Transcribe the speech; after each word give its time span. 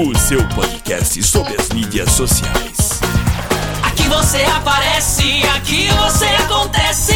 o 0.00 0.16
seu 0.16 0.38
podcast 0.50 1.20
sobre 1.24 1.56
as 1.60 1.70
mídias 1.70 2.12
sociais. 2.12 3.00
Aqui 3.82 4.04
você 4.04 4.44
aparece, 4.44 5.42
aqui 5.56 5.88
você 5.88 6.26
acontece. 6.26 7.14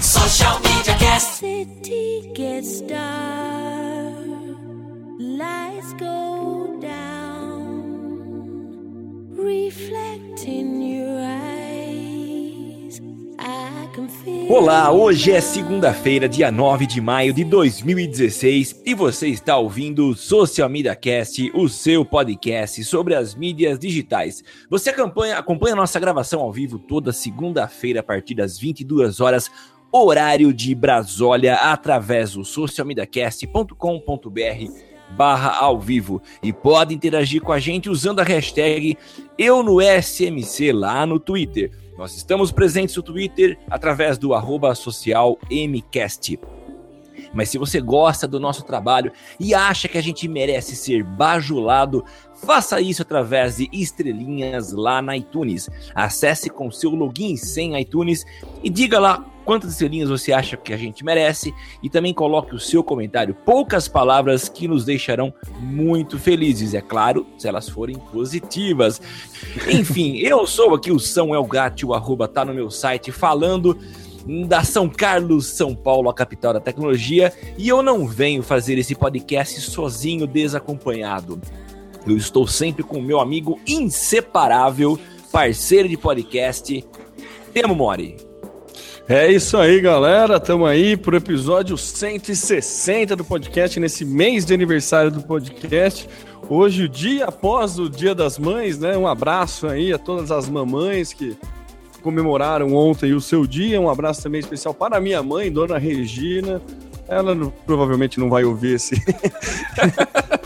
Social 0.00 0.58
Media 0.60 0.94
Cast. 0.94 1.36
city 1.36 2.32
gets 2.34 2.80
dark, 2.82 4.16
lights 5.18 5.92
go 5.98 6.78
down, 6.80 8.14
reflect 9.36 10.46
in 10.46 10.80
your 10.80 11.20
eyes. 11.20 11.61
Olá, 14.48 14.92
hoje 14.92 15.32
é 15.32 15.40
segunda-feira, 15.40 16.28
dia 16.28 16.52
9 16.52 16.86
de 16.86 17.00
maio 17.00 17.32
de 17.32 17.42
2016 17.44 18.82
e 18.86 18.94
você 18.94 19.26
está 19.28 19.56
ouvindo 19.56 20.08
o 20.08 20.14
Social 20.14 20.68
Media 20.68 20.94
Cast, 20.94 21.50
o 21.54 21.66
seu 21.68 22.04
podcast 22.04 22.84
sobre 22.84 23.14
as 23.14 23.34
mídias 23.34 23.78
digitais. 23.78 24.44
Você 24.70 24.90
acompanha, 24.90 25.38
acompanha 25.38 25.74
nossa 25.74 25.98
gravação 25.98 26.40
ao 26.40 26.52
vivo 26.52 26.78
toda 26.78 27.10
segunda-feira 27.12 28.00
a 28.00 28.02
partir 28.02 28.34
das 28.34 28.58
22 28.58 29.20
horas, 29.20 29.50
horário 29.90 30.52
de 30.52 30.74
Brasólia, 30.74 31.54
através 31.54 32.34
do 32.34 32.44
socialmediacast.com.br 32.44 34.92
barra 35.12 35.58
ao 35.58 35.78
vivo 35.78 36.22
e 36.42 36.52
pode 36.52 36.94
interagir 36.94 37.42
com 37.42 37.52
a 37.52 37.58
gente 37.58 37.90
usando 37.90 38.20
a 38.20 38.24
hashtag 38.24 38.96
eu 39.38 39.62
no 39.62 39.78
SMC 39.80 40.72
lá 40.72 41.04
no 41.04 41.18
Twitter. 41.18 41.70
Nós 42.02 42.16
estamos 42.16 42.50
presentes 42.50 42.96
no 42.96 43.02
Twitter 43.04 43.56
através 43.70 44.18
do 44.18 44.34
arroba 44.34 44.74
social 44.74 45.38
MCast. 45.48 46.36
Mas 47.32 47.48
se 47.48 47.58
você 47.58 47.80
gosta 47.80 48.26
do 48.26 48.40
nosso 48.40 48.64
trabalho 48.64 49.12
e 49.38 49.54
acha 49.54 49.86
que 49.86 49.96
a 49.96 50.02
gente 50.02 50.26
merece 50.26 50.74
ser 50.74 51.04
bajulado, 51.04 52.04
faça 52.34 52.80
isso 52.80 53.02
através 53.02 53.58
de 53.58 53.68
estrelinhas 53.72 54.72
lá 54.72 55.00
na 55.00 55.16
iTunes. 55.16 55.70
Acesse 55.94 56.50
com 56.50 56.72
seu 56.72 56.90
login 56.90 57.36
sem 57.36 57.80
iTunes 57.80 58.26
e 58.64 58.68
diga 58.68 58.98
lá 58.98 59.24
quantas 59.44 59.72
estrelinhas 59.72 60.08
você 60.08 60.32
acha 60.32 60.56
que 60.56 60.72
a 60.72 60.76
gente 60.76 61.04
merece 61.04 61.54
e 61.82 61.90
também 61.90 62.14
coloque 62.14 62.54
o 62.54 62.58
seu 62.58 62.82
comentário. 62.82 63.34
Poucas 63.34 63.88
palavras 63.88 64.48
que 64.48 64.68
nos 64.68 64.84
deixarão 64.84 65.32
muito 65.60 66.18
felizes, 66.18 66.74
é 66.74 66.80
claro, 66.80 67.26
se 67.38 67.48
elas 67.48 67.68
forem 67.68 67.96
positivas. 67.96 69.00
Enfim, 69.68 70.18
eu 70.24 70.46
sou 70.46 70.74
aqui 70.74 70.90
o 70.90 70.98
Samuel 70.98 71.44
Gatti, 71.44 71.84
o 71.84 71.94
arroba 71.94 72.28
tá 72.28 72.44
no 72.44 72.54
meu 72.54 72.70
site 72.70 73.12
falando 73.12 73.78
da 74.46 74.62
São 74.62 74.88
Carlos, 74.88 75.46
São 75.46 75.74
Paulo, 75.74 76.08
a 76.08 76.14
capital 76.14 76.52
da 76.52 76.60
tecnologia, 76.60 77.32
e 77.58 77.68
eu 77.68 77.82
não 77.82 78.06
venho 78.06 78.42
fazer 78.42 78.78
esse 78.78 78.94
podcast 78.94 79.60
sozinho, 79.60 80.26
desacompanhado. 80.26 81.40
Eu 82.06 82.16
estou 82.16 82.46
sempre 82.46 82.82
com 82.82 82.98
o 82.98 83.02
meu 83.02 83.20
amigo 83.20 83.60
inseparável, 83.66 84.98
parceiro 85.30 85.88
de 85.88 85.96
podcast, 85.96 86.84
Temo 87.52 87.74
Mori. 87.74 88.31
É 89.08 89.30
isso 89.30 89.56
aí, 89.56 89.80
galera. 89.80 90.38
Tamo 90.40 90.64
aí 90.64 90.96
pro 90.96 91.16
episódio 91.16 91.76
160 91.76 93.16
do 93.16 93.24
podcast, 93.24 93.78
nesse 93.78 94.04
mês 94.04 94.44
de 94.44 94.54
aniversário 94.54 95.10
do 95.10 95.20
podcast. 95.22 96.08
Hoje, 96.48 96.84
o 96.84 96.88
dia 96.88 97.26
após 97.26 97.78
o 97.78 97.88
Dia 97.88 98.14
das 98.14 98.38
Mães, 98.38 98.78
né? 98.78 98.96
Um 98.96 99.06
abraço 99.06 99.66
aí 99.66 99.92
a 99.92 99.98
todas 99.98 100.30
as 100.30 100.48
mamães 100.48 101.12
que 101.12 101.36
comemoraram 102.02 102.74
ontem 102.74 103.12
o 103.12 103.20
seu 103.20 103.46
dia. 103.46 103.80
Um 103.80 103.90
abraço 103.90 104.22
também 104.22 104.40
especial 104.40 104.72
para 104.74 105.00
minha 105.00 105.22
mãe, 105.22 105.50
Dona 105.52 105.78
Regina. 105.78 106.60
Ela 107.08 107.34
não- 107.34 107.50
provavelmente 107.66 108.18
não 108.18 108.28
vai 108.30 108.44
ouvir 108.44 108.76
esse. 108.76 108.94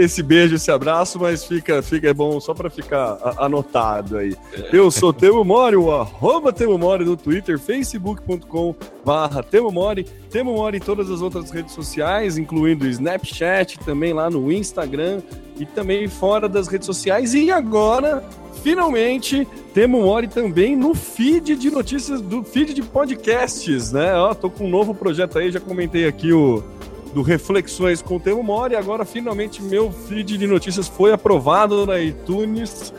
esse 0.00 0.22
beijo, 0.22 0.54
esse 0.54 0.70
abraço, 0.70 1.18
mas 1.18 1.44
fica, 1.44 1.82
fica 1.82 2.08
é 2.08 2.14
bom 2.14 2.40
só 2.40 2.54
para 2.54 2.70
ficar 2.70 3.18
anotado 3.36 4.16
aí. 4.16 4.34
Eu 4.72 4.90
sou 4.90 5.12
Temo 5.12 5.44
Mori, 5.44 5.76
o 5.76 5.92
arroba 5.92 6.52
Temo 6.52 6.78
Mori 6.78 7.04
no 7.04 7.16
Twitter, 7.16 7.58
facebook.com 7.58 8.74
barra 9.04 9.42
Temo 9.42 9.70
Mori, 9.70 10.04
Temo 10.30 10.54
Mori 10.54 10.78
em 10.78 10.80
todas 10.80 11.10
as 11.10 11.20
outras 11.20 11.50
redes 11.50 11.74
sociais, 11.74 12.38
incluindo 12.38 12.84
o 12.84 12.88
Snapchat, 12.88 13.78
também 13.80 14.12
lá 14.12 14.30
no 14.30 14.50
Instagram 14.50 15.20
e 15.58 15.66
também 15.66 16.08
fora 16.08 16.48
das 16.48 16.66
redes 16.66 16.86
sociais. 16.86 17.34
E 17.34 17.50
agora, 17.50 18.24
finalmente, 18.62 19.46
Temo 19.74 20.00
Mori 20.02 20.28
também 20.28 20.74
no 20.74 20.94
feed 20.94 21.56
de 21.56 21.70
notícias, 21.70 22.22
do 22.22 22.42
feed 22.42 22.72
de 22.72 22.82
podcasts, 22.82 23.92
né? 23.92 24.14
Ó, 24.14 24.32
tô 24.32 24.48
com 24.48 24.64
um 24.64 24.70
novo 24.70 24.94
projeto 24.94 25.38
aí, 25.38 25.50
já 25.50 25.60
comentei 25.60 26.06
aqui 26.06 26.32
o 26.32 26.62
do 27.14 27.22
Reflexões 27.22 28.00
com 28.02 28.16
o 28.16 28.20
Temo 28.20 28.42
Mori. 28.42 28.76
Agora, 28.76 29.04
finalmente, 29.04 29.62
meu 29.62 29.90
feed 29.90 30.38
de 30.38 30.46
notícias 30.46 30.88
foi 30.88 31.12
aprovado 31.12 31.84
na 31.86 31.98
iTunes, 32.00 32.92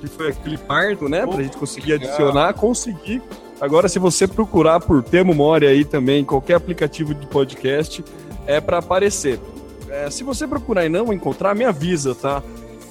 que 0.00 0.06
foi 0.06 0.28
aquele 0.28 0.56
parto, 0.58 1.08
né? 1.08 1.26
Pra 1.26 1.42
gente 1.42 1.56
conseguir 1.56 1.94
adicionar, 1.94 2.54
conseguir. 2.54 3.22
Agora, 3.60 3.88
se 3.88 3.98
você 3.98 4.26
procurar 4.26 4.80
por 4.80 5.02
Temo 5.02 5.34
Mori 5.34 5.66
aí 5.66 5.84
também, 5.84 6.24
qualquer 6.24 6.54
aplicativo 6.54 7.14
de 7.14 7.26
podcast, 7.26 8.02
é 8.46 8.60
para 8.60 8.78
aparecer. 8.78 9.38
É, 9.90 10.08
se 10.08 10.24
você 10.24 10.46
procurar 10.46 10.86
e 10.86 10.88
não 10.88 11.12
encontrar, 11.12 11.54
me 11.54 11.64
avisa, 11.64 12.14
tá? 12.14 12.42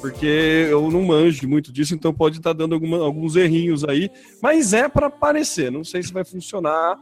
Porque 0.02 0.68
eu 0.70 0.90
não 0.92 1.02
manjo 1.02 1.48
muito 1.48 1.74
disso, 1.74 1.94
então 1.96 2.14
pode 2.14 2.38
estar 2.38 2.54
dando 2.54 2.74
alguma- 2.74 3.00
alguns 3.00 3.36
errinhos 3.36 3.84
aí, 3.84 4.10
mas 4.42 4.72
é 4.74 4.88
para 4.88 5.08
aparecer. 5.08 5.72
Não 5.72 5.84
sei 5.84 6.04
se 6.04 6.14
vai 6.14 6.24
funcionar, 6.24 6.98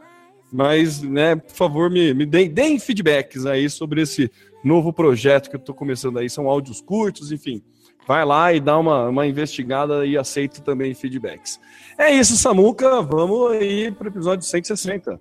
mas, 0.52 1.02
né, 1.02 1.36
por 1.36 1.54
favor, 1.54 1.90
me, 1.90 2.14
me 2.14 2.24
deem, 2.24 2.50
deem 2.50 2.78
feedbacks 2.78 3.44
aí 3.44 3.68
sobre 3.68 4.02
esse 4.02 4.30
novo 4.64 4.92
projeto 4.92 5.50
que 5.50 5.56
eu 5.56 5.60
tô 5.60 5.74
começando 5.74 6.18
aí. 6.18 6.28
São 6.28 6.48
áudios 6.48 6.80
curtos, 6.80 7.30
enfim. 7.30 7.62
Vai 8.06 8.24
lá 8.24 8.52
e 8.52 8.60
dá 8.60 8.78
uma, 8.78 9.08
uma 9.08 9.26
investigada 9.26 10.06
e 10.06 10.16
aceito 10.16 10.62
também 10.62 10.94
feedbacks. 10.94 11.60
É 11.98 12.10
isso, 12.10 12.36
Samuca. 12.36 13.02
Vamos 13.02 13.52
aí 13.52 13.90
pro 13.90 14.08
episódio 14.08 14.46
160. 14.46 15.20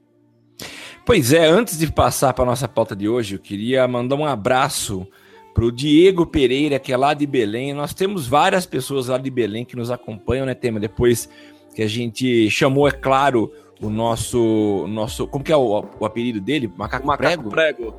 Pois 1.06 1.34
é, 1.34 1.46
antes 1.46 1.78
de 1.78 1.92
passar 1.92 2.34
para 2.34 2.46
nossa 2.46 2.68
pauta 2.68 2.96
de 2.96 3.08
hoje, 3.08 3.36
eu 3.36 3.40
queria 3.40 3.88
mandar 3.88 4.16
um 4.16 4.26
abraço 4.26 5.08
pro 5.54 5.72
Diego 5.72 6.26
Pereira, 6.26 6.80
que 6.80 6.94
é 6.94 6.98
lá 6.98 7.14
de 7.14 7.26
Belém. 7.26 7.74
Nós 7.74 7.94
temos 7.94 8.28
várias 8.28 8.66
pessoas 8.66 9.08
lá 9.08 9.18
de 9.18 9.30
Belém 9.30 9.66
que 9.66 9.76
nos 9.76 9.90
acompanham, 9.90 10.46
né, 10.46 10.54
Tema? 10.54 10.80
Depois 10.80 11.30
que 11.76 11.82
a 11.82 11.88
gente 11.88 12.50
chamou, 12.50 12.88
é 12.88 12.92
claro, 12.92 13.52
o 13.82 13.90
nosso. 13.90 14.86
nosso 14.88 15.28
como 15.28 15.44
que 15.44 15.52
é 15.52 15.58
o, 15.58 15.86
o 16.00 16.06
apelido 16.06 16.42
dele? 16.42 16.72
Macaco, 16.76 17.18
Prego? 17.18 17.50
prego. 17.50 17.94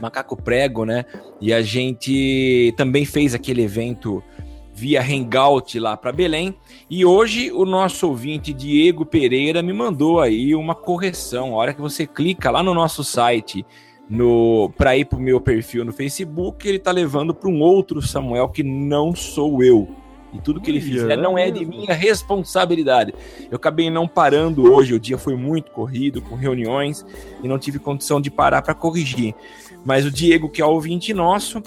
Macaco 0.00 0.36
Prego, 0.36 0.84
né? 0.84 1.04
E 1.40 1.52
a 1.52 1.62
gente 1.62 2.72
também 2.76 3.04
fez 3.04 3.34
aquele 3.34 3.62
evento 3.62 4.22
via 4.72 5.02
Hangout 5.02 5.78
lá 5.78 5.96
para 5.96 6.12
Belém. 6.12 6.54
E 6.88 7.04
hoje 7.04 7.50
o 7.50 7.64
nosso 7.64 8.08
ouvinte 8.08 8.52
Diego 8.52 9.04
Pereira 9.04 9.60
me 9.62 9.72
mandou 9.72 10.20
aí 10.20 10.54
uma 10.54 10.74
correção. 10.74 11.54
A 11.54 11.56
hora 11.56 11.74
que 11.74 11.80
você 11.80 12.06
clica 12.06 12.50
lá 12.50 12.62
no 12.62 12.72
nosso 12.74 13.02
site 13.02 13.66
no 14.08 14.72
para 14.76 14.96
ir 14.96 15.04
pro 15.04 15.18
meu 15.18 15.40
perfil 15.40 15.84
no 15.84 15.92
Facebook, 15.92 16.66
ele 16.66 16.78
tá 16.78 16.92
levando 16.92 17.34
para 17.34 17.50
um 17.50 17.60
outro 17.60 18.00
Samuel 18.00 18.48
que 18.48 18.62
não 18.62 19.14
sou 19.14 19.62
eu. 19.62 19.88
E 20.32 20.38
tudo 20.40 20.60
que 20.60 20.70
ele 20.70 20.80
fizer 20.80 21.16
não 21.16 21.38
é 21.38 21.50
de 21.50 21.64
minha 21.64 21.94
responsabilidade. 21.94 23.14
Eu 23.50 23.56
acabei 23.56 23.90
não 23.90 24.06
parando 24.06 24.70
hoje, 24.72 24.92
o 24.94 25.00
dia 25.00 25.16
foi 25.16 25.34
muito 25.34 25.70
corrido, 25.70 26.20
com 26.20 26.34
reuniões, 26.34 27.04
e 27.42 27.48
não 27.48 27.58
tive 27.58 27.78
condição 27.78 28.20
de 28.20 28.30
parar 28.30 28.60
para 28.62 28.74
corrigir. 28.74 29.34
Mas 29.84 30.04
o 30.04 30.10
Diego, 30.10 30.50
que 30.50 30.60
é 30.60 30.66
ouvinte 30.66 31.14
nosso, 31.14 31.62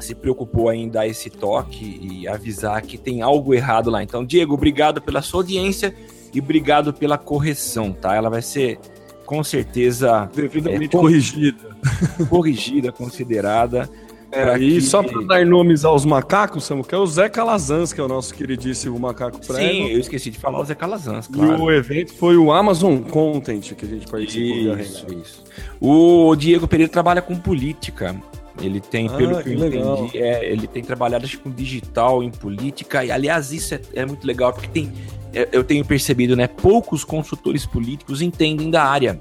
se 0.00 0.14
preocupou 0.14 0.72
em 0.72 0.88
dar 0.88 1.06
esse 1.06 1.30
toque 1.30 1.98
e 2.02 2.28
avisar 2.28 2.82
que 2.82 2.98
tem 2.98 3.22
algo 3.22 3.54
errado 3.54 3.88
lá. 3.90 4.02
Então, 4.02 4.24
Diego, 4.24 4.54
obrigado 4.54 5.00
pela 5.00 5.22
sua 5.22 5.40
audiência 5.40 5.94
e 6.34 6.40
obrigado 6.40 6.92
pela 6.92 7.16
correção, 7.16 7.92
tá? 7.92 8.14
Ela 8.14 8.28
vai 8.28 8.42
ser 8.42 8.78
com 9.24 9.42
certeza 9.44 10.28
Devidamente 10.34 10.96
É, 10.96 11.00
corrigida. 11.00 11.76
corrigida, 12.28 12.92
considerada. 12.92 13.88
É, 14.32 14.42
pra 14.44 14.58
e 14.58 14.74
que- 14.76 14.80
só 14.80 15.02
para 15.02 15.20
dar 15.22 15.44
nomes 15.46 15.84
aos 15.84 16.04
macacos, 16.06 16.64
Samuca, 16.64 16.96
é 16.96 16.98
o 16.98 17.06
Zé 17.06 17.28
Calazans, 17.28 17.92
que 17.92 18.00
é 18.00 18.04
o 18.04 18.08
nosso 18.08 18.34
queridíssimo 18.34 18.98
macaco 18.98 19.38
prego. 19.46 19.60
Sim, 19.60 19.88
eu 19.88 19.98
esqueci 20.00 20.30
de 20.30 20.38
falar 20.38 20.58
o 20.60 20.64
Zé 20.64 20.74
Calazans, 20.74 21.26
E 21.26 21.32
claro. 21.32 21.62
o 21.62 21.70
evento 21.70 22.14
foi 22.14 22.36
o 22.38 22.50
Amazon 22.50 22.98
Content 23.02 23.74
que 23.74 23.84
a 23.84 23.88
gente 23.88 24.06
participou. 24.06 24.78
Isso, 24.78 25.06
isso. 25.12 25.44
O 25.80 26.34
Diego 26.34 26.66
Pereira 26.66 26.90
trabalha 26.90 27.20
com 27.20 27.36
política. 27.36 28.16
Ele 28.60 28.80
tem, 28.80 29.06
Ah, 29.08 29.12
pelo 29.16 29.36
que, 29.38 29.44
que 29.44 29.50
eu 29.54 29.58
legal. 29.58 29.98
entendi, 30.04 30.18
é, 30.18 30.50
ele 30.50 30.66
tem 30.66 30.82
trabalhado 30.82 31.26
que 31.26 31.36
com 31.38 31.50
digital, 31.50 32.22
em 32.22 32.30
política. 32.30 33.04
E, 33.04 33.10
aliás, 33.10 33.50
isso 33.52 33.74
é, 33.74 33.80
é 33.94 34.06
muito 34.06 34.26
legal, 34.26 34.52
porque 34.52 34.68
tem, 34.68 34.92
é, 35.34 35.48
eu 35.52 35.64
tenho 35.64 35.84
percebido, 35.84 36.36
né? 36.36 36.46
Poucos 36.46 37.02
consultores 37.04 37.64
políticos 37.66 38.20
entendem 38.22 38.70
da 38.70 38.84
área. 38.84 39.18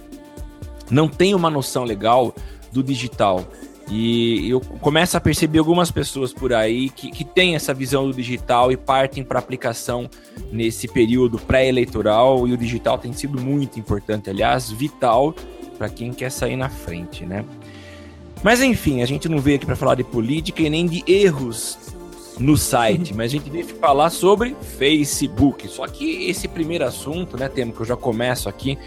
Não 0.90 1.08
tem 1.08 1.34
uma 1.34 1.50
noção 1.50 1.84
legal 1.86 2.36
do 2.74 2.84
digital. 2.84 3.46
E 3.94 4.50
eu 4.50 4.62
começo 4.62 5.18
a 5.18 5.20
perceber 5.20 5.60
algumas 5.60 5.92
pessoas 5.92 6.32
por 6.32 6.54
aí 6.54 6.90
que, 6.90 7.12
que 7.12 7.26
têm 7.26 7.56
essa 7.56 7.74
visão 7.74 8.10
do 8.10 8.16
digital 8.16 8.72
e 8.72 8.78
partem 8.78 9.22
para 9.22 9.38
aplicação 9.38 10.10
nesse 10.50 10.88
período 10.88 11.38
pré-eleitoral. 11.38 12.48
E 12.48 12.54
o 12.54 12.58
digital 12.58 12.98
tem 12.98 13.12
sido 13.12 13.38
muito 13.42 13.78
importante, 13.78 14.30
aliás, 14.30 14.72
vital 14.72 15.36
para 15.78 15.90
quem 15.90 16.14
quer 16.14 16.32
sair 16.32 16.56
na 16.56 16.70
frente, 16.70 17.26
né? 17.26 17.44
Mas 18.42 18.62
enfim, 18.62 19.02
a 19.02 19.06
gente 19.06 19.28
não 19.28 19.40
veio 19.40 19.58
aqui 19.58 19.66
para 19.66 19.76
falar 19.76 19.96
de 19.96 20.06
política 20.06 20.62
e 20.62 20.70
nem 20.70 20.86
de 20.86 21.04
erros 21.06 21.91
no 22.42 22.58
site, 22.58 23.14
mas 23.14 23.32
a 23.32 23.38
gente 23.38 23.50
veio 23.50 23.66
falar 23.66 24.10
sobre 24.10 24.56
Facebook. 24.78 25.68
Só 25.68 25.88
que 25.88 26.30
esse 26.30 26.48
primeiro 26.48 26.86
assunto, 26.86 27.38
né, 27.38 27.48
tema 27.48 27.72
que 27.72 27.80
eu 27.80 27.86
já 27.86 27.96
começo 27.96 28.50
aqui, 28.50 28.78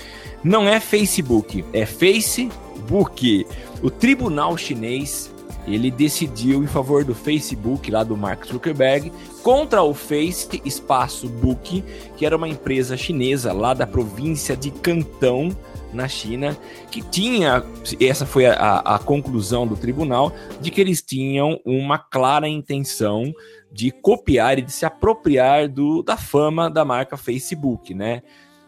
não 0.43 0.69
é 0.69 0.81
Facebook, 0.81 1.65
é 1.73 1.87
Facebook. 1.87 3.47
O 3.83 3.91
tribunal 3.91 4.57
chinês, 4.59 5.33
ele 5.67 5.91
decidiu 5.91 6.63
em 6.63 6.67
favor 6.67 7.05
do 7.05 7.15
Facebook, 7.15 7.91
lá 7.91 8.03
do 8.03 8.17
Mark 8.17 8.45
Zuckerberg, 8.45 9.13
contra 9.43 9.83
o 9.83 9.95
Face 9.95 10.61
Espaço 10.65 11.29
Book, 11.29 11.83
que 12.17 12.27
era 12.27 12.37
uma 12.37 12.49
empresa 12.49 12.97
chinesa 12.97 13.53
lá 13.53 13.73
da 13.73 13.87
província 13.87 14.57
de 14.57 14.71
Cantão, 14.71 15.57
na 15.95 16.09
China, 16.09 16.57
que 16.91 17.03
tinha, 17.03 17.65
essa 18.01 18.27
foi 18.27 18.47
a, 18.47 18.79
a 18.81 18.99
conclusão 18.99 19.67
do 19.67 19.77
tribunal, 19.77 20.33
de 20.61 20.71
que 20.71 20.81
eles 20.81 21.01
tinham 21.03 21.61
uma 21.65 21.99
clara 21.99 22.49
intenção 22.49 23.33
de 23.73 23.91
copiar 23.91 24.59
e 24.59 24.63
de 24.63 24.73
se 24.73 24.85
apropriar 24.85 25.69
do, 25.69 26.03
da 26.03 26.17
fama 26.17 26.71
da 26.71 26.85
marca 26.85 27.17
Facebook, 27.17 27.95
né? 27.95 28.23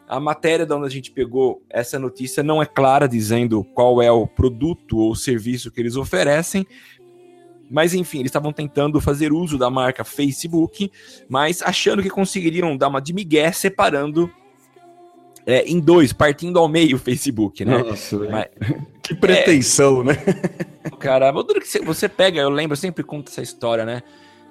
A 0.09 0.21
matéria 0.21 0.65
de 0.65 0.73
onde 0.73 0.87
a 0.87 0.91
gente 0.91 1.11
pegou 1.11 1.63
essa 1.69 1.99
notícia 1.99 2.43
não 2.43 2.63
é 2.63 2.67
clara, 2.67 3.09
dizendo 3.09 3.65
qual 3.65 4.01
é 4.01 4.11
o 4.11 4.27
produto 4.27 4.99
ou 4.99 5.15
serviço 5.17 5.71
que 5.71 5.81
eles 5.81 5.97
oferecem, 5.97 6.65
mas 7.71 7.95
enfim, 7.95 8.21
eles 8.21 8.31
estavam 8.31 8.53
tentando 8.53 9.01
fazer 9.01 9.33
uso 9.33 9.59
da 9.59 9.69
marca 9.69 10.05
Facebook, 10.05 10.91
mas 11.29 11.63
achando 11.63 12.03
que 12.03 12.11
conseguiriam 12.11 12.77
dar 12.77 12.89
uma 12.89 13.01
de 13.01 13.13
migué 13.13 13.51
separando 13.53 14.31
é, 15.47 15.65
em 15.65 15.79
dois, 15.79 16.13
partindo 16.13 16.59
ao 16.59 16.69
meio 16.69 16.97
o 16.97 16.99
Facebook, 16.99 17.65
né? 17.65 17.79
Nossa. 17.79 18.19
Mas, 18.19 18.47
que 19.03 19.15
pretensão, 19.15 20.03
né? 20.03 20.15
cara, 20.99 21.33
que 21.61 21.79
você- 21.85 22.09
pega, 22.09 22.41
eu 22.41 22.51
lembro, 22.51 22.73
eu 22.73 22.77
sempre 22.77 23.05
conto 23.05 23.31
essa 23.31 23.41
história, 23.43 23.85
né? 23.85 24.03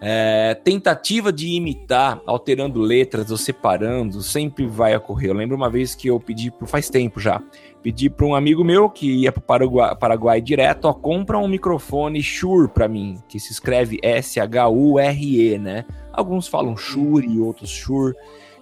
É, 0.02 0.54
tentativa 0.64 1.32
de 1.32 1.48
imitar, 1.54 2.22
alterando 2.28 2.80
letras 2.82 3.32
ou 3.32 3.38
separando, 3.38 4.22
sempre 4.22 4.66
vai 4.68 4.96
ocorrer. 4.96 5.30
Eu 5.30 5.34
lembro 5.34 5.56
uma 5.56 5.70
vez 5.70 5.96
que 5.96 6.10
eu 6.10 6.20
pedi, 6.20 6.52
pro- 6.52 6.68
faz 6.68 6.90
tempo 6.90 7.18
já, 7.20 7.42
pedi 7.82 8.10
para 8.10 8.26
um 8.26 8.36
amigo 8.36 8.64
meu 8.64 8.90
que 8.90 9.10
ia 9.10 9.32
para 9.32 9.40
o 9.40 9.44
Paraguai, 9.44 9.96
Paraguai 9.96 10.42
direto, 10.42 10.86
ó, 10.86 10.94
compra 10.94 11.38
um 11.40 11.48
microfone 11.48 12.22
Shure 12.22 12.68
para 12.68 12.90
mim, 12.90 13.18
que 13.28 13.40
se 13.40 13.52
escreve 13.54 13.98
S-H-U-R-E, 14.04 15.58
né? 15.58 15.86
Alguns 16.12 16.48
falam 16.48 16.76
Shure, 16.78 17.40
outros 17.40 17.70
Shure. 17.70 18.14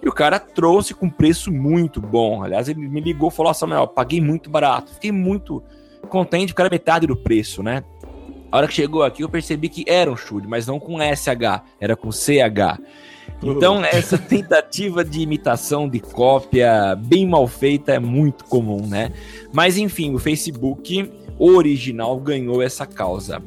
E 0.04 0.08
o 0.08 0.12
cara 0.12 0.38
trouxe 0.38 0.92
com 0.92 1.08
preço 1.08 1.50
muito 1.50 2.00
bom. 2.00 2.44
Aliás, 2.44 2.68
ele 2.68 2.86
me 2.86 3.00
ligou 3.00 3.30
e 3.30 3.32
falou: 3.32 3.50
Nossa, 3.50 3.66
meu, 3.66 3.78
eu 3.78 3.88
paguei 3.88 4.20
muito 4.20 4.50
barato. 4.50 4.92
Fiquei 4.92 5.10
muito 5.10 5.62
contente, 6.10 6.52
porque 6.52 6.60
era 6.60 6.70
metade 6.70 7.06
do 7.06 7.16
preço, 7.16 7.62
né? 7.62 7.82
A 8.52 8.58
hora 8.58 8.68
que 8.68 8.74
chegou 8.74 9.02
aqui, 9.02 9.22
eu 9.24 9.28
percebi 9.28 9.68
que 9.68 9.84
era 9.88 10.12
um 10.12 10.16
Shure, 10.16 10.46
mas 10.46 10.66
não 10.66 10.78
com 10.78 10.98
SH, 10.98 11.62
era 11.80 11.96
com 11.96 12.12
CH. 12.12 12.78
Então, 13.42 13.84
essa 13.84 14.16
tentativa 14.18 15.04
de 15.04 15.22
imitação, 15.22 15.88
de 15.88 15.98
cópia 15.98 16.94
bem 16.94 17.26
mal 17.26 17.48
feita 17.48 17.92
é 17.92 17.98
muito 17.98 18.44
comum, 18.44 18.86
né? 18.86 19.10
Mas, 19.52 19.76
enfim, 19.76 20.14
o 20.14 20.18
Facebook 20.18 21.10
original 21.38 22.16
ganhou 22.20 22.62
essa 22.62 22.86
causa. 22.86 23.42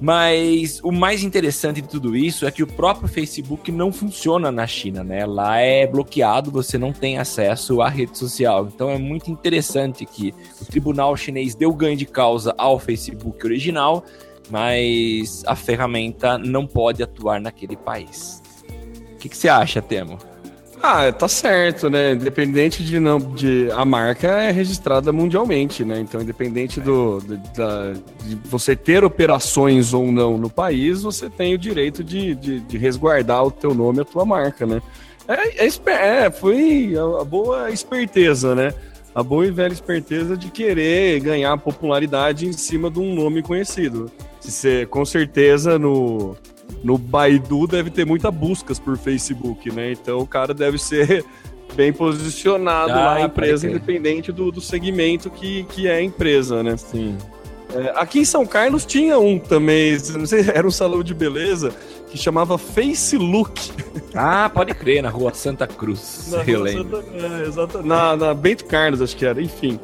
Mas 0.00 0.80
o 0.82 0.90
mais 0.90 1.22
interessante 1.22 1.82
de 1.82 1.88
tudo 1.88 2.16
isso 2.16 2.46
é 2.46 2.50
que 2.50 2.62
o 2.62 2.66
próprio 2.66 3.06
Facebook 3.06 3.70
não 3.70 3.92
funciona 3.92 4.50
na 4.50 4.66
China, 4.66 5.04
né? 5.04 5.26
Lá 5.26 5.58
é 5.58 5.86
bloqueado, 5.86 6.50
você 6.50 6.78
não 6.78 6.90
tem 6.90 7.18
acesso 7.18 7.82
à 7.82 7.88
rede 7.88 8.16
social. 8.16 8.66
Então 8.74 8.88
é 8.88 8.96
muito 8.96 9.30
interessante 9.30 10.06
que 10.06 10.34
o 10.60 10.64
tribunal 10.64 11.14
chinês 11.16 11.54
deu 11.54 11.70
ganho 11.74 11.98
de 11.98 12.06
causa 12.06 12.54
ao 12.56 12.78
Facebook 12.78 13.44
original, 13.44 14.02
mas 14.48 15.44
a 15.46 15.54
ferramenta 15.54 16.38
não 16.38 16.66
pode 16.66 17.02
atuar 17.02 17.38
naquele 17.38 17.76
país. 17.76 18.42
O 19.12 19.16
que, 19.18 19.28
que 19.28 19.36
você 19.36 19.50
acha, 19.50 19.82
Temo? 19.82 20.29
Ah, 20.82 21.12
tá 21.12 21.28
certo, 21.28 21.90
né? 21.90 22.12
Independente 22.12 22.82
de 22.82 22.98
não. 22.98 23.18
De, 23.18 23.70
a 23.72 23.84
marca 23.84 24.28
é 24.28 24.50
registrada 24.50 25.12
mundialmente, 25.12 25.84
né? 25.84 26.00
Então, 26.00 26.22
independente 26.22 26.80
do, 26.80 27.20
de, 27.20 27.36
da- 27.54 27.92
de 28.24 28.34
você 28.44 28.74
ter 28.74 29.04
operações 29.04 29.92
ou 29.92 30.10
não 30.10 30.38
no 30.38 30.48
país, 30.48 31.02
você 31.02 31.28
tem 31.28 31.54
o 31.54 31.58
direito 31.58 32.02
de, 32.02 32.34
de, 32.34 32.60
de 32.60 32.78
resguardar 32.78 33.44
o 33.44 33.50
teu 33.50 33.74
nome 33.74 33.98
e 33.98 34.00
a 34.02 34.04
tua 34.06 34.24
marca, 34.24 34.64
né? 34.64 34.80
É, 35.28 35.66
é, 35.66 36.24
é, 36.24 36.30
foi 36.30 36.94
a, 36.96 37.20
a 37.20 37.24
boa 37.24 37.70
esperteza, 37.70 38.54
né? 38.54 38.72
A 39.14 39.22
boa 39.22 39.46
e 39.46 39.50
velha 39.50 39.72
esperteza 39.72 40.34
de 40.36 40.50
querer 40.50 41.20
ganhar 41.20 41.58
popularidade 41.58 42.46
em 42.46 42.52
cima 42.52 42.90
de 42.90 43.00
um 43.00 43.14
nome 43.14 43.42
conhecido. 43.42 44.10
Se 44.40 44.50
você, 44.50 44.86
com 44.86 45.04
certeza, 45.04 45.78
no, 45.78 46.34
no 46.82 46.96
Baidu 46.98 47.66
deve 47.66 47.90
ter 47.90 48.04
muitas 48.06 48.32
buscas 48.34 48.78
por 48.78 48.96
Facebook, 48.96 49.70
né? 49.72 49.92
Então 49.92 50.18
o 50.18 50.26
cara 50.26 50.52
deve 50.54 50.78
ser 50.78 51.24
bem 51.74 51.92
posicionado 51.92 52.92
Ah, 52.92 52.96
lá, 52.96 53.14
a 53.16 53.22
empresa, 53.22 53.68
independente 53.68 54.32
do, 54.32 54.50
do 54.50 54.60
segmento 54.60 55.30
que, 55.30 55.64
que 55.64 55.86
é 55.86 55.96
a 55.96 56.02
empresa, 56.02 56.62
né? 56.62 56.76
Sim. 56.76 57.16
É, 57.72 57.92
aqui 57.94 58.18
em 58.20 58.24
São 58.24 58.44
Carlos 58.44 58.84
tinha 58.84 59.18
um 59.18 59.38
também, 59.38 59.96
não 60.18 60.26
sei, 60.26 60.44
era 60.52 60.66
um 60.66 60.70
salão 60.72 61.02
de 61.04 61.14
beleza 61.14 61.72
que 62.10 62.18
chamava 62.18 62.58
Face 62.58 63.16
Look. 63.16 63.52
Ah, 64.12 64.50
pode 64.52 64.74
crer, 64.74 65.02
na 65.02 65.08
rua 65.08 65.32
Santa 65.32 65.68
Cruz. 65.68 66.28
Na, 66.32 66.42
eu 66.42 66.62
lembro. 66.62 67.00
Santa- 67.52 67.78
é, 67.78 67.82
na, 67.82 68.16
na 68.16 68.34
Bento 68.34 68.64
Carlos, 68.64 69.00
acho 69.00 69.16
que 69.16 69.24
era, 69.24 69.40
enfim. 69.40 69.78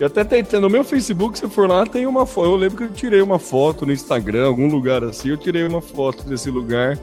Eu 0.00 0.06
até 0.06 0.24
tentei, 0.24 0.58
no 0.58 0.70
meu 0.70 0.82
Facebook, 0.82 1.38
se 1.38 1.46
for 1.46 1.68
lá, 1.68 1.84
tem 1.84 2.06
uma 2.06 2.24
foto. 2.24 2.46
Eu 2.46 2.56
lembro 2.56 2.78
que 2.78 2.84
eu 2.84 2.90
tirei 2.90 3.20
uma 3.20 3.38
foto 3.38 3.84
no 3.84 3.92
Instagram, 3.92 4.46
algum 4.46 4.66
lugar 4.66 5.04
assim, 5.04 5.28
eu 5.28 5.36
tirei 5.36 5.62
uma 5.66 5.82
foto 5.82 6.24
desse 6.24 6.50
lugar 6.50 6.98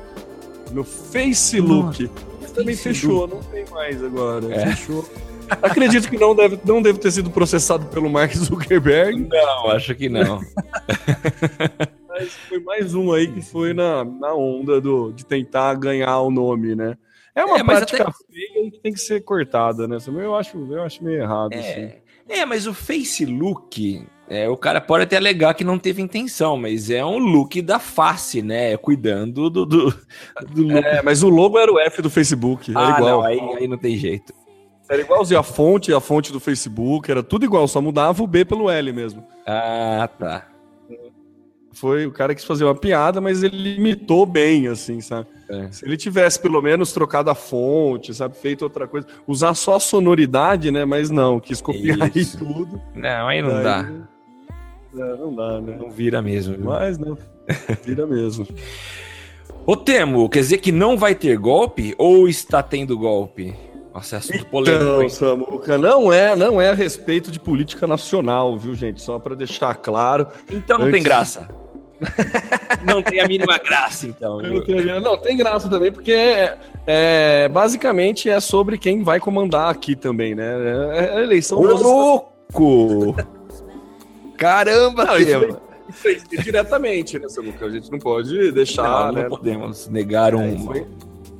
no 0.71 0.83
Facebook. 0.83 2.09
Mas 2.41 2.51
também 2.51 2.75
Face 2.75 2.99
fechou, 2.99 3.27
não 3.27 3.43
tem 3.43 3.63
mais 3.69 4.03
agora. 4.03 4.51
É. 4.51 4.71
Fechou. 4.71 5.07
Acredito 5.61 6.09
que 6.09 6.17
não 6.17 6.35
deve, 6.35 6.59
não 6.65 6.81
deve 6.81 6.97
ter 6.97 7.11
sido 7.11 7.29
processado 7.29 7.85
pelo 7.85 8.09
Mark 8.09 8.33
Zuckerberg, 8.33 9.27
Não, 9.29 9.69
acho 9.69 9.93
que 9.93 10.09
não. 10.09 10.41
mas 12.09 12.33
foi 12.49 12.59
mais 12.61 12.95
um 12.95 13.13
aí 13.13 13.27
que 13.27 13.43
foi 13.43 13.73
na, 13.75 14.03
na 14.03 14.33
onda 14.33 14.81
do, 14.81 15.11
de 15.11 15.23
tentar 15.23 15.75
ganhar 15.75 16.19
o 16.21 16.31
nome, 16.31 16.75
né? 16.75 16.97
É 17.35 17.45
uma 17.45 17.59
É, 17.59 17.63
prática 17.63 18.11
feia 18.11 18.65
e 18.67 18.71
que 18.71 18.79
tem 18.79 18.91
que 18.91 18.99
ser 18.99 19.21
cortada, 19.21 19.87
né? 19.87 19.97
Eu 20.07 20.35
acho, 20.35 20.57
eu 20.73 20.81
acho 20.81 21.03
meio 21.03 21.21
errado. 21.21 21.53
assim. 21.53 21.91
É, 22.29 22.39
é, 22.39 22.45
mas 22.45 22.67
o 22.67 22.73
face 22.73 23.25
look, 23.25 24.05
é, 24.29 24.49
o 24.49 24.57
cara 24.57 24.81
pode 24.81 25.03
até 25.03 25.17
alegar 25.17 25.53
que 25.53 25.63
não 25.63 25.79
teve 25.79 26.01
intenção, 26.01 26.57
mas 26.57 26.89
é 26.89 27.03
um 27.03 27.17
look 27.17 27.61
da 27.61 27.79
face, 27.79 28.41
né? 28.41 28.75
Cuidando 28.77 29.49
do, 29.49 29.65
do, 29.65 29.89
do 30.49 30.61
look. 30.63 30.85
É, 30.85 31.01
mas 31.01 31.23
o 31.23 31.29
logo 31.29 31.57
era 31.57 31.71
o 31.71 31.79
F 31.79 32.01
do 32.01 32.09
Facebook, 32.09 32.71
era 32.71 32.95
ah, 32.95 32.97
igual. 32.97 33.09
não, 33.09 33.23
aí, 33.23 33.39
aí 33.57 33.67
não 33.67 33.77
tem 33.77 33.95
jeito. 33.97 34.33
Era 34.89 35.01
igualzinho 35.01 35.39
a 35.39 35.43
fonte, 35.43 35.93
a 35.93 35.99
fonte 35.99 36.31
do 36.31 36.39
Facebook, 36.39 37.11
era 37.11 37.21
tudo 37.21 37.45
igual, 37.45 37.67
só 37.67 37.81
mudava 37.81 38.23
o 38.23 38.27
B 38.27 38.45
pelo 38.45 38.69
L 38.69 38.93
mesmo. 38.93 39.25
Ah, 39.45 40.09
tá. 40.17 40.47
Foi 41.79 42.05
o 42.07 42.11
cara 42.11 42.33
quis 42.33 42.43
fazer 42.43 42.63
uma 42.63 42.73
piada, 42.75 43.21
mas 43.21 43.43
ele 43.43 43.75
imitou 43.75 44.25
bem, 44.25 44.67
assim, 44.67 44.99
sabe? 44.99 45.27
É. 45.49 45.67
Se 45.71 45.85
ele 45.85 45.95
tivesse 45.95 46.39
pelo 46.39 46.61
menos 46.61 46.91
trocado 46.91 47.29
a 47.29 47.35
fonte, 47.35 48.13
sabe, 48.13 48.35
feito 48.35 48.63
outra 48.63 48.87
coisa, 48.87 49.05
usar 49.27 49.53
só 49.53 49.75
a 49.75 49.79
sonoridade, 49.79 50.71
né? 50.71 50.85
Mas 50.85 51.09
não, 51.09 51.39
quis 51.39 51.61
copiar 51.61 52.15
Isso. 52.15 52.37
aí 52.37 52.45
tudo. 52.53 52.81
Não, 52.95 53.27
aí 53.27 53.41
não 53.41 53.57
Aí- 53.57 53.63
dá. 53.63 53.91
É, 54.95 55.15
não 55.17 55.35
dá, 55.35 55.61
né? 55.61 55.77
Não 55.79 55.91
vira 55.91 56.21
mesmo. 56.21 56.55
viu? 56.55 56.65
Mas 56.65 56.97
não, 56.97 57.15
vira 57.83 58.07
mesmo. 58.07 58.47
Ô 59.65 59.75
Temo, 59.75 60.27
quer 60.29 60.39
dizer 60.39 60.57
que 60.59 60.71
não 60.71 60.97
vai 60.97 61.13
ter 61.13 61.37
golpe 61.37 61.93
ou 61.97 62.27
está 62.27 62.63
tendo 62.63 62.97
golpe? 62.97 63.53
Nossa, 63.93 64.15
é 64.15 64.19
assunto 64.19 64.45
polêmico, 64.45 64.83
Então, 64.83 65.01
hein? 65.03 65.09
Samuca, 65.09 65.77
não 65.77 66.11
é, 66.13 66.35
não 66.35 66.61
é 66.61 66.69
a 66.69 66.73
respeito 66.73 67.29
de 67.31 67.39
política 67.39 67.85
nacional, 67.87 68.57
viu, 68.57 68.73
gente? 68.75 69.01
Só 69.01 69.17
para 69.19 69.35
deixar 69.35 69.75
claro. 69.75 70.27
Então 70.51 70.77
não 70.77 70.85
tem 70.85 70.95
Antes- 70.95 71.03
graça. 71.03 71.49
Não 72.85 73.01
tem 73.01 73.19
a 73.19 73.27
mínima 73.27 73.57
graça, 73.57 74.07
então. 74.07 74.41
Não, 74.41 74.61
tenho- 74.63 74.99
não, 75.01 75.17
tem 75.17 75.35
graça 75.37 75.69
também, 75.69 75.91
porque 75.91 76.11
é, 76.11 76.57
é, 76.85 77.49
basicamente 77.49 78.29
é 78.29 78.39
sobre 78.39 78.77
quem 78.77 79.03
vai 79.03 79.19
comandar 79.19 79.69
aqui 79.69 79.95
também, 79.95 80.35
né? 80.35 80.45
É, 80.93 81.05
é 81.15 81.17
a 81.17 81.23
eleição 81.23 81.59
Ô, 81.59 81.63
louco! 81.73 83.15
Caramba, 84.37 85.05
Não, 85.05 85.17
isso 85.17 85.57
influencia 85.89 86.43
diretamente, 86.43 87.17
né, 87.17 87.29
Samuca? 87.29 87.65
A 87.65 87.69
gente 87.69 87.91
não 87.91 87.97
pode 87.99 88.51
deixar, 88.51 89.07
não, 89.07 89.11
né? 89.13 89.21
não 89.23 89.29
podemos 89.29 89.87
negar 89.87 90.35
um. 90.35 90.41
É, 90.41 90.49
influ- 90.51 90.87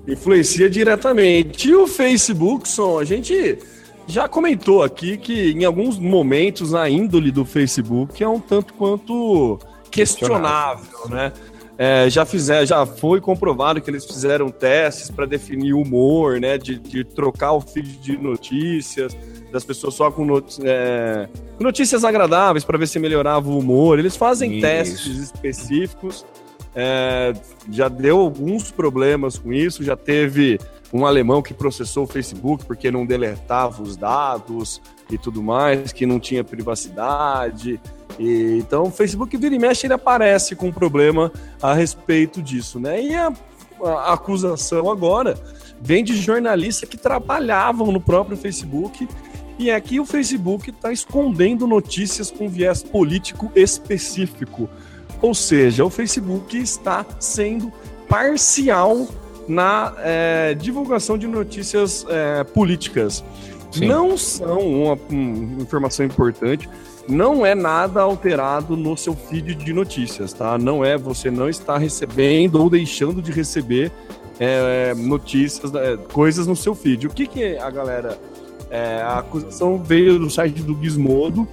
influencia 0.08 0.70
diretamente. 0.70 1.70
E 1.70 1.76
o 1.76 1.86
Facebook, 1.86 2.68
Som, 2.68 2.98
a 2.98 3.04
gente 3.04 3.60
já 4.08 4.28
comentou 4.28 4.84
aqui 4.84 5.18
que 5.18 5.52
em 5.52 5.66
alguns 5.66 6.00
momentos 6.00 6.74
a 6.74 6.90
índole 6.90 7.30
do 7.30 7.44
Facebook 7.44 8.24
é 8.24 8.28
um 8.28 8.40
tanto 8.40 8.74
quanto 8.74 9.60
questionável, 10.06 11.10
né? 11.10 11.32
É, 11.80 12.10
já 12.10 12.26
fizer, 12.26 12.66
já 12.66 12.86
foi 12.88 13.22
comprovado 13.22 13.80
que 13.80 13.90
eles 13.90 14.04
fizeram 14.04 14.50
testes 14.50 15.12
para 15.12 15.28
definir 15.28 15.74
o 15.74 15.82
humor, 15.82 16.40
né? 16.40 16.58
De, 16.58 16.80
de 16.80 17.04
trocar 17.04 17.54
o 17.54 17.62
feed 17.62 17.98
de 17.98 18.18
notícias 18.18 19.16
das 19.52 19.64
pessoas 19.64 19.94
só 19.94 20.12
com 20.12 20.26
é, 20.64 21.30
notícias 21.60 22.04
agradáveis 22.04 22.66
para 22.66 22.78
ver 22.78 22.88
se 22.88 23.00
melhorava 23.00 23.48
o 23.50 23.60
humor. 23.60 24.00
Eles 24.00 24.16
fazem 24.16 24.54
Isso. 24.54 24.62
testes 24.62 25.18
específicos. 25.18 26.26
É, 26.76 27.34
já 27.72 27.88
deu 27.88 28.20
alguns 28.20 28.72
problemas 28.72 29.38
com 29.38 29.54
isso. 29.54 29.84
Já 29.84 29.96
teve 29.96 30.60
um 30.94 31.06
alemão 31.06 31.42
que 31.42 31.54
processou 31.54 32.04
o 32.04 32.08
Facebook 32.08 32.66
porque 32.66 32.92
não 32.92 33.06
deletava 33.06 33.82
os 33.82 33.96
dados 33.96 34.82
e 35.10 35.18
tudo 35.18 35.42
mais, 35.42 35.92
que 35.92 36.06
não 36.06 36.20
tinha 36.20 36.44
privacidade. 36.44 37.80
E, 38.20 38.58
então, 38.60 38.84
o 38.84 38.92
Facebook 38.92 39.36
vira 39.38 39.54
e 39.56 39.60
mexe, 39.60 39.88
ele 39.88 39.94
aparece 39.94 40.56
com 40.56 40.68
um 40.68 40.72
problema 40.72 41.32
a 41.62 41.74
respeito 41.74 42.42
disso, 42.42 42.80
né? 42.80 43.02
E 43.02 43.16
a, 43.16 43.32
a 43.84 44.14
acusação 44.14 44.90
agora 44.90 45.38
vem 45.82 46.04
de 46.04 46.16
jornalistas 46.16 46.90
que 46.90 46.98
trabalhavam 46.98 47.92
no 47.92 48.02
próprio 48.02 48.36
Facebook 48.36 49.08
e 49.60 49.70
é 49.70 49.82
que 49.82 50.00
o 50.00 50.06
Facebook 50.06 50.70
está 50.70 50.92
escondendo 50.92 51.66
notícias 51.66 52.30
com 52.30 52.48
viés 52.48 52.84
político 52.84 53.52
específico. 53.56 54.70
Ou 55.22 55.34
seja, 55.34 55.84
o 55.84 55.90
Facebook 55.90 56.58
está 56.58 57.06
sendo 57.20 57.72
parcial 58.08 59.08
na 59.48 59.94
eh, 60.00 60.56
divulgação 60.60 61.18
de 61.18 61.26
notícias 61.26 62.06
eh, 62.08 62.44
políticas. 62.44 63.24
Sim. 63.72 63.88
Não 63.88 64.18
são 64.18 64.60
uma, 64.60 65.00
uma 65.10 65.62
informação 65.62 66.06
importante, 66.06 66.70
não 67.08 67.46
é 67.46 67.56
nada 67.56 68.02
alterado 68.02 68.76
no 68.76 68.98
seu 68.98 69.16
feed 69.16 69.56
de 69.56 69.74
notícias, 69.74 70.34
tá? 70.34 70.58
Não 70.58 70.84
é 70.84 70.98
você 70.98 71.32
não 71.32 71.50
está 71.50 71.78
recebendo 71.78 72.56
ou 72.62 72.70
deixando 72.70 73.22
de 73.22 73.32
receber 73.32 73.92
eh, 74.40 74.94
notícias, 74.96 75.74
eh, 75.74 75.98
coisas 76.12 76.46
no 76.48 76.56
seu 76.56 76.76
feed. 76.76 77.08
O 77.08 77.10
que 77.10 77.28
que 77.28 77.58
a 77.58 77.70
galera 77.70 78.20
é, 78.70 79.02
a 79.02 79.20
acusação 79.20 79.82
veio 79.82 80.20
do 80.20 80.30
site 80.30 80.62
do 80.62 80.78
Gizmodo. 80.82 81.48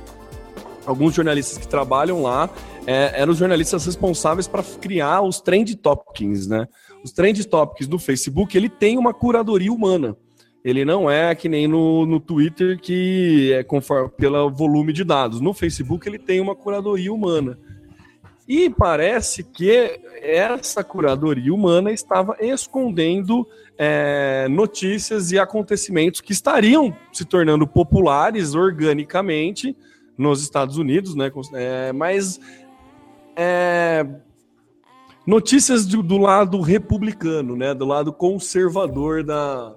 Alguns 0.87 1.14
jornalistas 1.14 1.56
que 1.56 1.66
trabalham 1.66 2.23
lá 2.23 2.50
é, 2.87 3.20
eram 3.20 3.32
os 3.32 3.38
jornalistas 3.38 3.87
responsáveis 3.87 4.46
para 4.46 4.62
criar 4.62 5.23
os 5.23 5.40
trend 5.40 5.76
topics, 5.76 6.46
né? 6.46 6.68
Os 7.02 7.12
trend 7.12 7.42
topics 7.46 7.87
do 7.87 7.99
Facebook, 7.99 8.56
ele 8.56 8.68
tem 8.68 8.99
uma 8.99 9.14
curadoria 9.14 9.73
humana. 9.73 10.16
Ele 10.64 10.83
não 10.83 11.11
é 11.11 11.35
que 11.35 11.47
nem 11.47 11.68
no, 11.68 12.06
no 12.06 12.18
Twitter, 12.18 12.80
que 12.80 13.52
é 13.52 13.62
conforme 13.62 14.09
pelo 14.16 14.50
volume 14.50 14.94
de 14.94 15.04
dados. 15.04 15.38
No 15.40 15.52
Facebook, 15.52 16.09
ele 16.09 16.18
tem 16.18 16.40
uma 16.40 16.56
curadoria 16.56 17.12
humana. 17.12 17.59
E 18.49 18.71
parece 18.71 19.44
que 19.44 20.00
essa 20.23 20.83
curadoria 20.83 21.52
humana 21.52 21.92
estava 21.92 22.37
escondendo 22.40 23.47
é, 23.76 24.47
notícias 24.49 25.33
e 25.33 25.38
acontecimentos 25.38 26.23
que 26.23 26.33
estariam 26.33 26.97
se 27.12 27.26
tornando 27.26 27.66
populares 27.66 28.54
organicamente 28.54 29.76
nos 30.16 30.42
Estados 30.42 30.78
Unidos, 30.78 31.14
né? 31.14 31.30
É, 31.54 31.92
mas 31.92 32.40
é, 33.37 34.06
notícias 35.26 35.85
do, 35.85 36.02
do 36.02 36.18
lado 36.18 36.61
republicano, 36.61 37.56
né? 37.56 37.75
Do 37.75 37.85
lado 37.85 38.12
conservador 38.12 39.25
da, 39.25 39.75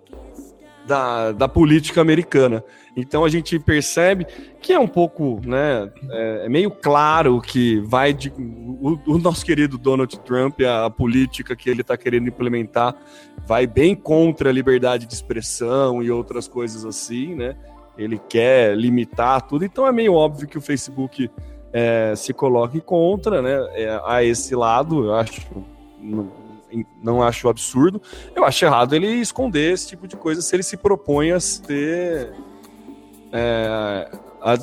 da, 0.87 1.31
da 1.31 1.47
política 1.47 2.01
americana. 2.01 2.63
Então 2.95 3.23
a 3.23 3.29
gente 3.29 3.59
percebe 3.59 4.25
que 4.61 4.73
é 4.73 4.79
um 4.79 4.87
pouco, 4.87 5.39
né? 5.45 5.91
É, 6.09 6.45
é 6.45 6.49
meio 6.49 6.71
claro 6.71 7.39
que 7.41 7.79
vai 7.81 8.13
de. 8.13 8.29
O, 8.29 8.97
o 9.05 9.17
nosso 9.19 9.45
querido 9.45 9.77
Donald 9.77 10.17
Trump, 10.21 10.61
a, 10.61 10.85
a 10.85 10.89
política 10.89 11.55
que 11.55 11.69
ele 11.69 11.81
está 11.81 11.95
querendo 11.97 12.27
implementar, 12.27 12.95
vai 13.45 13.67
bem 13.67 13.93
contra 13.93 14.49
a 14.49 14.53
liberdade 14.53 15.05
de 15.05 15.13
expressão 15.13 16.01
e 16.01 16.09
outras 16.09 16.47
coisas 16.47 16.85
assim, 16.85 17.35
né? 17.35 17.55
Ele 17.97 18.19
quer 18.29 18.75
limitar 18.75 19.41
tudo, 19.41 19.65
então 19.65 19.85
é 19.85 19.91
meio 19.91 20.13
óbvio 20.13 20.47
que 20.47 20.57
o 20.57 20.61
Facebook 20.61 21.29
é, 21.73 22.13
se 22.15 22.33
coloque 22.33 22.79
contra, 22.79 23.41
né? 23.41 23.67
É, 23.73 24.01
a 24.05 24.23
esse 24.23 24.55
lado, 24.55 25.05
eu 25.05 25.15
acho. 25.15 25.41
Não, 27.01 27.21
acho 27.23 27.47
absurdo. 27.49 28.01
Eu 28.35 28.43
acho 28.43 28.65
errado 28.65 28.93
ele 28.93 29.07
esconder 29.07 29.73
esse 29.73 29.87
tipo 29.87 30.07
de 30.07 30.15
coisa 30.17 30.41
se 30.41 30.55
ele 30.55 30.63
se 30.63 30.75
propõe 30.77 31.31
a 31.31 31.37
ter 31.65 32.33
é, 33.31 34.09
a- 34.41 34.57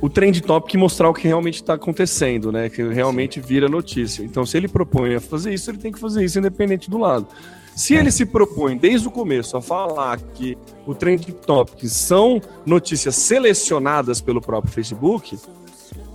o 0.00 0.08
trend 0.10 0.40
topic 0.42 0.74
mostrar 0.74 1.08
o 1.08 1.14
que 1.14 1.26
realmente 1.26 1.54
está 1.56 1.74
acontecendo, 1.74 2.52
né? 2.52 2.68
Que 2.68 2.82
realmente 2.82 3.40
vira 3.40 3.68
notícia. 3.68 4.22
Então, 4.22 4.44
se 4.44 4.56
ele 4.56 4.68
propõe 4.68 5.14
a 5.14 5.20
fazer 5.20 5.54
isso, 5.54 5.70
ele 5.70 5.78
tem 5.78 5.90
que 5.92 5.98
fazer 5.98 6.24
isso 6.24 6.38
independente 6.38 6.90
do 6.90 6.98
lado. 6.98 7.26
Se 7.74 7.94
ele 7.94 8.10
se 8.10 8.24
propõe 8.24 8.76
desde 8.76 9.06
o 9.06 9.10
começo 9.10 9.56
a 9.56 9.60
falar 9.62 10.18
que 10.18 10.56
o 10.86 10.94
trend 10.94 11.30
topics 11.32 11.92
são 11.92 12.40
notícias 12.64 13.16
selecionadas 13.16 14.20
pelo 14.20 14.40
próprio 14.40 14.72
Facebook, 14.72 15.38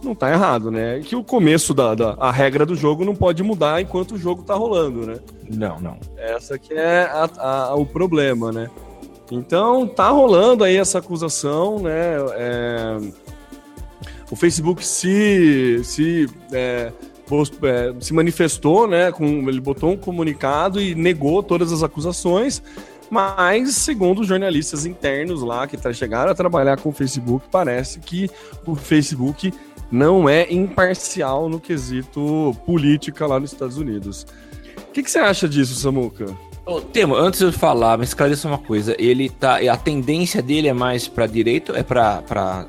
não 0.03 0.15
tá 0.15 0.31
errado, 0.31 0.72
né? 0.72 1.00
Que 1.03 1.15
o 1.15 1.24
começo 1.24 1.74
da, 1.74 1.93
da 1.96 2.15
a 2.20 2.31
regra 2.31 2.65
do 2.65 2.75
jogo 2.75 3.05
não 3.05 3.15
pode 3.15 3.41
mudar 3.43 3.81
enquanto 3.81 4.13
o 4.15 4.17
jogo 4.17 4.43
tá 4.43 4.53
rolando, 4.55 5.05
né? 5.05 5.15
Não, 5.50 5.79
não. 5.79 5.98
Essa 6.17 6.58
que 6.58 6.74
é 6.74 7.03
a- 7.03 7.29
a- 7.70 7.75
o 7.75 7.86
problema, 7.86 8.51
né? 8.51 8.70
Então, 9.31 9.88
tá 9.88 10.10
rolando 10.10 10.63
aí 10.63 10.75
essa 10.75 11.00
acusação, 11.00 11.79
né? 11.79 12.15
É, 12.34 12.98
o 14.29 14.36
Facebook 14.36 14.86
se, 14.86 15.81
se, 15.84 16.27
é, 16.51 16.91
é, 17.63 17.93
se 18.01 18.13
manifestou, 18.13 18.88
né? 18.88 19.12
Com, 19.12 19.25
ele 19.48 19.62
botou 19.62 19.91
um 19.91 19.98
comunicado 19.98 20.81
e 20.81 20.93
negou 20.96 21.41
todas 21.41 21.72
as 21.72 21.81
acusações, 21.84 22.62
mas, 23.10 23.75
segundo 23.75 24.22
os 24.22 24.27
jornalistas 24.27 24.86
internos 24.86 25.41
lá 25.41 25.67
que 25.67 25.77
chegaram 25.93 26.31
a 26.31 26.36
trabalhar 26.36 26.77
com 26.79 26.89
o 26.89 26.93
Facebook, 26.93 27.46
parece 27.51 28.00
que 28.00 28.29
o 28.65 28.74
Facebook 28.75 29.53
não 29.91 30.29
é 30.29 30.51
imparcial 30.51 31.50
no 31.50 31.60
quesito 31.60 32.55
política 32.65 33.27
lá 33.27 33.39
nos 33.39 33.51
Estados 33.51 33.77
Unidos. 33.77 34.25
O 34.77 34.91
que, 34.93 35.03
que 35.03 35.12
você 35.12 35.19
acha 35.19 35.48
disso, 35.48 35.75
Samuca? 35.75 36.25
Ô, 36.65 36.79
Temo, 36.79 37.15
antes 37.15 37.39
de 37.39 37.45
eu 37.48 37.51
falar, 37.53 37.98
me 37.98 38.03
esclareça 38.03 38.48
uma 38.48 38.57
coisa. 38.57 38.95
Ele 39.00 39.29
tá. 39.29 39.57
A 39.57 39.77
tendência 39.77 40.41
dele 40.41 40.67
é 40.67 40.74
mais 40.74 41.07
pra 41.07 41.25
direita? 41.27 41.74
É 41.77 41.83
pra 41.83 42.65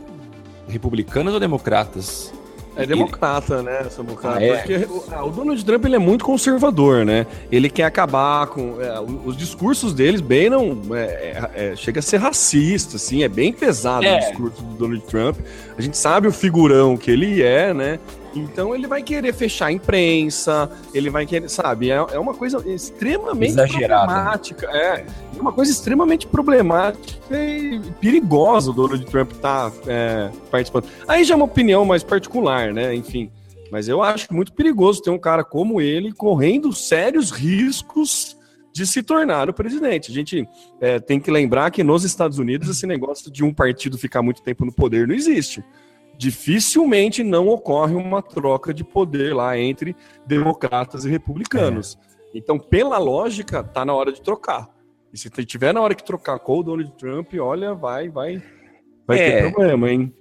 republicanos 0.66 1.34
ou 1.34 1.40
democratas? 1.40 2.32
É 2.74 2.86
democrata, 2.86 3.62
né, 3.62 3.84
Samuca? 3.90 4.34
Ah, 4.34 4.42
é? 4.42 4.56
Porque 4.56 4.74
o, 4.90 5.04
ah, 5.12 5.24
o 5.24 5.30
Donald 5.30 5.62
Trump 5.64 5.84
ele 5.84 5.96
é 5.96 5.98
muito 5.98 6.24
conservador, 6.24 7.04
né? 7.04 7.26
Ele 7.50 7.68
quer 7.68 7.84
acabar 7.84 8.46
com. 8.46 8.80
é, 8.80 8.98
os 9.24 9.36
discursos 9.36 9.92
deles 9.92 10.20
bem 10.20 10.48
não. 10.48 10.78
é, 10.94 11.02
é, 11.02 11.50
é, 11.54 11.76
chega 11.76 12.00
a 12.00 12.02
ser 12.02 12.16
racista, 12.18 12.96
assim, 12.96 13.22
é 13.22 13.28
bem 13.28 13.52
pesado 13.52 14.04
É. 14.06 14.16
o 14.16 14.20
discurso 14.20 14.62
do 14.62 14.74
Donald 14.74 15.04
Trump. 15.04 15.36
A 15.76 15.82
gente 15.82 15.96
sabe 15.98 16.28
o 16.28 16.32
figurão 16.32 16.96
que 16.96 17.10
ele 17.10 17.42
é, 17.42 17.74
né? 17.74 17.98
Então 18.34 18.74
ele 18.74 18.86
vai 18.86 19.02
querer 19.02 19.32
fechar 19.32 19.66
a 19.66 19.72
imprensa, 19.72 20.70
ele 20.94 21.10
vai 21.10 21.26
querer, 21.26 21.48
sabe? 21.48 21.90
É, 21.90 21.94
é 21.94 22.18
uma 22.18 22.34
coisa 22.34 22.62
extremamente 22.68 23.52
Exagerada. 23.52 24.06
problemática. 24.06 24.70
É, 24.70 25.06
é 25.36 25.40
uma 25.40 25.52
coisa 25.52 25.70
extremamente 25.70 26.26
problemática 26.26 27.36
e 27.36 27.80
perigosa 28.00 28.70
o 28.70 28.74
Donald 28.74 29.04
Trump 29.06 29.32
tá 29.32 29.70
é, 29.86 30.30
participando. 30.50 30.86
Aí 31.06 31.24
já 31.24 31.34
é 31.34 31.36
uma 31.36 31.44
opinião 31.44 31.84
mais 31.84 32.02
particular, 32.02 32.72
né? 32.72 32.94
Enfim. 32.94 33.30
Mas 33.70 33.88
eu 33.88 34.02
acho 34.02 34.32
muito 34.32 34.52
perigoso 34.52 35.00
ter 35.00 35.10
um 35.10 35.18
cara 35.18 35.42
como 35.42 35.80
ele 35.80 36.12
correndo 36.12 36.72
sérios 36.74 37.30
riscos 37.30 38.36
de 38.72 38.86
se 38.86 39.02
tornar 39.02 39.48
o 39.48 39.54
presidente. 39.54 40.10
A 40.10 40.14
gente 40.14 40.48
é, 40.80 40.98
tem 40.98 41.20
que 41.20 41.30
lembrar 41.30 41.70
que 41.70 41.84
nos 41.84 42.04
Estados 42.04 42.38
Unidos 42.38 42.68
esse 42.68 42.86
negócio 42.86 43.30
de 43.30 43.44
um 43.44 43.52
partido 43.52 43.98
ficar 43.98 44.22
muito 44.22 44.42
tempo 44.42 44.64
no 44.64 44.72
poder 44.72 45.06
não 45.06 45.14
existe. 45.14 45.62
Dificilmente 46.22 47.24
não 47.24 47.48
ocorre 47.48 47.96
uma 47.96 48.22
troca 48.22 48.72
de 48.72 48.84
poder 48.84 49.34
lá 49.34 49.58
entre 49.58 49.96
democratas 50.24 51.04
e 51.04 51.10
republicanos. 51.10 51.98
Então, 52.32 52.60
pela 52.60 52.96
lógica, 52.96 53.60
tá 53.64 53.84
na 53.84 53.92
hora 53.92 54.12
de 54.12 54.22
trocar. 54.22 54.68
E 55.12 55.18
se 55.18 55.28
tiver 55.44 55.74
na 55.74 55.80
hora 55.80 55.96
que 55.96 56.04
trocar 56.04 56.38
com 56.38 56.60
o 56.60 56.62
Donald 56.62 56.92
Trump, 56.96 57.34
olha, 57.40 57.74
vai, 57.74 58.08
vai, 58.08 58.40
vai 59.04 59.18
É. 59.18 59.42
ter 59.42 59.52
problema, 59.52 59.90
hein? 59.90 60.14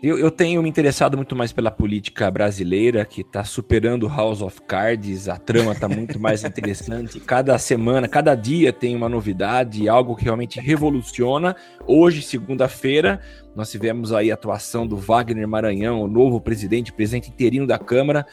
Eu, 0.00 0.16
eu 0.16 0.30
tenho 0.30 0.62
me 0.62 0.68
interessado 0.68 1.16
muito 1.16 1.34
mais 1.34 1.52
pela 1.52 1.72
política 1.72 2.30
brasileira, 2.30 3.04
que 3.04 3.22
está 3.22 3.42
superando 3.42 4.06
House 4.06 4.40
of 4.40 4.62
Cards, 4.62 5.28
a 5.28 5.36
trama 5.36 5.72
está 5.72 5.88
muito 5.88 6.20
mais 6.20 6.44
interessante. 6.44 7.18
Cada 7.26 7.58
semana, 7.58 8.06
cada 8.06 8.36
dia 8.36 8.72
tem 8.72 8.94
uma 8.94 9.08
novidade, 9.08 9.88
algo 9.88 10.14
que 10.14 10.22
realmente 10.22 10.60
revoluciona. 10.60 11.56
Hoje, 11.84 12.22
segunda-feira, 12.22 13.20
nós 13.56 13.72
tivemos 13.72 14.12
aí 14.12 14.30
a 14.30 14.34
atuação 14.34 14.86
do 14.86 14.96
Wagner 14.96 15.48
Maranhão, 15.48 16.00
o 16.02 16.06
novo 16.06 16.40
presidente, 16.40 16.92
presidente 16.92 17.28
interino 17.28 17.66
da 17.66 17.76
Câmara, 17.76 18.24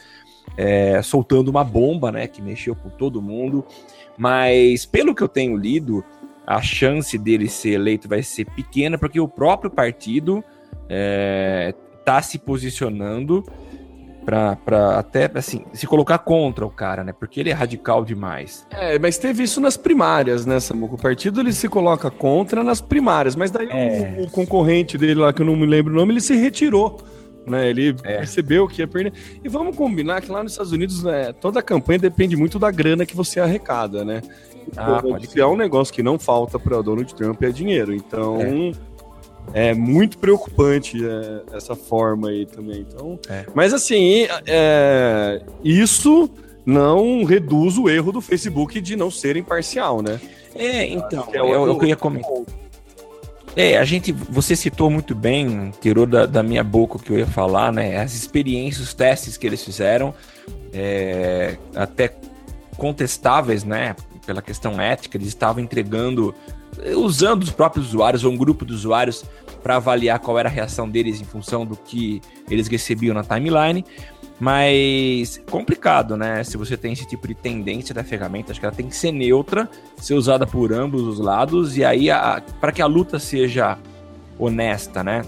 é, 0.56 1.02
soltando 1.02 1.48
uma 1.48 1.64
bomba, 1.64 2.12
né, 2.12 2.28
que 2.28 2.44
mexeu 2.44 2.76
com 2.76 2.92
todo 2.92 3.24
mundo. 3.24 3.66
Mas, 4.16 4.86
pelo 4.86 5.16
que 5.16 5.24
eu 5.24 5.28
tenho 5.28 5.58
lido, 5.58 6.06
a 6.46 6.62
chance 6.62 7.18
dele 7.18 7.50
ser 7.50 7.72
eleito 7.72 8.08
vai 8.08 8.22
ser 8.22 8.46
pequena, 8.46 9.00
porque 9.00 9.20
o 9.20 9.28
próprio 9.28 9.72
partido 9.72 10.44
é, 10.90 11.74
tá 12.04 12.22
se 12.22 12.38
posicionando 12.38 13.44
para 14.26 14.98
até 14.98 15.30
assim 15.36 15.64
se 15.72 15.86
colocar 15.86 16.18
contra 16.18 16.66
o 16.66 16.70
cara, 16.70 17.04
né? 17.04 17.14
Porque 17.14 17.40
ele 17.40 17.52
é 17.52 17.54
radical 17.54 18.04
demais. 18.04 18.66
É, 18.72 18.98
mas 18.98 19.18
teve 19.20 19.44
isso 19.44 19.62
nas 19.62 19.78
primárias, 19.78 20.46
né, 20.48 20.60
Samuco? 20.60 20.96
O 20.96 20.98
partido 20.98 21.40
ele 21.42 21.54
se 21.54 21.70
coloca 21.70 22.10
contra 22.10 22.64
nas 22.64 22.82
primárias, 22.82 23.36
mas 23.36 23.52
daí 23.52 23.68
É. 23.70 24.16
o, 24.20 24.24
o 24.24 24.30
concorrente 24.32 24.98
dele 24.98 25.16
lá, 25.16 25.32
que 25.32 25.42
eu 25.44 25.46
não 25.46 25.56
me 25.56 25.66
lembro 25.68 25.94
o 25.94 25.96
nome, 25.96 26.14
ele 26.14 26.22
se 26.22 26.36
retirou. 26.36 26.98
Né, 27.46 27.70
ele 27.70 27.90
É. 28.04 28.18
percebeu 28.18 28.68
que 28.68 28.82
ia 28.82 28.88
perder. 28.88 29.14
E 29.44 29.48
vamos 29.48 29.76
combinar 29.76 30.20
que 30.20 30.32
lá 30.32 30.42
nos 30.42 30.54
Estados 30.54 30.72
Unidos, 30.72 31.04
né, 31.04 31.32
toda 31.32 31.60
a 31.60 31.62
campanha 31.62 32.00
depende 32.00 32.36
muito 32.36 32.58
da 32.58 32.72
grana 32.72 33.06
que 33.06 33.16
você 33.16 33.40
arrecada, 33.40 34.04
né? 34.04 34.24
Ah, 34.76 35.00
Pô, 35.00 35.10
pode 35.10 35.28
se 35.28 35.40
é 35.40 35.46
um 35.46 35.56
negócio 35.56 35.94
que 35.94 36.02
não 36.02 36.18
falta 36.18 36.58
para 36.58 36.82
Donald 36.82 37.14
Trump 37.14 37.40
é 37.44 37.52
dinheiro. 37.52 37.94
Então 37.94 38.42
é, 38.42 38.72
muito 39.74 40.18
preocupante 40.18 40.98
é, 41.06 41.56
essa 41.56 41.76
forma 41.76 42.30
aí 42.30 42.46
também. 42.46 42.86
Então, 42.88 43.20
É. 43.30 43.46
mas 43.54 43.74
assim, 43.74 44.28
é, 44.46 45.42
isso 45.64 46.30
não 46.66 47.24
reduz 47.24 47.78
o 47.78 47.90
erro 47.90 48.12
do 48.12 48.22
Facebook 48.22 48.82
de 48.82 48.96
não 48.96 49.12
ser 49.12 49.38
imparcial, 49.38 50.02
né? 50.02 50.20
É, 50.56 50.88
então, 50.88 51.28
é 51.34 51.42
o 51.42 51.48
é 51.48 51.56
eu 51.56 51.84
ia 51.84 51.96
comentar. 51.96 52.32
É, 53.56 53.78
a 53.78 53.86
gente, 53.86 54.12
você 54.12 54.56
citou 54.56 54.90
muito 54.90 55.16
bem, 55.16 55.72
tirou 55.80 56.06
da, 56.06 56.26
da 56.26 56.44
minha 56.44 56.64
boca 56.64 56.98
o 56.98 57.00
que 57.00 57.12
eu 57.12 57.20
ia 57.20 57.28
falar, 57.28 57.72
né? 57.72 57.98
As 57.98 58.14
experiências, 58.14 58.88
os 58.88 58.94
testes 58.94 59.38
que 59.38 59.48
eles 59.48 59.64
fizeram, 59.64 60.14
é, 60.74 61.56
até 61.74 62.14
contestáveis, 62.76 63.64
né? 63.64 63.96
Pela 64.26 64.42
questão 64.42 64.82
ética, 64.82 65.16
eles 65.18 65.30
estavam 65.30 65.64
entregando, 65.64 66.36
usando 66.96 67.44
os 67.44 67.52
próprios 67.52 67.88
usuários 67.88 68.24
ou 68.24 68.32
um 68.32 68.38
grupo 68.38 68.66
de 68.66 68.74
usuários 68.74 69.24
para 69.64 69.78
avaliar 69.78 70.20
qual 70.20 70.38
era 70.38 70.50
a 70.50 70.52
reação 70.52 70.90
deles 70.90 71.22
em 71.22 71.26
função 71.26 71.66
do 71.66 71.76
que 71.76 72.22
eles 72.50 72.68
recebiam 72.68 73.14
na 73.14 73.24
timeline. 73.24 73.86
Mas 74.40 75.42
complicado, 75.50 76.18
né? 76.18 76.44
Se 76.44 76.58
você 76.58 76.76
tem 76.76 76.92
esse 76.92 77.08
tipo 77.08 77.26
de 77.28 77.34
tendência 77.34 77.96
da 77.96 78.04
ferramenta, 78.04 78.52
acho 78.52 78.60
que 78.60 78.66
ela 78.66 78.76
tem 78.76 78.88
que 78.88 78.96
ser 78.96 79.12
neutra, 79.12 79.70
ser 79.98 80.14
usada 80.14 80.46
por 80.46 80.74
ambos 80.74 81.04
os 81.04 81.20
lados, 81.20 81.78
e 81.78 81.86
aí 81.86 82.08
para 82.60 82.74
que 82.74 82.82
a 82.82 82.86
luta 82.86 83.18
seja 83.18 83.78
honesta, 84.38 85.04
né? 85.04 85.24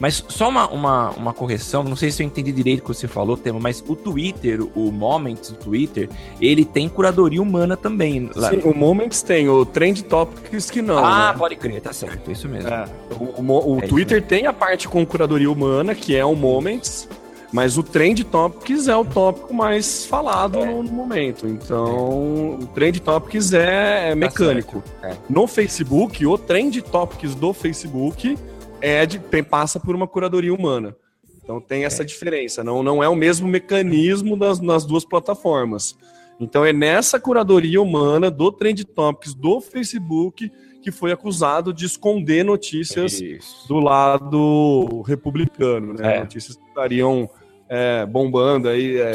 Mas 0.00 0.24
só 0.28 0.48
uma, 0.48 0.68
uma, 0.68 1.10
uma 1.10 1.32
correção, 1.34 1.82
não 1.82 1.96
sei 1.96 2.10
se 2.12 2.22
eu 2.22 2.26
entendi 2.26 2.52
direito 2.52 2.80
o 2.80 2.82
que 2.82 2.88
você 2.88 3.08
falou, 3.08 3.36
Tema, 3.36 3.58
mas 3.60 3.82
o 3.86 3.96
Twitter, 3.96 4.60
o 4.76 4.92
Moments 4.92 5.50
do 5.50 5.56
Twitter, 5.56 6.08
ele 6.40 6.64
tem 6.64 6.88
curadoria 6.88 7.42
humana 7.42 7.76
também. 7.76 8.30
lá- 8.36 8.50
Sim, 8.50 8.60
o 8.64 8.72
Moments 8.74 9.22
tem, 9.22 9.48
o 9.48 9.64
Trend 9.66 10.02
Topics 10.04 10.70
que 10.70 10.80
não. 10.80 10.98
ah, 11.04 11.32
né? 11.32 11.38
pode 11.38 11.56
crer, 11.56 11.80
tá 11.80 11.92
certo, 11.92 12.30
isso 12.30 12.48
mesmo. 12.48 12.68
É, 12.70 12.84
o, 13.18 13.42
o 13.42 13.74
o 13.76 13.78
É 13.82 13.86
Twitter 13.88 14.22
tem 14.22 14.46
a 14.46 14.52
parte 14.52 14.86
com 14.88 15.04
curadoria 15.04 15.50
humana, 15.50 15.94
que 15.96 16.14
é 16.14 16.24
o 16.24 16.36
Moments, 16.36 17.08
mas 17.52 17.76
o 17.78 17.82
Trend 17.82 18.22
Topics 18.24 18.86
é 18.88 18.94
o 18.96 19.04
tópico 19.04 19.52
mais 19.54 20.04
falado 20.04 20.58
É. 20.58 20.66
no, 20.66 20.82
no 20.84 20.92
momento. 20.92 21.46
Então, 21.48 22.56
o 22.60 22.68
Trend 22.74 23.00
Topics 23.00 23.52
é, 23.52 24.10
é 24.10 24.14
mecânico. 24.14 24.82
É. 25.02 25.14
No 25.28 25.46
Facebook, 25.46 26.24
o 26.24 26.36
Trend 26.38 26.80
Topics 26.82 27.34
do 27.34 27.52
Facebook 27.52 28.36
é 28.80 29.04
de, 29.06 29.18
tem- 29.18 29.42
passa 29.44 29.78
por 29.80 29.94
uma 29.94 30.06
curadoria 30.06 30.52
humana. 30.54 30.96
Então 31.42 31.60
tem 31.60 31.84
essa 31.84 32.04
diferença. 32.04 32.62
Não, 32.62 32.82
não 32.82 33.02
é 33.02 33.08
o 33.08 33.16
mesmo 33.16 33.48
mecanismo 33.48 34.36
das, 34.36 34.60
nas 34.60 34.84
duas 34.84 35.04
plataformas. 35.04 35.96
Então 36.40 36.64
é 36.64 36.72
nessa 36.72 37.18
curadoria 37.18 37.80
humana 37.80 38.30
do 38.30 38.52
Trend 38.52 38.84
Topics 38.84 39.34
do 39.34 39.60
Facebook 39.60 40.52
que 40.82 40.92
foi 40.92 41.10
acusado 41.10 41.72
de 41.72 41.84
esconder 41.86 42.44
notícias 42.44 43.20
Isso. 43.20 43.66
do 43.66 43.80
lado 43.80 45.02
republicano, 45.02 45.94
né? 45.94 46.16
É. 46.16 46.20
Notícias 46.20 46.56
que 46.56 46.62
estariam 46.68 47.28
é, 47.68 48.06
bombando 48.06 48.68
aí, 48.68 48.96
é, 48.96 49.12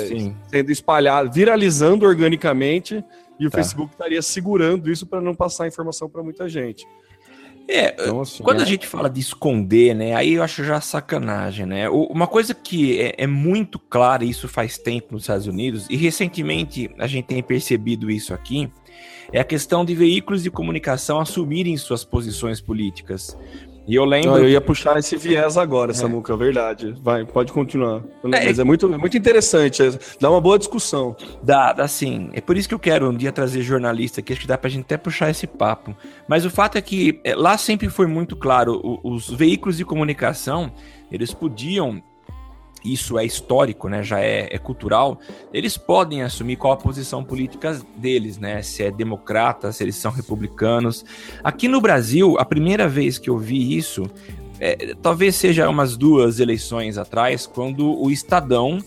sendo 0.50 0.72
espalhadas, 0.72 1.34
viralizando 1.34 2.06
organicamente, 2.06 3.04
e 3.40 3.48
o 3.48 3.50
Tá. 3.50 3.58
Facebook 3.58 3.92
estaria 3.94 4.22
segurando 4.22 4.92
isso 4.92 5.08
para 5.08 5.22
não 5.22 5.34
passar 5.34 5.68
informação 5.68 6.10
para 6.10 6.22
muita 6.22 6.48
gente. 6.50 6.86
É, 7.68 7.94
Então, 7.94 8.22
assim, 8.22 8.44
Quando 8.44 8.60
é- 8.60 8.64
a 8.64 8.66
gente 8.66 8.86
fala 8.86 9.10
de 9.10 9.20
esconder, 9.20 9.96
né? 9.96 10.14
Aí 10.16 10.34
eu 10.34 10.44
acho 10.44 10.64
já 10.64 10.82
sacanagem, 10.82 11.66
né? 11.66 11.90
Uma 11.90 12.28
coisa 12.28 12.54
que 12.54 13.00
é, 13.00 13.16
é 13.18 13.28
muito 13.28 13.80
clara, 13.80 14.26
e 14.26 14.30
isso 14.30 14.48
faz 14.48 14.78
tempo 14.78 15.14
nos 15.14 15.24
Estados 15.24 15.48
Unidos, 15.48 15.88
e 15.90 15.96
recentemente 15.96 16.90
a 17.00 17.08
gente 17.08 17.26
tem 17.26 17.42
percebido 17.42 18.12
isso 18.12 18.34
aqui, 18.34 18.70
é 19.32 19.40
a 19.40 19.44
questão 19.44 19.86
de 19.86 19.96
veículos 19.96 20.44
de 20.44 20.52
comunicação 20.52 21.20
assumirem 21.20 21.76
suas 21.78 22.04
posições 22.04 22.60
políticas. 22.60 23.38
E 23.86 23.96
eu 23.96 24.06
lembro. 24.06 24.32
Não, 24.32 24.38
eu 24.40 24.48
ia 24.50 24.62
puxar 24.62 24.98
esse 24.98 25.18
viés 25.18 25.58
agora, 25.58 25.94
Samuca, 25.94 26.34
é 26.34 26.38
verdade. 26.38 26.96
Vai, 27.02 27.26
pode 27.26 27.52
continuar. 27.52 28.02
Mas 28.24 28.58
é 28.58 28.64
muito, 28.64 28.92
é 28.94 28.98
muito 28.98 29.18
interessante, 29.18 29.84
é- 29.84 29.92
dá 30.22 30.30
uma 30.32 30.40
boa 30.40 30.58
discussão. 30.58 31.16
Dá, 31.44 31.74
dá 31.74 31.86
sim. 31.88 32.30
É 32.34 32.40
por 32.40 32.56
isso 32.56 32.68
que 32.70 32.74
eu 32.74 32.80
quero 32.80 33.10
um 33.10 33.14
dia 33.16 33.32
trazer 33.32 33.62
jornalista 33.62 34.22
aqui, 34.22 34.32
acho 34.32 34.42
que 34.42 34.48
dá 34.48 34.58
pra 34.58 34.70
gente 34.70 34.84
até 34.86 34.96
puxar 34.98 35.30
esse 35.30 35.46
papo. 35.46 35.94
Mas 36.28 36.46
o 36.46 36.50
fato 36.50 36.78
é 36.78 36.82
que 36.82 37.20
é, 37.26 37.36
lá 37.36 37.58
sempre 37.58 37.90
foi 37.90 38.08
muito 38.08 38.36
claro, 38.38 38.80
o- 38.84 39.00
os 39.14 39.30
veículos 39.30 39.76
de 39.78 39.84
comunicação, 39.84 40.72
eles 41.12 41.34
podiam, 41.34 42.02
isso 42.84 43.18
é 43.18 43.26
histórico, 43.26 43.88
né, 43.88 44.04
já 44.04 44.20
é, 44.20 44.48
é 44.52 44.58
cultural, 44.58 45.20
eles 45.54 45.78
podem 45.78 46.22
assumir 46.22 46.56
qual 46.56 46.74
a 46.74 46.78
posição 46.78 47.24
política 47.24 47.80
deles, 47.96 48.38
né, 48.38 48.62
se 48.62 48.84
é 48.84 48.92
democrata, 48.92 49.72
se 49.72 49.84
eles 49.84 49.96
são 49.96 50.12
republicanos. 50.12 51.06
Aqui 51.44 51.68
no 51.68 51.80
Brasil, 51.80 52.36
a 52.40 52.46
primeira 52.46 52.88
vez 52.88 53.18
que 53.18 53.30
eu 53.30 53.38
vi 53.38 53.78
isso, 53.78 54.04
é, 54.60 54.96
talvez 55.02 55.36
seja 55.36 55.70
umas 55.70 55.98
duas 55.98 56.40
eleições 56.40 56.98
atrás, 56.98 57.46
quando 57.48 58.00
o 58.00 58.12
Estadão 58.12 58.80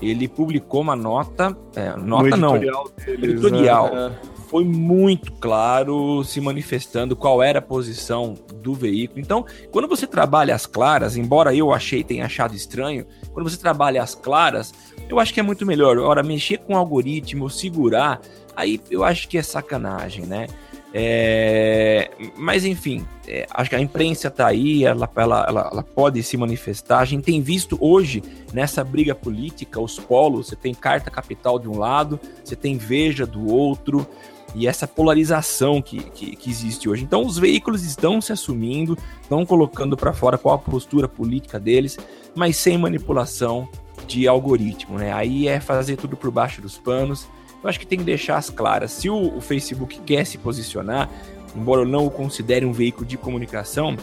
ele 0.00 0.26
publicou 0.26 0.80
uma 0.80 0.96
nota, 0.96 1.56
é, 1.76 1.96
nota 1.96 2.30
no 2.30 2.36
não, 2.36 2.56
editorial 2.56 2.90
deles, 3.06 3.30
editorial. 3.30 3.94
né? 3.94 4.12
Foi 4.52 4.64
muito 4.66 5.32
claro 5.32 6.22
se 6.22 6.38
manifestando 6.38 7.16
qual 7.16 7.42
era 7.42 7.58
a 7.58 7.62
posição 7.62 8.34
do 8.56 8.74
veículo. 8.74 9.18
Então, 9.18 9.46
quando 9.70 9.88
você 9.88 10.06
trabalha 10.06 10.54
as 10.54 10.66
claras, 10.66 11.16
embora 11.16 11.54
eu 11.54 11.72
achei 11.72 12.04
tenha 12.04 12.26
achado 12.26 12.54
estranho, 12.54 13.06
quando 13.32 13.48
você 13.48 13.56
trabalha 13.56 14.02
as 14.02 14.14
claras, 14.14 14.74
eu 15.08 15.18
acho 15.18 15.32
que 15.32 15.40
é 15.40 15.42
muito 15.42 15.64
melhor. 15.64 15.96
Ora, 15.96 16.22
mexer 16.22 16.58
com 16.58 16.74
o 16.74 16.76
algoritmo, 16.76 17.48
segurar, 17.48 18.20
aí 18.54 18.78
eu 18.90 19.02
acho 19.02 19.26
que 19.26 19.38
é 19.38 19.42
sacanagem, 19.42 20.26
né? 20.26 20.46
É, 20.94 22.10
mas 22.36 22.66
enfim, 22.66 23.06
é, 23.26 23.46
acho 23.50 23.70
que 23.70 23.76
a 23.76 23.80
imprensa 23.80 24.30
tá 24.30 24.46
aí, 24.48 24.84
ela, 24.84 25.08
ela, 25.16 25.46
ela, 25.48 25.70
ela 25.72 25.82
pode 25.82 26.22
se 26.22 26.36
manifestar. 26.36 26.98
A 26.98 27.06
gente 27.06 27.24
tem 27.24 27.40
visto 27.40 27.78
hoje 27.80 28.22
nessa 28.52 28.84
briga 28.84 29.14
política 29.14 29.80
os 29.80 29.98
polos: 29.98 30.48
você 30.48 30.56
tem 30.56 30.74
carta 30.74 31.10
capital 31.10 31.58
de 31.58 31.66
um 31.66 31.78
lado, 31.78 32.20
você 32.44 32.54
tem 32.54 32.76
veja 32.76 33.24
do 33.24 33.50
outro, 33.50 34.06
e 34.54 34.66
essa 34.66 34.86
polarização 34.86 35.80
que, 35.80 35.98
que, 36.10 36.36
que 36.36 36.50
existe 36.50 36.88
hoje. 36.88 37.04
Então, 37.04 37.24
os 37.24 37.38
veículos 37.38 37.84
estão 37.84 38.20
se 38.20 38.32
assumindo, 38.32 38.96
estão 39.20 39.44
colocando 39.46 39.96
para 39.96 40.12
fora 40.12 40.36
qual 40.36 40.54
a 40.54 40.58
postura 40.58 41.08
política 41.08 41.58
deles, 41.58 41.98
mas 42.34 42.56
sem 42.56 42.76
manipulação 42.76 43.68
de 44.06 44.28
algoritmo, 44.28 44.98
né? 44.98 45.12
Aí 45.12 45.48
é 45.48 45.60
fazer 45.60 45.96
tudo 45.96 46.16
por 46.16 46.30
baixo 46.30 46.60
dos 46.60 46.76
panos. 46.76 47.28
Eu 47.62 47.68
acho 47.68 47.78
que 47.78 47.86
tem 47.86 47.98
que 47.98 48.04
deixar 48.04 48.36
as 48.36 48.50
claras. 48.50 48.90
Se 48.90 49.08
o, 49.08 49.36
o 49.36 49.40
Facebook 49.40 50.00
quer 50.00 50.26
se 50.26 50.36
posicionar, 50.36 51.08
embora 51.56 51.82
eu 51.82 51.86
não 51.86 52.06
o 52.06 52.10
considere 52.10 52.66
um 52.66 52.72
veículo 52.72 53.06
de 53.06 53.16
comunicação, 53.16 53.96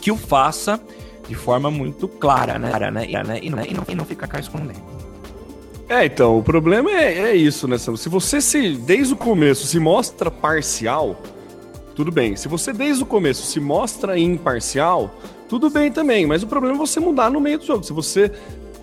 que 0.00 0.10
o 0.10 0.16
faça 0.16 0.80
de 1.28 1.34
forma 1.34 1.70
muito 1.70 2.08
clara, 2.08 2.58
né? 2.58 2.72
né? 2.90 3.06
E, 3.42 3.50
não, 3.50 3.56
não, 3.58 3.84
e 3.88 3.94
não 3.94 4.04
ficar 4.04 4.26
cá 4.26 4.40
escondendo. 4.40 4.97
É, 5.88 6.04
então, 6.04 6.38
o 6.38 6.42
problema 6.42 6.90
é, 6.90 7.30
é 7.30 7.34
isso, 7.34 7.66
né, 7.66 7.78
Sam? 7.78 7.96
Se 7.96 8.08
você 8.10 8.40
se, 8.40 8.72
desde 8.76 9.14
o 9.14 9.16
começo, 9.16 9.66
se 9.66 9.80
mostra 9.80 10.30
parcial, 10.30 11.20
tudo 11.94 12.12
bem. 12.12 12.36
Se 12.36 12.46
você, 12.46 12.72
desde 12.74 13.02
o 13.02 13.06
começo, 13.06 13.46
se 13.46 13.58
mostra 13.58 14.18
imparcial, 14.18 15.14
tudo 15.48 15.70
bem 15.70 15.90
também. 15.90 16.26
Mas 16.26 16.42
o 16.42 16.46
problema 16.46 16.74
é 16.74 16.78
você 16.78 17.00
mudar 17.00 17.30
no 17.30 17.40
meio 17.40 17.58
do 17.58 17.64
jogo. 17.64 17.82
Se 17.84 17.92
você, 17.94 18.30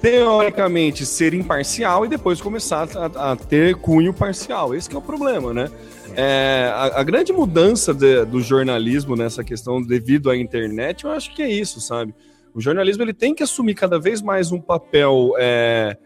teoricamente, 0.01 1.05
ser 1.05 1.35
imparcial 1.35 2.05
e 2.05 2.09
depois 2.09 2.41
começar 2.41 2.87
a, 2.97 3.31
a 3.31 3.35
ter 3.35 3.75
cunho 3.75 4.11
parcial. 4.11 4.73
Esse 4.73 4.91
é 4.91 4.97
o 4.97 5.01
problema, 5.01 5.53
né? 5.53 5.69
É, 6.15 6.71
a, 6.73 7.01
a 7.01 7.03
grande 7.03 7.31
mudança 7.31 7.93
de- 7.93 8.25
do 8.25 8.41
jornalismo 8.41 9.15
nessa 9.15 9.43
questão 9.43 9.79
devido 9.79 10.31
à 10.31 10.35
internet, 10.35 11.03
eu 11.05 11.11
acho 11.11 11.35
que 11.35 11.43
é 11.43 11.49
isso, 11.51 11.79
sabe? 11.79 12.15
O 12.53 12.59
jornalismo 12.59 13.03
ele 13.03 13.13
tem 13.13 13.35
que 13.35 13.43
assumir 13.43 13.75
cada 13.75 13.99
vez 13.99 14.21
mais 14.23 14.51
um 14.51 14.59
papel 14.59 15.33
é, 15.37 15.97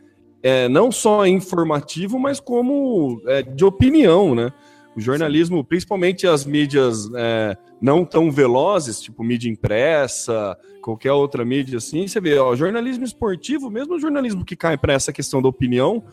é, 0.42 0.70
não 0.70 0.92
só 0.92 1.26
informativo, 1.26 2.18
mas 2.20 2.40
como 2.40 3.22
é, 3.28 3.42
de 3.42 3.66
opinião, 3.66 4.34
né? 4.34 4.52
O 4.96 5.02
jornalismo, 5.02 5.64
principalmente 5.64 6.28
as 6.28 6.46
mídias 6.46 7.10
é, 7.16 7.56
não 7.82 8.04
tão 8.04 8.32
velozes, 8.32 9.00
tipo 9.00 9.24
mídia 9.24 9.50
impressa, 9.50 10.58
qualquer 10.82 11.12
outra 11.12 11.46
mídia 11.46 11.78
assim, 11.78 12.08
você 12.08 12.20
vê, 12.20 12.38
ó, 12.38 12.56
jornalismo 12.56 13.06
esportivo, 13.06 13.70
mesmo 13.70 13.96
o 13.96 14.00
jornalismo 14.00 14.44
que 14.44 14.56
cai 14.56 14.78
para 14.78 14.94
essa 14.94 15.14
questão 15.14 15.42
da 15.42 15.48
opinião, 15.48 16.04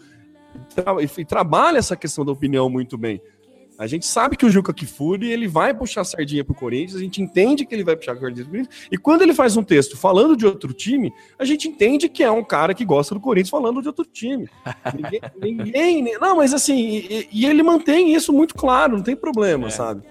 tra 0.74 0.96
e 1.02 1.24
trabalha 1.24 1.78
essa 1.78 1.96
questão 1.96 2.24
da 2.24 2.32
opinião 2.32 2.68
muito 2.68 2.96
bem. 2.96 3.20
A 3.78 3.86
gente 3.86 4.06
sabe 4.06 4.36
que 4.36 4.46
o 4.46 4.50
Juca 4.50 4.72
Kifuri, 4.72 5.30
ele 5.30 5.46
vai 5.46 5.74
puxar 5.74 6.00
a 6.00 6.04
sardinha 6.04 6.44
pro 6.44 6.54
Corinthians, 6.54 6.96
a 6.96 7.00
gente 7.00 7.20
entende 7.20 7.66
que 7.66 7.74
ele 7.74 7.84
vai 7.84 7.94
puxar 7.94 8.12
a 8.12 8.20
sardinha 8.20 8.44
pro 8.44 8.52
Corinthians, 8.52 8.88
e 8.90 8.96
quando 8.96 9.22
ele 9.22 9.34
faz 9.34 9.56
um 9.56 9.62
texto 9.62 9.96
falando 9.96 10.36
de 10.36 10.46
outro 10.46 10.72
time, 10.72 11.12
a 11.38 11.44
gente 11.44 11.68
entende 11.68 12.08
que 12.08 12.22
é 12.22 12.30
um 12.30 12.42
cara 12.42 12.72
que 12.72 12.84
gosta 12.84 13.14
do 13.14 13.20
Corinthians 13.20 13.50
falando 13.50 13.82
de 13.82 13.88
outro 13.88 14.04
time. 14.04 14.48
ninguém, 14.94 15.20
ninguém, 15.40 16.18
não, 16.18 16.36
mas 16.36 16.54
assim, 16.54 16.76
e, 16.76 17.28
e, 17.30 17.46
ele 17.46 17.62
mantém 17.62 18.14
isso 18.14 18.32
muito 18.32 18.54
claro, 18.54 18.96
não 18.96 19.02
tem 19.02 19.16
problema, 19.16 19.66
é. 19.66 19.70
sabe? 19.70 20.02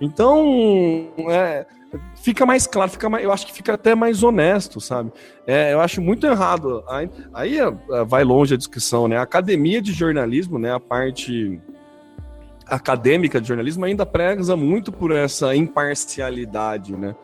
Então, 0.00 1.08
é, 1.30 1.66
fica 2.16 2.44
mais 2.44 2.66
claro, 2.66 2.90
fica 2.90 3.08
mais, 3.08 3.24
eu 3.24 3.32
acho 3.32 3.46
que 3.46 3.52
fica 3.52 3.74
até 3.74 3.94
mais 3.94 4.22
honesto, 4.22 4.80
sabe? 4.80 5.12
É, 5.46 5.72
eu 5.72 5.80
acho 5.80 6.00
muito 6.00 6.26
errado. 6.26 6.82
Aí, 6.88 7.10
aí 7.32 7.58
é, 7.58 7.70
vai 8.04 8.24
longe 8.24 8.54
a 8.54 8.56
discussão, 8.56 9.06
né? 9.06 9.16
A 9.16 9.22
academia 9.22 9.80
de 9.80 9.92
jornalismo, 9.92 10.58
né? 10.58 10.74
A 10.74 10.80
parte 10.80 11.60
acadêmica 12.66 13.40
de 13.40 13.48
jornalismo 13.48 13.84
ainda 13.84 14.06
preza 14.06 14.56
muito 14.56 14.90
por 14.90 15.10
essa 15.10 15.54
imparcialidade, 15.54 16.96
né? 16.96 17.14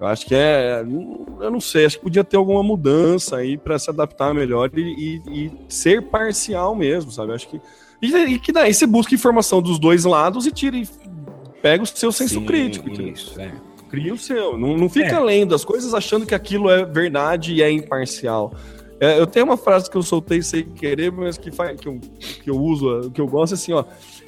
Eu 0.00 0.06
acho 0.06 0.26
que 0.26 0.34
é, 0.34 0.80
eu 0.80 1.50
não 1.50 1.60
sei, 1.60 1.84
acho 1.84 1.96
que 1.96 2.04
podia 2.04 2.22
ter 2.22 2.36
alguma 2.36 2.62
mudança 2.62 3.36
aí 3.36 3.58
para 3.58 3.76
se 3.78 3.90
adaptar 3.90 4.32
melhor 4.32 4.70
e, 4.76 4.80
e, 4.80 5.22
e, 5.26 5.52
ser 5.68 6.02
parcial 6.02 6.74
mesmo, 6.74 7.10
sabe? 7.10 7.30
Eu 7.30 7.34
acho 7.34 7.48
que 7.48 7.60
e, 8.00 8.14
e, 8.14 8.38
que 8.38 8.52
daí 8.52 8.72
você 8.72 8.86
busca 8.86 9.12
informação 9.14 9.60
dos 9.60 9.76
dois 9.78 10.04
lados 10.04 10.46
e 10.46 10.52
tira 10.52 10.76
e 10.76 10.88
pega 11.60 11.82
o 11.82 11.86
seu 11.86 12.12
senso 12.12 12.34
Sim, 12.34 12.46
crítico. 12.46 12.88
Isso, 12.88 13.40
é. 13.40 13.52
Cria 13.90 14.14
o 14.14 14.18
seu, 14.18 14.56
não, 14.56 14.76
não 14.76 14.88
fica 14.88 15.16
é. 15.16 15.20
lendo 15.20 15.54
as 15.54 15.64
coisas 15.64 15.92
achando 15.94 16.26
que 16.26 16.34
aquilo 16.34 16.70
é 16.70 16.84
verdade 16.84 17.54
e 17.54 17.62
é 17.62 17.70
imparcial. 17.70 18.54
É, 19.00 19.18
eu 19.18 19.26
tenho 19.26 19.46
uma 19.46 19.56
frase 19.56 19.88
que 19.88 19.96
eu 19.96 20.02
soltei 20.02 20.42
sem 20.42 20.64
querer, 20.64 21.12
mas 21.12 21.38
que, 21.38 21.52
faz, 21.52 21.80
que, 21.80 21.86
eu, 21.86 22.00
que 22.42 22.50
eu 22.50 22.56
uso, 22.56 23.10
que 23.12 23.20
eu 23.20 23.26
gosto 23.26 23.54
assim, 23.54 23.72
ó. 23.72 23.84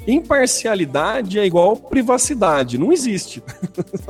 Imparcialidade 0.06 1.38
é 1.38 1.44
igual 1.44 1.76
privacidade. 1.76 2.78
Não 2.78 2.92
existe. 2.92 3.42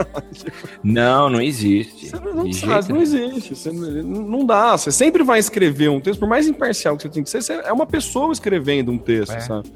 não, 0.85 1.31
não 1.31 1.41
existe. 1.41 2.11
Você 2.11 2.21
não, 2.21 2.53
sabe, 2.53 2.93
não 2.93 3.03
existe. 3.03 3.57
Você, 3.57 3.73
não 3.73 4.45
dá. 4.45 4.77
Você 4.77 4.93
sempre 4.93 5.25
vai 5.25 5.39
escrever 5.39 5.89
um 5.89 6.01
texto, 6.01 6.21
por 6.21 6.29
mais 6.29 6.47
imparcial 6.47 6.97
que 6.97 7.03
você 7.03 7.09
tem 7.09 7.23
que 7.23 7.31
ser, 7.31 7.43
você 7.43 7.55
é 7.55 7.73
uma 7.73 7.87
pessoa 7.87 8.33
escrevendo 8.33 8.93
um 8.93 8.99
texto, 8.99 9.33
é. 9.33 9.41
sabe? 9.41 9.71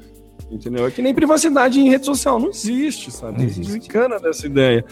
Entendeu? 0.49 0.85
É 0.85 0.91
que 0.91 1.01
nem 1.01 1.13
privacidade 1.13 1.79
em 1.79 1.89
rede 1.89 2.05
social. 2.05 2.39
Não 2.39 2.49
existe, 2.49 3.11
sabe? 3.11 3.39
Não 3.39 3.45
existe. 3.45 3.73
Desencana 3.73 4.19
dessa 4.19 4.45
ideia. 4.45 4.85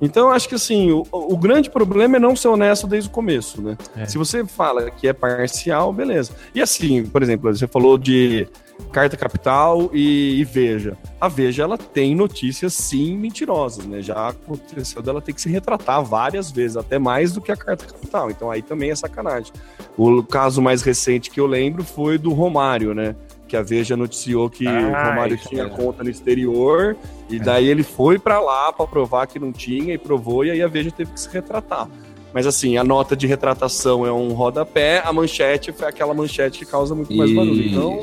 Então, 0.00 0.28
eu 0.28 0.32
acho 0.32 0.48
que 0.48 0.54
assim, 0.54 0.90
o, 0.92 1.06
o, 1.10 1.36
grande 1.36 1.68
problema 1.68 2.16
é 2.16 2.20
não 2.20 2.36
ser 2.36 2.48
honesto 2.48 2.86
desde 2.86 3.10
o 3.10 3.12
começo, 3.12 3.60
né? 3.60 3.76
É. 3.96 4.06
Se 4.06 4.16
você 4.16 4.44
fala 4.44 4.90
que 4.90 5.08
é 5.08 5.12
parcial, 5.12 5.92
beleza. 5.92 6.32
E 6.54 6.62
assim, 6.62 7.04
por 7.04 7.22
exemplo, 7.22 7.52
você 7.52 7.66
falou 7.66 7.98
de 7.98 8.48
Carta 8.92 9.16
Capital 9.16 9.90
e, 9.92 10.40
e, 10.40 10.44
Veja. 10.44 10.96
A 11.20 11.28
Veja 11.28 11.64
ela 11.64 11.76
tem 11.76 12.14
notícias 12.14 12.72
sim 12.72 13.16
mentirosas, 13.16 13.84
né? 13.86 14.00
Já 14.00 14.28
aconteceu 14.28 15.02
dela 15.02 15.20
ter 15.20 15.32
que 15.32 15.40
se 15.40 15.48
retratar 15.48 16.02
várias 16.02 16.50
vezes, 16.50 16.76
até 16.76 16.98
mais 16.98 17.32
do 17.32 17.40
que 17.40 17.52
a 17.52 17.56
Carta 17.56 17.84
Capital. 17.84 18.30
Então 18.30 18.50
aí 18.50 18.62
também 18.62 18.90
é 18.90 18.94
sacanagem. 18.94 19.52
O 19.98 20.22
caso 20.22 20.62
mais 20.62 20.82
recente 20.82 21.30
que 21.30 21.38
eu 21.38 21.46
lembro 21.46 21.84
foi 21.84 22.16
do 22.16 22.32
Romário, 22.32 22.94
né? 22.94 23.14
Que 23.50 23.56
a 23.56 23.62
Veja 23.62 23.96
noticiou 23.96 24.48
que 24.48 24.64
ah, 24.64 24.70
o 24.70 25.08
Romário 25.10 25.36
tinha 25.36 25.68
conta 25.68 26.04
no 26.04 26.08
exterior 26.08 26.96
e 27.28 27.34
é. 27.34 27.38
daí 27.40 27.66
ele 27.66 27.82
foi 27.82 28.16
para 28.16 28.38
lá 28.38 28.72
para 28.72 28.86
provar 28.86 29.26
que 29.26 29.40
não 29.40 29.50
tinha 29.50 29.92
e 29.92 29.98
provou 29.98 30.44
e 30.44 30.52
aí 30.52 30.62
a 30.62 30.68
Veja 30.68 30.92
teve 30.92 31.10
que 31.10 31.20
se 31.20 31.28
retratar. 31.28 31.88
Mas 32.32 32.46
assim, 32.46 32.76
a 32.76 32.84
nota 32.84 33.16
de 33.16 33.26
retratação 33.26 34.06
é 34.06 34.12
um 34.12 34.28
rodapé, 34.28 35.02
a 35.04 35.12
manchete 35.12 35.72
foi 35.72 35.88
aquela 35.88 36.14
manchete 36.14 36.60
que 36.60 36.64
causa 36.64 36.94
muito 36.94 37.12
mais 37.12 37.34
barulho. 37.34 37.66
Então, 37.66 38.00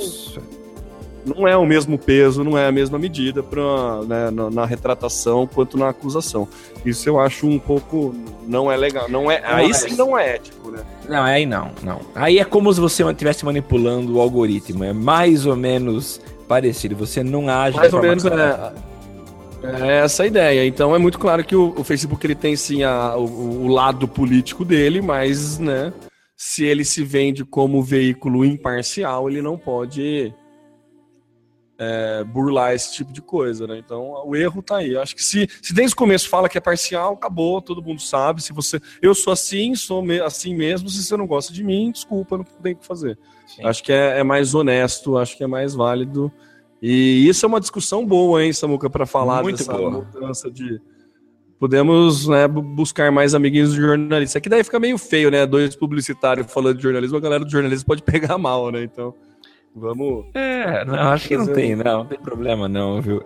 não 1.28 1.48
é 1.48 1.58
o 1.58 1.66
mesmo 1.66 1.98
peso, 1.98 2.44
não 2.44 2.58
é 2.58 2.68
a 2.68 2.72
mesma 2.72 2.98
medida 2.98 3.44
pra, 3.44 4.02
né, 4.08 4.32
na, 4.32 4.50
na, 4.50 4.66
retratação 4.66 5.46
quanto 5.46 5.78
na 5.78 5.90
acusação. 5.90 6.48
Isso 6.86 7.08
eu 7.10 7.20
acho 7.20 7.48
um 7.48 7.60
pouco 7.60 8.16
não 8.48 8.72
é 8.72 8.78
legal, 8.78 9.10
não 9.10 9.30
é, 9.30 9.42
não 9.42 9.56
aí 9.56 9.72
é. 9.72 9.74
sim 9.74 9.96
não 9.96 10.18
é 10.18 10.36
ético, 10.36 10.72
né? 10.72 10.80
Não, 11.08 11.24
aí 11.24 11.46
não, 11.46 11.72
não. 11.84 12.00
Aí 12.16 12.40
é 12.40 12.46
como 12.46 12.74
se 12.74 12.80
você 12.80 13.04
estivesse 13.04 13.44
manipulando 13.44 14.16
o 14.16 14.22
algoritmo, 14.22 14.84
é 14.84 14.94
mais 14.94 15.46
ou 15.46 15.56
menos 15.56 16.22
parecido, 16.48 16.96
você 16.96 17.24
não 17.24 17.50
age 17.50 17.76
mais 17.76 17.94
ou 17.94 18.02
menos 18.02 18.26
é, 18.26 18.74
é 19.64 19.98
essa 20.00 20.24
a 20.24 20.28
ideia. 20.28 20.66
Então 20.66 20.96
é 20.96 20.98
muito 20.98 21.20
claro 21.20 21.44
que 21.44 21.56
o, 21.56 21.74
o 21.78 21.84
Facebook 21.84 22.26
ele 22.26 22.36
tem 22.36 22.56
sim 22.56 22.84
a, 22.84 23.16
o, 23.18 23.66
o 23.66 23.68
lado 23.68 24.08
político 24.08 24.64
dele, 24.64 25.02
mas 25.02 25.60
né, 25.60 25.92
se 26.38 26.64
ele 26.64 26.86
se 26.86 27.04
vende 27.04 27.44
como 27.44 27.84
veículo 27.84 28.46
imparcial, 28.46 29.30
ele 29.30 29.42
não 29.42 29.58
pode 29.58 30.34
é, 31.80 32.24
burlar 32.24 32.74
esse 32.74 32.94
tipo 32.94 33.14
de 33.14 33.22
coisa, 33.22 33.68
né? 33.68 33.78
Então 33.78 34.24
o 34.26 34.36
erro 34.36 34.62
tá 34.62 34.78
aí. 34.78 34.94
Eu 34.94 35.02
acho 35.02 35.16
que 35.16 35.24
se, 35.24 35.48
se 35.62 35.74
desde 35.74 35.94
o 35.94 35.98
começo 35.98 36.28
fala 36.28 36.50
que 36.50 36.58
é 36.58 36.62
parcial, 36.62 37.14
acabou, 37.14 37.62
todo 37.62 37.84
mundo 37.84 38.02
sabe. 38.02 38.42
Se 38.42 38.52
você. 38.52 38.80
Eu 39.02 39.14
sou 39.14 39.32
assim, 39.32 39.76
sou 39.76 40.02
me, 40.02 40.20
assim 40.20 40.56
mesmo. 40.56 40.90
Se 40.90 41.04
você 41.04 41.16
não 41.16 41.28
gosta 41.28 41.54
de 41.54 41.64
mim, 41.64 41.92
desculpa, 41.92 42.38
não 42.38 42.44
tem 42.44 42.74
o 42.74 42.78
que 42.78 42.86
fazer. 42.86 43.18
Sim. 43.46 43.64
Acho 43.64 43.84
que 43.84 43.94
é, 43.94 44.20
é, 44.20 44.24
mais 44.24 44.56
honesto, 44.56 45.18
acho 45.18 45.38
que 45.38 45.44
é 45.44 45.48
mais 45.48 45.74
válido. 45.74 46.32
E 46.82 47.28
isso 47.28 47.46
é 47.46 47.48
uma 47.48 47.60
discussão 47.60 48.06
boa, 48.06 48.44
hein, 48.44 48.54
Samuca, 48.54 48.90
para 48.90 49.06
falar 49.06 49.42
Muito 49.44 49.58
dessa 49.58 49.74
boa. 49.74 49.92
mudança 49.92 50.50
de. 50.50 50.80
Podemos 51.60 52.28
né, 52.28 52.48
buscar 52.48 53.12
mais 53.12 53.34
amiguinhos 53.34 53.74
de 53.74 53.82
jornalista. 53.82 54.38
Aqui 54.38 54.48
daí 54.48 54.64
fica 54.64 54.80
meio 54.80 54.96
feio, 54.96 55.32
né? 55.32 55.44
Dois 55.44 55.76
publicitários 55.76 56.52
falando 56.52 56.78
de 56.78 56.84
jornalismo, 56.84 57.18
a 57.18 57.20
galera 57.20 57.44
do 57.44 57.50
jornalismo 57.50 57.88
pode 57.88 58.02
pegar 58.04 58.38
mal, 58.38 58.72
né? 58.72 58.84
Então. 58.84 59.14
Vamos. 59.80 60.26
É, 60.34 60.84
não, 60.86 60.96
acho 60.96 61.28
que 61.28 61.38
não 61.38 61.46
tem, 61.46 61.76
não. 61.76 62.00
Não 62.00 62.06
tem 62.06 62.20
problema, 62.20 62.68
não, 62.68 63.00
viu? 63.00 63.22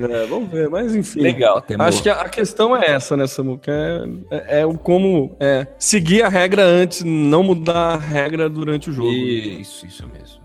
É, 0.00 0.26
vamos 0.26 0.48
ver, 0.48 0.70
mas 0.70 0.94
enfim. 0.94 1.20
Legal, 1.20 1.60
Temor. 1.60 1.86
Acho 1.86 2.02
que 2.02 2.08
a, 2.08 2.22
a, 2.22 2.28
questão 2.28 2.74
é 2.74 2.92
essa, 2.92 3.14
né, 3.14 3.26
Samuca? 3.26 3.70
É, 3.70 4.36
é, 4.36 4.60
é, 4.60 4.66
o 4.66 4.78
como 4.78 5.36
é, 5.38 5.66
seguir 5.78 6.22
a 6.22 6.28
regra 6.28 6.62
antes, 6.64 7.02
não 7.02 7.42
mudar 7.42 7.94
a 7.94 7.96
regra 7.96 8.48
durante 8.48 8.88
o 8.88 8.92
jogo. 8.92 9.10
Isso, 9.10 9.84
isso 9.84 10.08
mesmo. 10.08 10.40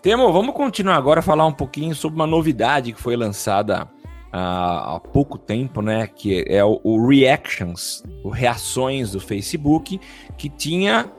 Temo, 0.00 0.32
vamos 0.32 0.54
continuar 0.54 0.96
agora 0.96 1.20
a 1.20 1.22
falar 1.22 1.46
um 1.46 1.52
pouquinho 1.52 1.94
sobre 1.94 2.16
uma 2.16 2.26
novidade 2.26 2.92
que 2.92 3.00
foi 3.00 3.16
lançada 3.16 3.88
há, 4.30 4.96
há 4.96 5.00
pouco 5.00 5.36
tempo, 5.36 5.82
né? 5.82 6.06
Que 6.06 6.44
é 6.46 6.64
o, 6.64 6.80
o 6.84 7.08
Reactions, 7.08 8.04
o 8.22 8.28
Reações 8.28 9.12
do 9.12 9.20
Facebook, 9.20 10.00
que 10.36 10.48
tinha. 10.48 11.10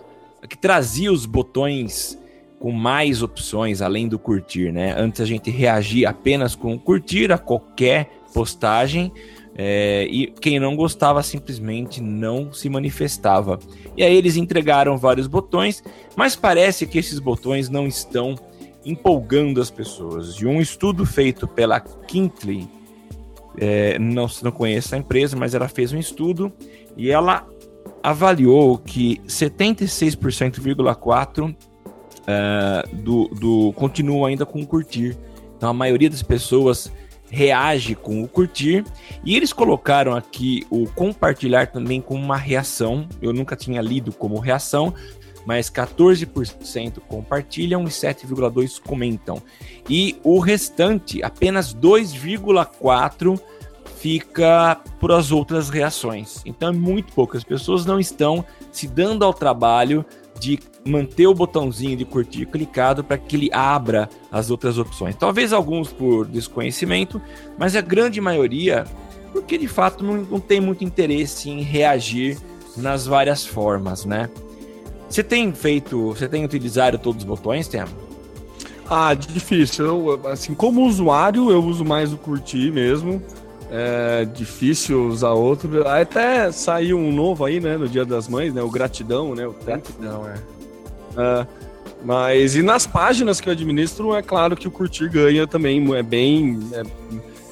que 0.48 0.58
trazia 0.58 1.12
os 1.12 1.26
botões 1.26 2.18
com 2.64 2.72
mais 2.72 3.22
opções 3.22 3.82
além 3.82 4.08
do 4.08 4.18
curtir, 4.18 4.72
né? 4.72 4.96
Antes 4.98 5.20
a 5.20 5.26
gente 5.26 5.52
reagia 5.52 6.10
apenas 6.10 6.56
com 6.56 6.80
curtir 6.80 7.30
a 7.30 7.38
qualquer 7.38 8.10
postagem 8.34 9.12
é, 9.54 10.08
e 10.10 10.28
quem 10.28 10.62
não 10.62 10.74
gostava 10.74 11.22
simplesmente 11.22 12.02
não 12.02 12.54
se 12.54 12.70
manifestava. 12.70 13.60
E 13.98 14.04
aí 14.04 14.16
eles 14.16 14.38
entregaram 14.38 14.98
vários 14.98 15.28
botões, 15.28 15.84
mas 16.16 16.38
parece 16.38 16.88
que 16.88 16.98
esses 16.98 17.20
botões 17.20 17.68
não 17.68 17.86
estão 17.86 18.36
empolgando 18.86 19.60
as 19.60 19.70
pessoas. 19.70 20.34
De 20.34 20.48
um 20.48 20.62
estudo 20.62 21.06
feito 21.06 21.46
pela 21.46 21.82
Kintley, 21.82 22.66
é, 23.58 24.00
não, 24.00 24.28
não 24.42 24.52
conheço 24.54 24.96
a 24.96 24.98
empresa, 24.98 25.36
mas 25.36 25.54
ela 25.54 25.68
fez 25.68 25.92
um 25.92 26.00
estudo 26.00 26.50
e 26.96 27.12
ela 27.12 27.46
avaliou 28.02 28.78
que 28.78 29.20
76,4% 29.28 31.73
uh, 32.24 32.96
do, 32.96 33.28
do 33.30 33.74
continua 33.74 34.30
ainda 34.30 34.46
com 34.46 34.62
o 34.62 34.68
curtir. 34.68 35.18
Então 35.58 35.70
a 35.70 35.74
maioria 35.74 36.10
das 36.10 36.24
pessoas 36.24 36.92
reage 37.30 37.96
com 37.96 38.22
o 38.22 38.28
curtir 38.28 38.86
e 39.26 39.36
eles 39.36 39.52
colocaram 39.52 40.16
aqui 40.16 40.68
o 40.70 40.86
compartilhar 40.88 41.68
também 41.68 42.00
como 42.00 42.24
uma 42.24 42.38
reação. 42.38 43.08
Eu 43.22 43.34
nunca 43.34 43.56
tinha 43.56 43.82
lido 43.82 44.12
como 44.12 44.40
reação, 44.40 44.94
mas 45.46 45.70
14% 45.70 47.00
compartilham 47.08 47.84
e 47.84 47.88
7,2 47.88 48.80
comentam. 48.80 49.42
E 49.90 50.18
o 50.24 50.40
restante, 50.40 51.24
apenas 51.24 51.74
2,4 51.74 53.40
fica 53.98 54.80
por 55.00 55.12
as 55.12 55.32
outras 55.32 55.70
reações. 55.70 56.42
Então 56.46 56.70
é 56.70 56.74
muito 56.74 57.14
poucas 57.14 57.44
pessoas 57.44 57.86
não 57.86 58.00
estão 58.00 58.46
se 58.72 58.88
dando 58.88 59.24
ao 59.24 59.34
trabalho 59.34 60.06
de 60.44 60.60
manter 60.86 61.28
o 61.28 61.34
botãozinho 61.34 61.96
de 61.96 62.04
curtir 62.04 62.46
clicado 62.46 63.04
para 63.04 63.18
que 63.18 63.36
ele 63.36 63.50
abra 63.54 64.10
as 64.32 64.50
outras 64.50 64.78
opções. 64.78 65.16
Talvez 65.16 65.54
alguns 65.54 65.92
por 65.92 66.26
desconhecimento, 66.28 67.22
mas 67.58 67.76
a 67.76 67.82
grande 67.82 68.20
maioria 68.20 68.86
porque 69.32 69.58
de 69.58 69.68
fato 69.68 70.04
não, 70.04 70.18
não 70.18 70.40
tem 70.40 70.62
muito 70.62 70.84
interesse 70.84 71.50
em 71.50 71.62
reagir 71.62 72.38
nas 72.78 73.08
várias 73.08 73.46
formas, 73.46 74.06
né? 74.06 74.30
Você 75.10 75.24
tem 75.24 75.52
feito, 75.54 76.10
você 76.10 76.28
tem 76.28 76.46
utilizado 76.46 76.98
todos 76.98 77.24
os 77.24 77.28
botões, 77.28 77.68
Temo? 77.68 77.92
Ah, 78.90 79.14
difícil. 79.14 79.86
Eu, 79.86 80.28
assim, 80.28 80.54
como 80.54 80.86
usuário, 80.86 81.50
eu 81.50 81.64
uso 81.64 81.84
mais 81.84 82.14
o 82.14 82.18
curtir 82.18 82.72
mesmo. 82.72 83.22
É 83.76 84.24
difícil 84.26 85.08
usar 85.08 85.32
outro. 85.32 85.88
Até 85.88 86.52
saiu 86.52 86.96
um 86.96 87.12
novo 87.12 87.44
aí, 87.44 87.60
né, 87.60 87.76
no 87.76 87.90
Dia 87.90 88.06
das 88.06 88.28
Mães, 88.28 88.54
né? 88.54 88.62
O 88.62 88.70
Gratidão, 88.70 89.34
né? 89.34 89.48
O 89.48 89.54
Gratidão, 89.54 90.28
é. 90.28 90.34
é. 91.18 91.48
Mas 92.06 92.56
e 92.56 92.62
nas 92.62 92.86
páginas 92.86 93.42
que 93.42 93.50
eu 93.50 93.54
administro, 93.54 94.14
é 94.14 94.22
claro 94.22 94.56
que 94.56 94.68
o 94.68 94.72
curtir 94.72 95.10
ganha 95.10 95.48
também, 95.48 95.92
é 95.96 96.04
bem. 96.04 96.60
É, 96.72 96.84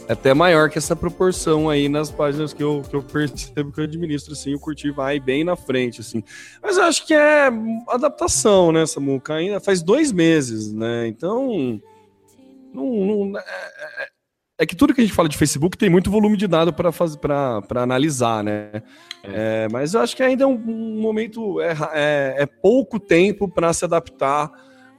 é 0.09 0.13
até 0.13 0.31
maior 0.31 0.69
que 0.69 0.77
essa 0.77 0.95
proporção 0.95 1.67
aí 1.67 1.89
nas 1.89 2.11
páginas 2.11 2.53
que 2.53 2.61
eu, 2.61 2.83
que 2.87 2.95
eu 2.95 3.01
percebo 3.01 3.71
que 3.71 3.79
eu 3.79 3.85
administro, 3.85 4.33
assim, 4.33 4.53
o 4.53 4.59
curtir 4.59 4.91
vai 4.91 5.19
bem 5.19 5.43
na 5.43 5.55
frente, 5.55 6.01
assim. 6.01 6.23
Mas 6.61 6.77
eu 6.77 6.83
acho 6.83 7.07
que 7.07 7.15
é 7.15 7.49
adaptação, 7.87 8.71
né, 8.71 8.85
Samuca? 8.85 9.33
Ainda 9.33 9.59
faz 9.59 9.81
dois 9.81 10.11
meses, 10.11 10.71
né? 10.71 11.07
Então. 11.07 11.81
Não, 12.71 12.85
não 12.85 13.39
é, 13.39 14.09
é, 14.61 14.65
que 14.65 14.75
tudo 14.75 14.93
que 14.93 15.01
a 15.01 15.03
gente 15.03 15.15
fala 15.15 15.27
de 15.27 15.35
Facebook 15.35 15.75
tem 15.75 15.89
muito 15.89 16.11
volume 16.11 16.37
de 16.37 16.45
dados 16.45 16.71
para 17.19 17.81
analisar, 17.81 18.43
né? 18.43 18.83
É. 19.23 19.63
é, 19.65 19.67
mas 19.71 19.95
eu 19.95 20.01
acho 20.01 20.15
que 20.15 20.21
ainda 20.21 20.43
é 20.43 20.47
um, 20.47 20.53
um 20.53 21.01
momento, 21.01 21.59
é, 21.59 21.75
é, 21.93 22.43
é 22.43 22.45
pouco 22.45 22.99
tempo 22.99 23.47
para 23.49 23.73
se 23.73 23.83
adaptar 23.83 24.51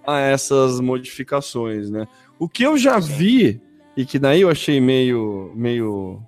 a 0.04 0.18
essas 0.18 0.80
modificações, 0.80 1.90
né? 1.90 2.08
O 2.40 2.48
que 2.48 2.64
eu 2.64 2.76
já 2.76 2.98
vi 2.98 3.60
e 3.96 4.04
que 4.04 4.18
daí 4.18 4.40
eu 4.40 4.50
achei 4.50 4.80
meio, 4.80 5.52
meio 5.54 6.20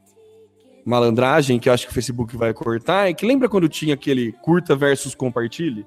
malandragem, 0.84 1.58
que 1.58 1.68
eu 1.68 1.72
acho 1.72 1.86
que 1.86 1.90
o 1.90 1.94
Facebook 1.94 2.36
vai 2.36 2.54
cortar, 2.54 3.10
é 3.10 3.14
que 3.14 3.26
lembra 3.26 3.48
quando 3.48 3.68
tinha 3.68 3.94
aquele 3.94 4.30
curta 4.30 4.76
versus 4.76 5.12
compartilhe? 5.12 5.84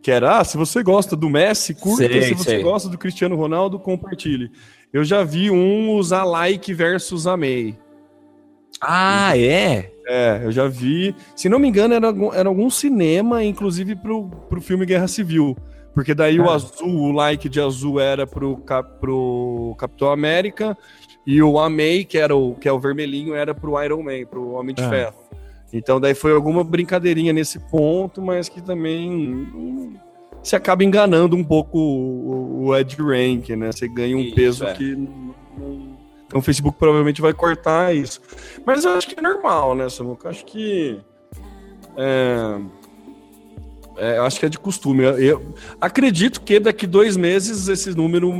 Que 0.00 0.12
era, 0.12 0.38
ah, 0.38 0.44
se 0.44 0.56
você 0.56 0.80
gosta 0.80 1.16
do 1.16 1.28
Messi, 1.28 1.74
curta, 1.74 2.06
sei, 2.06 2.22
se 2.22 2.34
você 2.34 2.50
sei. 2.50 2.62
gosta 2.62 2.88
do 2.88 2.98
Cristiano 2.98 3.34
Ronaldo, 3.34 3.80
compartilhe. 3.80 4.52
Eu 4.94 5.02
já 5.02 5.24
vi 5.24 5.50
um 5.50 5.90
usar 5.90 6.22
like 6.22 6.72
versus 6.72 7.26
amei. 7.26 7.76
Ah, 8.80 9.36
é? 9.36 9.90
É, 10.06 10.40
eu 10.44 10.52
já 10.52 10.68
vi. 10.68 11.16
Se 11.34 11.48
não 11.48 11.58
me 11.58 11.66
engano, 11.66 11.94
era, 11.94 12.14
era 12.32 12.48
algum 12.48 12.70
cinema, 12.70 13.42
inclusive 13.42 13.96
pro, 13.96 14.28
pro 14.48 14.60
filme 14.60 14.86
Guerra 14.86 15.08
Civil. 15.08 15.56
Porque 15.92 16.14
daí 16.14 16.38
o 16.38 16.48
ah. 16.48 16.54
azul, 16.54 16.88
o 16.88 17.10
like 17.10 17.48
de 17.48 17.60
azul 17.60 17.98
era 17.98 18.24
pro, 18.24 18.62
pro 19.00 19.74
Capitão 19.78 20.12
América 20.12 20.78
e 21.26 21.42
o 21.42 21.58
Amei, 21.58 22.04
que 22.04 22.16
era 22.16 22.36
o 22.36 22.54
que 22.54 22.68
é 22.68 22.72
o 22.72 22.78
vermelhinho, 22.78 23.34
era 23.34 23.52
pro 23.52 23.82
Iron 23.82 24.00
Man, 24.00 24.24
pro 24.30 24.52
Homem 24.52 24.76
de 24.76 24.82
ah. 24.82 24.88
Ferro. 24.88 25.16
Então 25.72 26.00
daí 26.00 26.14
foi 26.14 26.32
alguma 26.32 26.62
brincadeirinha 26.62 27.32
nesse 27.32 27.58
ponto, 27.58 28.22
mas 28.22 28.48
que 28.48 28.62
também 28.62 29.48
se 30.44 30.54
acaba 30.54 30.84
enganando 30.84 31.34
um 31.34 31.42
pouco 31.42 31.78
o, 31.78 32.66
o 32.66 32.76
Ed 32.76 32.96
Rank, 32.96 33.48
né? 33.50 33.72
Você 33.72 33.88
ganha 33.88 34.16
um 34.16 34.20
isso, 34.20 34.34
peso 34.34 34.64
é. 34.64 34.74
que 34.74 34.96
então 36.26 36.38
o 36.38 36.42
Facebook 36.42 36.78
provavelmente 36.78 37.20
vai 37.20 37.32
cortar 37.32 37.94
isso. 37.94 38.20
Mas 38.64 38.84
eu 38.84 38.92
acho 38.92 39.08
que 39.08 39.18
é 39.18 39.22
normal, 39.22 39.74
né, 39.74 39.88
Samuca? 39.88 40.26
Eu 40.26 40.30
acho 40.30 40.44
que 40.44 41.00
é, 41.96 42.60
é, 43.96 44.18
eu 44.18 44.24
acho 44.24 44.38
que 44.40 44.46
é 44.46 44.48
de 44.48 44.58
costume. 44.58 45.04
Eu 45.04 45.54
acredito 45.80 46.40
que 46.40 46.58
daqui 46.58 46.86
dois 46.86 47.16
meses 47.16 47.68
esse 47.68 47.94
número, 47.94 48.32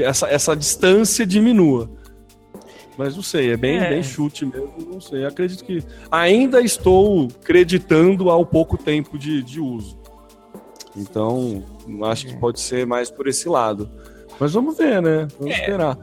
essa, 0.00 0.28
essa 0.28 0.56
distância 0.56 1.26
diminua. 1.26 1.90
Mas 2.96 3.14
não 3.14 3.22
sei, 3.22 3.52
é 3.52 3.56
bem, 3.58 3.76
é. 3.76 3.90
bem 3.90 4.02
chute 4.02 4.46
mesmo, 4.46 4.72
não 4.90 5.00
sei. 5.00 5.26
Acredito 5.26 5.62
que 5.62 5.82
ainda 6.10 6.62
estou 6.62 7.28
acreditando 7.42 8.30
ao 8.30 8.46
pouco 8.46 8.78
tempo 8.78 9.18
de, 9.18 9.42
de 9.42 9.60
uso. 9.60 9.98
Então, 10.96 11.62
acho 12.04 12.26
que 12.26 12.36
pode 12.36 12.60
ser 12.60 12.86
mais 12.86 13.10
por 13.10 13.28
esse 13.28 13.48
lado. 13.48 13.90
Mas 14.40 14.52
vamos 14.52 14.76
ver, 14.76 15.00
né? 15.02 15.28
Vamos 15.38 15.54
é. 15.54 15.58
esperar 15.58 15.98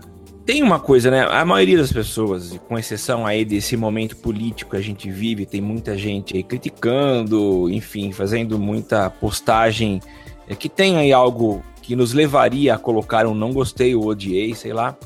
tem 0.45 0.61
uma 0.61 0.79
coisa, 0.79 1.09
né? 1.09 1.21
A 1.21 1.45
maioria 1.45 1.77
das 1.77 1.91
pessoas, 1.91 2.59
com 2.67 2.77
exceção 2.77 3.25
aí 3.25 3.45
desse 3.45 3.77
momento 3.77 4.17
político 4.17 4.71
que 4.71 4.77
a 4.77 4.81
gente 4.81 5.09
vive, 5.09 5.45
tem 5.45 5.61
muita 5.61 5.97
gente 5.97 6.35
aí 6.35 6.43
criticando, 6.43 7.69
enfim, 7.69 8.11
fazendo 8.11 8.59
muita 8.59 9.09
postagem 9.09 10.01
é, 10.47 10.53
que 10.53 10.67
tem 10.67 10.97
aí 10.97 11.13
algo 11.13 11.63
que 11.81 11.95
nos 11.95 12.13
levaria 12.13 12.75
a 12.75 12.77
colocar 12.77 13.25
um 13.25 13.33
não 13.33 13.53
gostei 13.53 13.95
ou 13.95 14.05
odiei, 14.07 14.53
sei 14.53 14.73
lá. 14.73 14.97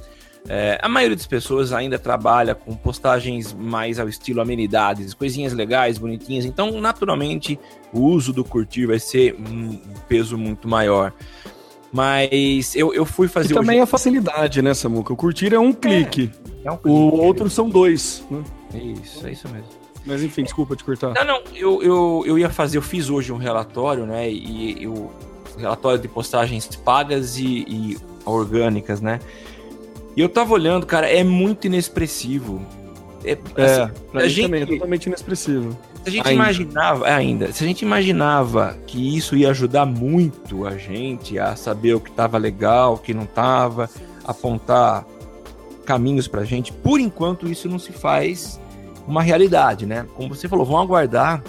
É, 0.49 0.79
a 0.81 0.87
maioria 0.87 1.15
das 1.15 1.27
pessoas 1.27 1.73
ainda 1.73 1.99
trabalha 1.99 2.55
com 2.55 2.73
postagens 2.75 3.53
mais 3.53 3.99
ao 3.99 4.07
estilo 4.07 4.41
amenidades, 4.41 5.13
coisinhas 5.13 5.53
legais, 5.53 5.97
bonitinhas. 5.97 6.45
Então, 6.45 6.79
naturalmente, 6.79 7.59
o 7.91 8.01
uso 8.01 8.31
do 8.31 8.45
curtir 8.45 8.85
vai 8.85 8.99
ser 8.99 9.35
um 9.35 9.79
peso 10.07 10.37
muito 10.37 10.67
maior. 10.67 11.13
Mas 11.91 12.75
eu, 12.75 12.93
eu 12.93 13.05
fui 13.05 13.27
fazer. 13.27 13.51
E 13.51 13.55
também 13.55 13.77
hoje... 13.77 13.83
a 13.83 13.87
facilidade, 13.87 14.61
né, 14.61 14.73
Samuca? 14.73 15.13
O 15.13 15.15
curtir 15.15 15.53
é 15.53 15.59
um 15.59 15.73
clique. 15.73 16.31
É, 16.63 16.67
é 16.67 16.71
um 16.71 16.77
clique. 16.77 16.89
O 16.89 17.21
outro 17.21 17.49
são 17.49 17.69
dois. 17.69 18.25
Né? 18.29 18.43
Isso, 19.01 19.25
é 19.25 19.31
isso 19.31 19.47
mesmo. 19.49 19.67
Mas 20.05 20.23
enfim, 20.23 20.43
desculpa 20.43 20.75
te 20.75 20.83
cortar. 20.83 21.13
Não, 21.13 21.25
não, 21.25 21.41
eu, 21.53 21.83
eu, 21.83 22.23
eu 22.25 22.39
ia 22.39 22.49
fazer, 22.49 22.77
eu 22.77 22.81
fiz 22.81 23.09
hoje 23.09 23.33
um 23.33 23.37
relatório, 23.37 24.05
né? 24.05 24.31
E 24.31 24.87
o 24.87 25.11
relatório 25.57 25.99
de 25.99 26.07
postagens 26.07 26.67
pagas 26.77 27.37
e, 27.37 27.65
e 27.67 27.97
orgânicas, 28.23 29.01
né? 29.01 29.19
E 30.17 30.21
eu 30.21 30.27
tava 30.27 30.51
olhando, 30.51 30.83
cara, 30.83 31.07
é 31.07 31.23
muito 31.23 31.67
inexpressivo. 31.67 32.59
É, 33.23 33.37
é 33.55 33.63
assim, 33.63 33.91
a 34.15 34.27
gente, 34.27 34.41
também 34.45 34.63
é 34.63 34.65
totalmente 34.65 35.05
inexpressivo. 35.05 35.77
Se 36.03 36.09
a 36.09 36.11
gente 36.11 36.27
ainda. 36.27 36.43
imaginava, 36.43 37.07
é, 37.07 37.11
ainda, 37.13 37.53
se 37.53 37.63
a 37.63 37.67
gente 37.67 37.83
imaginava 37.83 38.75
que 38.87 39.15
isso 39.15 39.35
ia 39.37 39.51
ajudar 39.51 39.85
muito 39.85 40.65
a 40.65 40.75
gente 40.75 41.37
a 41.37 41.55
saber 41.55 41.93
o 41.93 41.99
que 41.99 42.09
estava 42.09 42.35
legal, 42.39 42.95
o 42.95 42.97
que 42.97 43.13
não 43.13 43.25
estava, 43.25 43.87
apontar 44.23 45.05
caminhos 45.85 46.27
pra 46.27 46.43
gente, 46.43 46.73
por 46.73 46.99
enquanto 46.99 47.47
isso 47.47 47.69
não 47.69 47.77
se 47.77 47.91
faz 47.91 48.59
uma 49.07 49.21
realidade, 49.21 49.85
né? 49.85 50.07
Como 50.15 50.33
você 50.33 50.47
falou, 50.47 50.65
vão 50.65 50.79
aguardar 50.79 51.43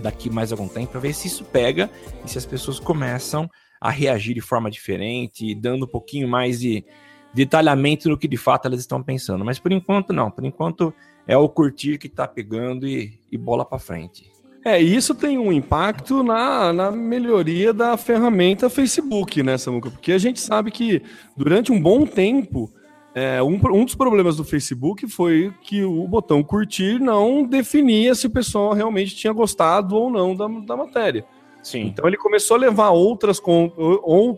daqui 0.00 0.28
mais 0.28 0.50
algum 0.50 0.66
tempo 0.66 0.90
para 0.90 1.00
ver 1.00 1.14
se 1.14 1.28
isso 1.28 1.44
pega 1.44 1.88
e 2.24 2.30
se 2.30 2.38
as 2.38 2.44
pessoas 2.44 2.80
começam 2.80 3.48
a 3.80 3.88
reagir 3.88 4.34
de 4.34 4.40
forma 4.40 4.68
diferente, 4.68 5.54
dando 5.54 5.84
um 5.84 5.88
pouquinho 5.88 6.26
mais 6.26 6.58
de 6.58 6.84
detalhamento 7.32 8.08
no 8.08 8.18
que 8.18 8.28
de 8.28 8.36
fato 8.36 8.66
elas 8.66 8.80
estão 8.80 9.02
pensando. 9.02 9.44
Mas 9.44 9.58
por 9.58 9.72
enquanto 9.72 10.12
não, 10.12 10.30
por 10.30 10.44
enquanto 10.44 10.92
é 11.26 11.36
o 11.36 11.48
curtir 11.48 11.98
que 11.98 12.08
tá 12.08 12.26
pegando 12.26 12.86
e, 12.86 13.18
e 13.30 13.36
bola 13.36 13.64
para 13.64 13.78
frente. 13.78 14.30
É, 14.64 14.80
isso 14.80 15.14
tem 15.14 15.38
um 15.38 15.52
impacto 15.52 16.22
na, 16.22 16.72
na 16.72 16.90
melhoria 16.90 17.72
da 17.72 17.96
ferramenta 17.96 18.68
Facebook, 18.68 19.42
né, 19.42 19.56
Samuca? 19.56 19.90
Porque 19.90 20.12
a 20.12 20.18
gente 20.18 20.40
sabe 20.40 20.70
que 20.70 21.02
durante 21.36 21.70
um 21.70 21.80
bom 21.80 22.04
tempo, 22.04 22.70
é, 23.14 23.42
um, 23.42 23.58
um 23.72 23.84
dos 23.84 23.94
problemas 23.94 24.36
do 24.36 24.44
Facebook 24.44 25.06
foi 25.06 25.52
que 25.62 25.84
o 25.84 26.06
botão 26.08 26.42
curtir 26.42 26.98
não 26.98 27.44
definia 27.44 28.14
se 28.14 28.26
o 28.26 28.30
pessoal 28.30 28.72
realmente 28.72 29.14
tinha 29.14 29.32
gostado 29.32 29.94
ou 29.94 30.10
não 30.10 30.34
da, 30.34 30.48
da 30.48 30.76
matéria. 30.76 31.24
Sim. 31.62 31.86
Então 31.88 32.06
ele 32.06 32.16
começou 32.16 32.56
a 32.56 32.60
levar 32.60 32.90
outras, 32.90 33.40
com, 33.40 33.72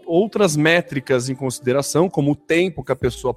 outras 0.06 0.56
métricas 0.56 1.28
em 1.28 1.34
consideração, 1.34 2.08
como 2.08 2.32
o 2.32 2.36
tempo 2.36 2.82
que 2.82 2.92
a 2.92 2.96
pessoa 2.96 3.36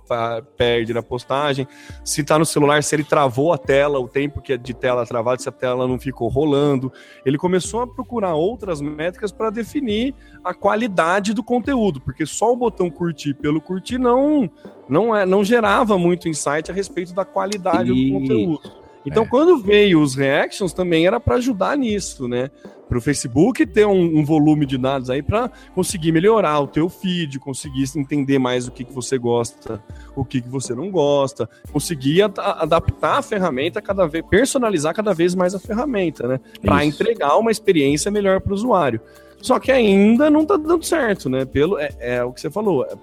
perde 0.57 0.93
na 0.93 1.03
postagem, 1.03 1.67
se 2.03 2.21
está 2.21 2.39
no 2.39 2.45
celular, 2.45 2.81
se 2.83 2.95
ele 2.95 3.03
travou 3.03 3.53
a 3.53 3.57
tela, 3.57 3.99
o 3.99 4.07
tempo 4.07 4.41
que 4.41 4.53
é 4.53 4.57
de 4.57 4.73
tela 4.73 5.05
travada, 5.05 5.41
se 5.41 5.49
a 5.49 5.51
tela 5.51 5.87
não 5.87 5.99
ficou 5.99 6.27
rolando. 6.27 6.91
Ele 7.25 7.37
começou 7.37 7.81
a 7.81 7.87
procurar 7.87 8.33
outras 8.35 8.81
métricas 8.81 9.31
para 9.31 9.49
definir 9.49 10.15
a 10.43 10.53
qualidade 10.53 11.33
do 11.33 11.43
conteúdo, 11.43 12.01
porque 12.01 12.25
só 12.25 12.51
o 12.51 12.55
botão 12.55 12.89
curtir 12.89 13.33
pelo 13.33 13.61
curtir 13.61 13.97
não, 13.97 14.49
não, 14.87 15.15
é, 15.15 15.25
não 15.25 15.43
gerava 15.43 15.97
muito 15.97 16.27
insight 16.27 16.71
a 16.71 16.73
respeito 16.73 17.13
da 17.13 17.25
qualidade 17.25 17.91
e... 17.91 18.11
do 18.11 18.19
conteúdo. 18.19 18.82
Então, 19.05 19.23
é. 19.23 19.27
quando 19.27 19.57
veio 19.57 20.01
os 20.01 20.15
reactions, 20.15 20.73
também 20.73 21.05
era 21.05 21.19
para 21.19 21.35
ajudar 21.35 21.77
nisso, 21.77 22.27
né? 22.27 22.49
para 22.93 22.99
o 22.99 23.01
Facebook 23.01 23.65
ter 23.65 23.87
um, 23.87 24.19
um, 24.19 24.23
volume 24.23 24.67
de 24.67 24.77
dados 24.77 25.09
aí 25.09 25.23
para 25.23 25.49
conseguir 25.73 26.11
melhorar 26.11 26.59
o 26.59 26.67
teu 26.67 26.87
feed, 26.87 27.39
conseguir 27.39 27.85
entender 27.95 28.37
mais 28.37 28.67
o 28.67 28.71
que, 28.71 28.83
que 28.83 28.93
você 28.93 29.17
gosta, 29.17 29.83
o 30.15 30.23
que, 30.23 30.39
que 30.39 30.47
você 30.47 30.75
não 30.75 30.91
gosta, 30.91 31.49
conseguir 31.71 32.21
adaptar 32.21 33.17
a 33.17 33.21
ferramenta 33.23 33.81
cada 33.81 34.05
vez, 34.05 34.23
personalizar 34.29 34.93
cada 34.93 35.11
vez 35.11 35.33
mais 35.33 35.55
a 35.55 35.59
ferramenta, 35.59 36.27
né? 36.27 36.39
Para 36.61 36.85
entregar 36.85 37.35
uma 37.37 37.49
experiência 37.49 38.11
melhor 38.11 38.39
para 38.41 38.51
o 38.51 38.55
usuário. 38.55 39.01
Só 39.41 39.59
que 39.59 39.71
ainda 39.71 40.29
não 40.29 40.43
está 40.43 40.55
dando 40.55 40.85
certo, 40.85 41.29
né? 41.29 41.45
Pelo, 41.45 41.79
é, 41.79 41.89
é 41.99 42.23
o 42.23 42.31
que 42.31 42.41
você 42.41 42.51
falou. 42.51 42.85
É, 42.85 42.93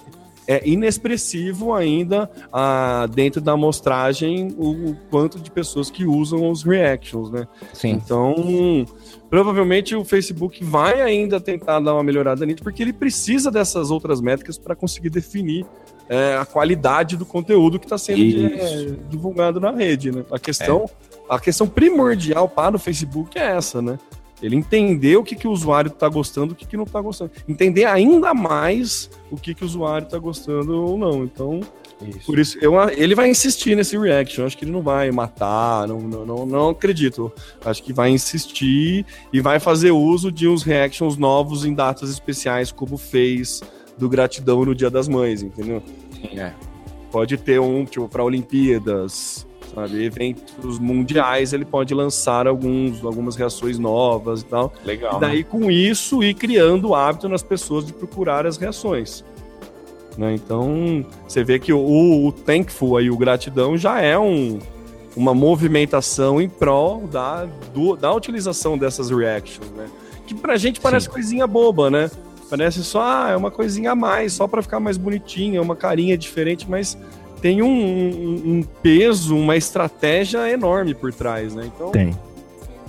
é 0.47 0.69
inexpressivo 0.69 1.73
ainda 1.73 2.31
ah, 2.53 3.07
dentro 3.13 3.41
da 3.41 3.53
amostragem 3.53 4.55
o, 4.57 4.91
o, 4.91 4.97
quanto 5.11 5.39
de 5.39 5.51
pessoas 5.51 5.91
que 5.91 6.05
usam 6.05 6.51
os 6.51 6.63
reactions, 6.63 7.31
né? 7.31 7.47
Sim. 7.73 7.91
Então, 7.91 8.35
provavelmente 9.29 9.95
o 9.95 10.05
Facebook 10.05 10.65
vai 10.65 11.01
ainda 11.01 11.41
tentar 11.41 11.81
dar 11.81 11.95
uma 11.95 12.03
melhorada 12.03 12.45
nisso, 12.45 12.63
porque 12.63 12.83
ele 12.83 12.93
precisa 12.93 13.51
dessas 13.51 13.91
outras 13.91 14.21
métricas 14.21 14.59
para 14.59 14.75
conseguir 14.75 15.11
definir 15.11 15.65
é, 16.09 16.37
a 16.37 16.45
qualidade 16.45 17.17
do 17.17 17.25
conteúdo 17.25 17.79
que 17.79 17.87
está 17.87 17.97
sendo 17.97 18.21
é, 18.21 18.97
divulgado 19.09 19.61
na 19.61 19.71
rede. 19.71 20.11
Né? 20.11 20.25
A 20.33 20.39
questão, 20.41 20.91
a 21.29 21.39
questão 21.39 21.69
primordial 21.69 22.49
para 22.49 22.75
o 22.75 22.79
Facebook 22.79 23.39
é 23.39 23.57
essa, 23.57 23.81
né? 23.81 23.97
Ele 24.43 24.57
entender 24.57 25.17
o 25.17 25.23
que, 25.23 25.37
que 25.37 25.47
o 25.47 25.51
usuário 25.51 25.89
está 25.89 26.09
gostando, 26.09 26.53
o 26.53 26.57
que, 26.57 26.67
que 26.67 26.77
não 26.77 26.85
está 26.85 27.01
gostando. 27.01 27.31
Entender 27.49 27.85
ainda 27.85 28.33
mais 28.33 29.11
o 29.31 29.37
que, 29.37 29.55
que 29.55 29.63
o 29.63 29.67
usuário 29.67 30.07
está 30.07 30.19
gostando 30.19 30.83
ou 30.83 30.97
não. 30.97 31.25
Então, 31.25 31.61
isso. 32.09 32.27
por 32.27 32.39
isso, 32.39 32.59
eu, 32.61 32.75
ele 32.91 33.15
vai 33.15 33.29
insistir 33.29 33.77
nesse 33.77 33.99
reaction. 33.99 34.47
Acho 34.47 34.57
que 34.57 34.65
ele 34.65 34.73
não 34.73 34.83
vai 34.83 35.11
matar, 35.11 35.87
não, 35.87 36.01
não, 36.01 36.25
não, 36.25 36.47
não 36.47 36.69
acredito. 36.71 37.31
Acho 37.65 37.83
que 37.83 37.93
vai 37.93 38.11
insistir 38.11 39.05
e 39.33 39.41
vai 39.41 39.61
fazer 39.61 39.91
uso 39.91 40.33
de 40.33 40.49
uns 40.49 40.63
reactions 40.63 41.17
novos 41.17 41.65
em 41.65 41.75
datas 41.75 42.11
especiais, 42.11 42.73
como 42.73 42.97
fez 42.97 43.61
do 43.99 44.09
Gratidão 44.09 44.65
no 44.65 44.75
Dia 44.75 44.91
das 44.91 45.07
Mães, 45.07 45.43
entendeu? 45.43 45.83
Sim, 46.11 46.39
é. 46.39 46.55
Pode 47.11 47.37
ter 47.37 47.61
um, 47.61 47.85
tipo, 47.85 48.09
para 48.09 48.25
Olimpíadas, 48.25 49.47
sabe? 49.75 50.05
Eventos 50.05 50.79
mundiais, 50.79 51.53
ele 51.53 51.65
pode 51.65 51.95
lançar 51.95 52.47
alguns, 52.47 53.05
algumas 53.05 53.37
reações 53.37 53.79
novas 53.79 54.43
e 54.43 54.45
tal. 54.45 54.73
Legal. 54.85 55.17
E 55.17 55.21
daí, 55.21 55.39
né? 55.39 55.45
com 55.45 55.71
isso, 55.71 56.23
ir 56.23 56.35
criando 56.35 56.89
o 56.89 56.95
hábito 56.95 57.29
nas 57.29 57.43
pessoas 57.43 57.87
de 57.87 57.93
procurar 57.93 58.47
as 58.47 58.57
reações. 58.57 59.25
Né? 60.17 60.35
Então, 60.35 61.05
você 61.27 61.45
vê 61.45 61.59
que 61.59 61.73
o, 61.73 62.27
o 62.27 62.33
Thankful 62.33 62.97
aí, 62.97 63.11
o 63.11 63.17
gratidão, 63.17 63.77
já 63.77 64.01
é 64.01 64.19
um, 64.19 64.59
uma 65.17 65.35
movimentação 65.35 66.41
em 66.41 66.49
prol 66.49 67.07
da, 67.07 67.47
do, 67.73 67.97
da 67.97 68.13
utilização 68.13 68.77
dessas 68.77 69.11
reactions, 69.11 69.71
né? 69.71 69.89
Que 70.27 70.35
pra 70.35 70.57
gente 70.57 70.81
parece 70.81 71.07
Sim. 71.07 71.13
coisinha 71.13 71.47
boba, 71.47 71.91
né? 71.91 72.11
Parece 72.49 72.83
só, 72.83 73.01
ah, 73.03 73.31
é 73.31 73.37
uma 73.37 73.51
coisinha 73.51 73.93
a 73.93 73.95
mais, 73.95 74.33
só 74.33 74.47
para 74.49 74.61
ficar 74.61 74.81
mais 74.81 74.97
bonitinha, 74.97 75.63
uma 75.63 75.77
carinha 75.77 76.19
diferente, 76.19 76.69
mas 76.69 76.99
tem 77.41 77.63
um, 77.63 77.69
um, 77.69 78.53
um, 78.55 78.63
peso, 78.63 79.37
uma 79.37 79.57
estratégia 79.57 80.51
enorme 80.51 80.95
por 80.95 81.13
trás, 81.13 81.55
né? 81.55 81.71
Então, 81.75 81.91
tem. 81.91 82.17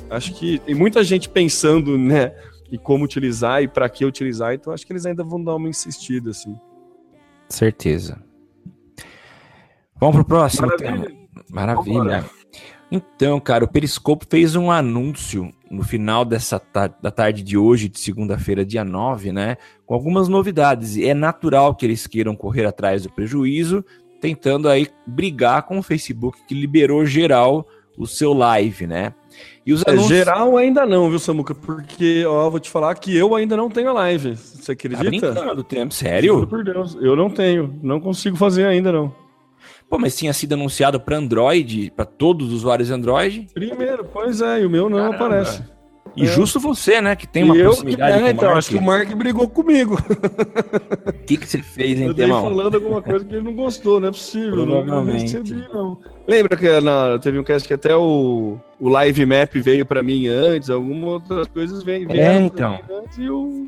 acho 0.10 0.34
que 0.34 0.60
tem 0.60 0.76
muita 0.76 1.04
gente 1.04 1.30
pensando, 1.30 1.98
né, 1.98 2.34
em 2.72 2.78
como 2.78 3.06
utilizar 3.06 3.64
e 3.64 3.68
para 3.68 3.88
que 3.90 4.06
utilizar, 4.06 4.54
então 4.54 4.74
acho 4.74 4.86
que 4.86 4.94
eles 4.94 5.06
ainda 5.06 5.24
vão 5.24 5.44
dar 5.44 5.56
uma 5.56 5.70
insistida, 5.70 6.32
assim. 6.32 6.56
Certeza. 7.50 8.22
Vamos 10.00 10.16
pro 10.16 10.26
próximo 10.26 10.68
Maravilha. 10.68 11.06
tema. 11.06 11.22
Maravilha. 11.50 12.26
Então, 12.92 13.40
cara, 13.40 13.64
o 13.64 13.68
Periscope 13.70 14.26
fez 14.30 14.54
um 14.56 14.70
anúncio 14.70 15.54
no 15.70 15.82
final 15.82 16.26
dessa 16.26 16.60
tar 16.60 16.94
da 17.02 17.10
tarde 17.10 17.42
de 17.42 17.58
hoje, 17.58 17.88
de 17.88 17.98
segunda-feira, 17.98 18.66
dia 18.66 18.84
9, 18.84 19.32
né? 19.32 19.56
Com 19.86 19.94
algumas 19.94 20.28
novidades. 20.28 20.98
E 20.98 21.08
é 21.08 21.14
natural 21.14 21.74
que 21.74 21.86
eles 21.86 22.06
queiram 22.06 22.36
correr 22.36 22.66
atrás 22.66 23.04
do 23.04 23.10
prejuízo, 23.10 23.86
tentando 24.22 24.70
aí 24.70 24.88
brigar 25.06 25.64
com 25.64 25.80
o 25.80 25.84
Facebook, 25.84 26.40
que 26.48 26.54
liberou 26.54 27.06
geral 27.06 27.68
o 27.98 28.06
seu 28.06 28.32
live, 28.32 28.88
né? 28.88 29.14
E 29.66 29.74
os 29.74 29.84
anúncios... 29.86 30.12
é, 30.12 30.16
geral 30.16 30.56
ainda 30.58 30.86
não, 30.86 31.10
viu, 31.10 31.20
Samuca? 31.20 31.54
Porque, 31.54 32.24
ó, 32.26 32.50
vou 32.50 32.60
te 32.60 32.70
falar 32.70 32.96
que 32.96 33.16
eu 33.16 33.36
ainda 33.36 33.58
não 33.58 33.70
tenho 33.70 33.90
a 33.90 33.94
live. 33.94 34.36
Você 34.36 34.72
acredita? 34.72 35.04
Tá 35.04 35.10
brincando, 35.10 35.64
tempo, 35.64 35.94
sério? 35.94 36.36
Juro 36.36 36.48
por 36.48 36.64
Deus, 36.64 36.96
eu 37.02 37.16
não 37.16 37.30
tenho. 37.30 37.78
Não 37.82 38.00
consigo 38.00 38.38
fazer 38.38 38.66
ainda, 38.66 38.92
não. 38.92 39.14
Pô, 39.90 39.98
mas 39.98 40.16
tinha 40.16 40.32
sido 40.34 40.54
anunciado 40.54 41.00
para 41.00 41.18
Android, 41.18 41.92
para 41.96 42.06
todos 42.06 42.48
os 42.48 42.54
usuários 42.54 42.90
Android? 42.90 43.48
Primeiro, 43.54 44.06
pois 44.06 44.42
é, 44.42 44.62
e 44.62 44.66
o 44.66 44.70
meu 44.70 44.90
não 44.90 44.98
Caramba. 44.98 45.16
aparece. 45.16 45.64
E 46.16 46.24
é. 46.24 46.26
justo 46.26 46.60
você, 46.60 47.00
né, 47.00 47.16
que 47.16 47.28
tem 47.28 47.44
uma 47.44 47.58
e 47.58 47.62
proximidade 47.62 48.20
eu, 48.20 48.26
é, 48.26 48.32
então, 48.32 48.46
Mark. 48.46 48.58
acho 48.58 48.70
que 48.70 48.76
o 48.76 48.82
Mark 48.82 49.10
brigou 49.16 49.48
comigo. 49.48 49.98
O 51.08 51.14
que, 51.26 51.38
que 51.38 51.48
você 51.48 51.60
fez, 51.60 52.00
hein, 52.00 52.08
Eu 52.08 52.14
dei 52.14 52.28
falando 52.28 52.76
alguma 52.76 53.02
coisa 53.02 53.24
que 53.24 53.34
ele 53.34 53.44
não 53.44 53.54
gostou, 53.54 54.00
não 54.00 54.10
é 54.10 54.12
possível. 54.12 54.52
Provavelmente. 54.52 55.34
Não, 55.34 55.44
recebi, 55.44 55.68
não. 55.74 55.98
Lembra 56.28 56.58
que 56.58 56.82
na, 56.82 57.18
teve 57.20 57.40
um 57.40 57.44
cast 57.44 57.68
que 57.68 57.74
até 57.74 57.96
o, 57.96 58.58
o 58.80 58.90
Live 58.90 59.26
Map 59.26 59.54
veio 59.56 59.86
para 59.86 60.04
mim 60.04 60.28
antes, 60.28 60.70
algumas 60.70 61.14
outras 61.14 61.48
coisas 61.48 61.84
vêm 61.84 62.06
é, 62.10 62.38
então. 62.40 62.80
antes 62.90 63.18
e 63.18 63.26
eu, 63.26 63.68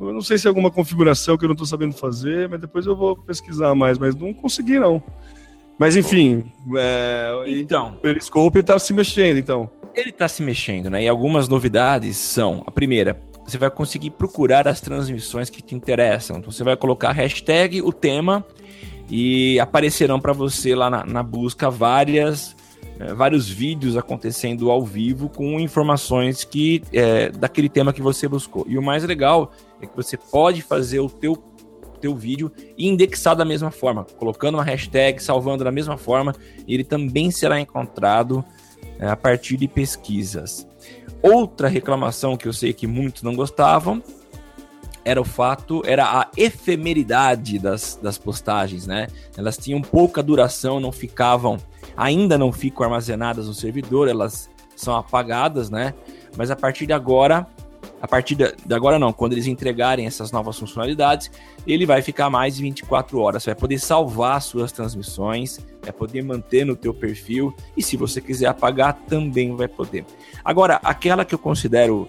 eu 0.00 0.12
não 0.12 0.20
sei 0.20 0.36
se 0.38 0.46
é 0.46 0.48
alguma 0.48 0.70
configuração 0.70 1.38
que 1.38 1.44
eu 1.44 1.48
não 1.48 1.56
tô 1.56 1.64
sabendo 1.64 1.94
fazer, 1.94 2.48
mas 2.48 2.60
depois 2.60 2.86
eu 2.86 2.94
vou 2.94 3.16
pesquisar 3.16 3.74
mais, 3.74 3.98
mas 3.98 4.14
não 4.14 4.34
consegui, 4.34 4.78
não. 4.78 5.02
Mas 5.78 5.96
enfim, 5.96 6.44
é, 6.76 7.44
então, 7.46 7.90
o 7.90 8.00
Periscope 8.00 8.62
tá 8.62 8.78
se 8.78 8.92
mexendo, 8.92 9.38
então. 9.38 9.70
Ele 9.94 10.10
está 10.10 10.28
se 10.28 10.42
mexendo, 10.42 10.90
né? 10.90 11.04
E 11.04 11.08
algumas 11.08 11.48
novidades 11.48 12.16
são: 12.16 12.62
a 12.66 12.70
primeira, 12.70 13.20
você 13.46 13.56
vai 13.56 13.70
conseguir 13.70 14.10
procurar 14.10 14.68
as 14.68 14.80
transmissões 14.80 15.48
que 15.48 15.62
te 15.62 15.74
interessam. 15.74 16.38
Então 16.38 16.50
você 16.50 16.62
vai 16.62 16.76
colocar 16.76 17.10
a 17.10 17.12
hashtag, 17.12 17.80
o 17.80 17.92
tema, 17.92 18.44
e 19.08 19.58
aparecerão 19.58 20.20
para 20.20 20.32
você 20.32 20.74
lá 20.74 20.90
na, 20.90 21.06
na 21.06 21.22
busca 21.22 21.70
várias, 21.70 22.54
é, 22.98 23.14
vários 23.14 23.48
vídeos 23.48 23.96
acontecendo 23.96 24.70
ao 24.70 24.84
vivo 24.84 25.28
com 25.28 25.58
informações 25.58 26.44
que 26.44 26.82
é, 26.92 27.30
daquele 27.30 27.68
tema 27.68 27.92
que 27.92 28.02
você 28.02 28.28
buscou. 28.28 28.66
E 28.68 28.76
o 28.76 28.82
mais 28.82 29.02
legal 29.04 29.52
é 29.80 29.86
que 29.86 29.96
você 29.96 30.16
pode 30.16 30.60
fazer 30.60 31.00
o 31.00 31.08
teu 31.08 31.36
teu 31.98 32.16
vídeo 32.16 32.50
e 32.76 32.88
indexar 32.88 33.36
da 33.36 33.44
mesma 33.44 33.70
forma, 33.70 34.04
colocando 34.16 34.54
uma 34.54 34.64
hashtag, 34.64 35.22
salvando 35.22 35.64
da 35.64 35.72
mesma 35.72 35.96
forma, 35.96 36.34
ele 36.66 36.84
também 36.84 37.30
será 37.30 37.60
encontrado 37.60 38.44
é, 38.98 39.08
a 39.08 39.16
partir 39.16 39.56
de 39.56 39.68
pesquisas. 39.68 40.66
Outra 41.22 41.68
reclamação 41.68 42.36
que 42.36 42.46
eu 42.46 42.52
sei 42.52 42.72
que 42.72 42.86
muitos 42.86 43.22
não 43.22 43.34
gostavam 43.34 44.02
era 45.04 45.20
o 45.20 45.24
fato, 45.24 45.82
era 45.86 46.04
a 46.04 46.28
efemeridade 46.36 47.58
das, 47.58 47.98
das 48.00 48.18
postagens, 48.18 48.86
né? 48.86 49.06
Elas 49.36 49.56
tinham 49.56 49.80
pouca 49.80 50.22
duração, 50.22 50.78
não 50.78 50.92
ficavam, 50.92 51.56
ainda 51.96 52.36
não 52.36 52.52
ficam 52.52 52.84
armazenadas 52.84 53.46
no 53.46 53.54
servidor, 53.54 54.06
elas 54.06 54.50
são 54.76 54.94
apagadas, 54.94 55.70
né? 55.70 55.94
Mas 56.36 56.50
a 56.50 56.56
partir 56.56 56.86
de 56.86 56.92
agora 56.92 57.46
a 58.00 58.06
partir 58.06 58.36
de, 58.36 58.54
agora 58.72 58.98
não, 58.98 59.12
quando 59.12 59.32
eles 59.32 59.46
entregarem 59.46 60.06
essas 60.06 60.30
novas 60.30 60.58
funcionalidades, 60.58 61.30
ele 61.66 61.84
vai 61.84 62.00
ficar 62.00 62.30
mais 62.30 62.56
de 62.56 62.62
24 62.62 63.18
horas. 63.18 63.42
Você 63.42 63.50
vai 63.50 63.58
poder 63.58 63.78
salvar 63.78 64.40
suas 64.40 64.70
transmissões, 64.70 65.58
vai 65.82 65.92
poder 65.92 66.22
manter 66.22 66.64
no 66.64 66.76
teu 66.76 66.94
perfil 66.94 67.54
e 67.76 67.82
se 67.82 67.96
você 67.96 68.20
quiser 68.20 68.46
apagar 68.46 68.94
também 69.08 69.54
vai 69.56 69.66
poder. 69.66 70.04
Agora, 70.44 70.80
aquela 70.82 71.24
que 71.24 71.34
eu 71.34 71.38
considero 71.38 72.06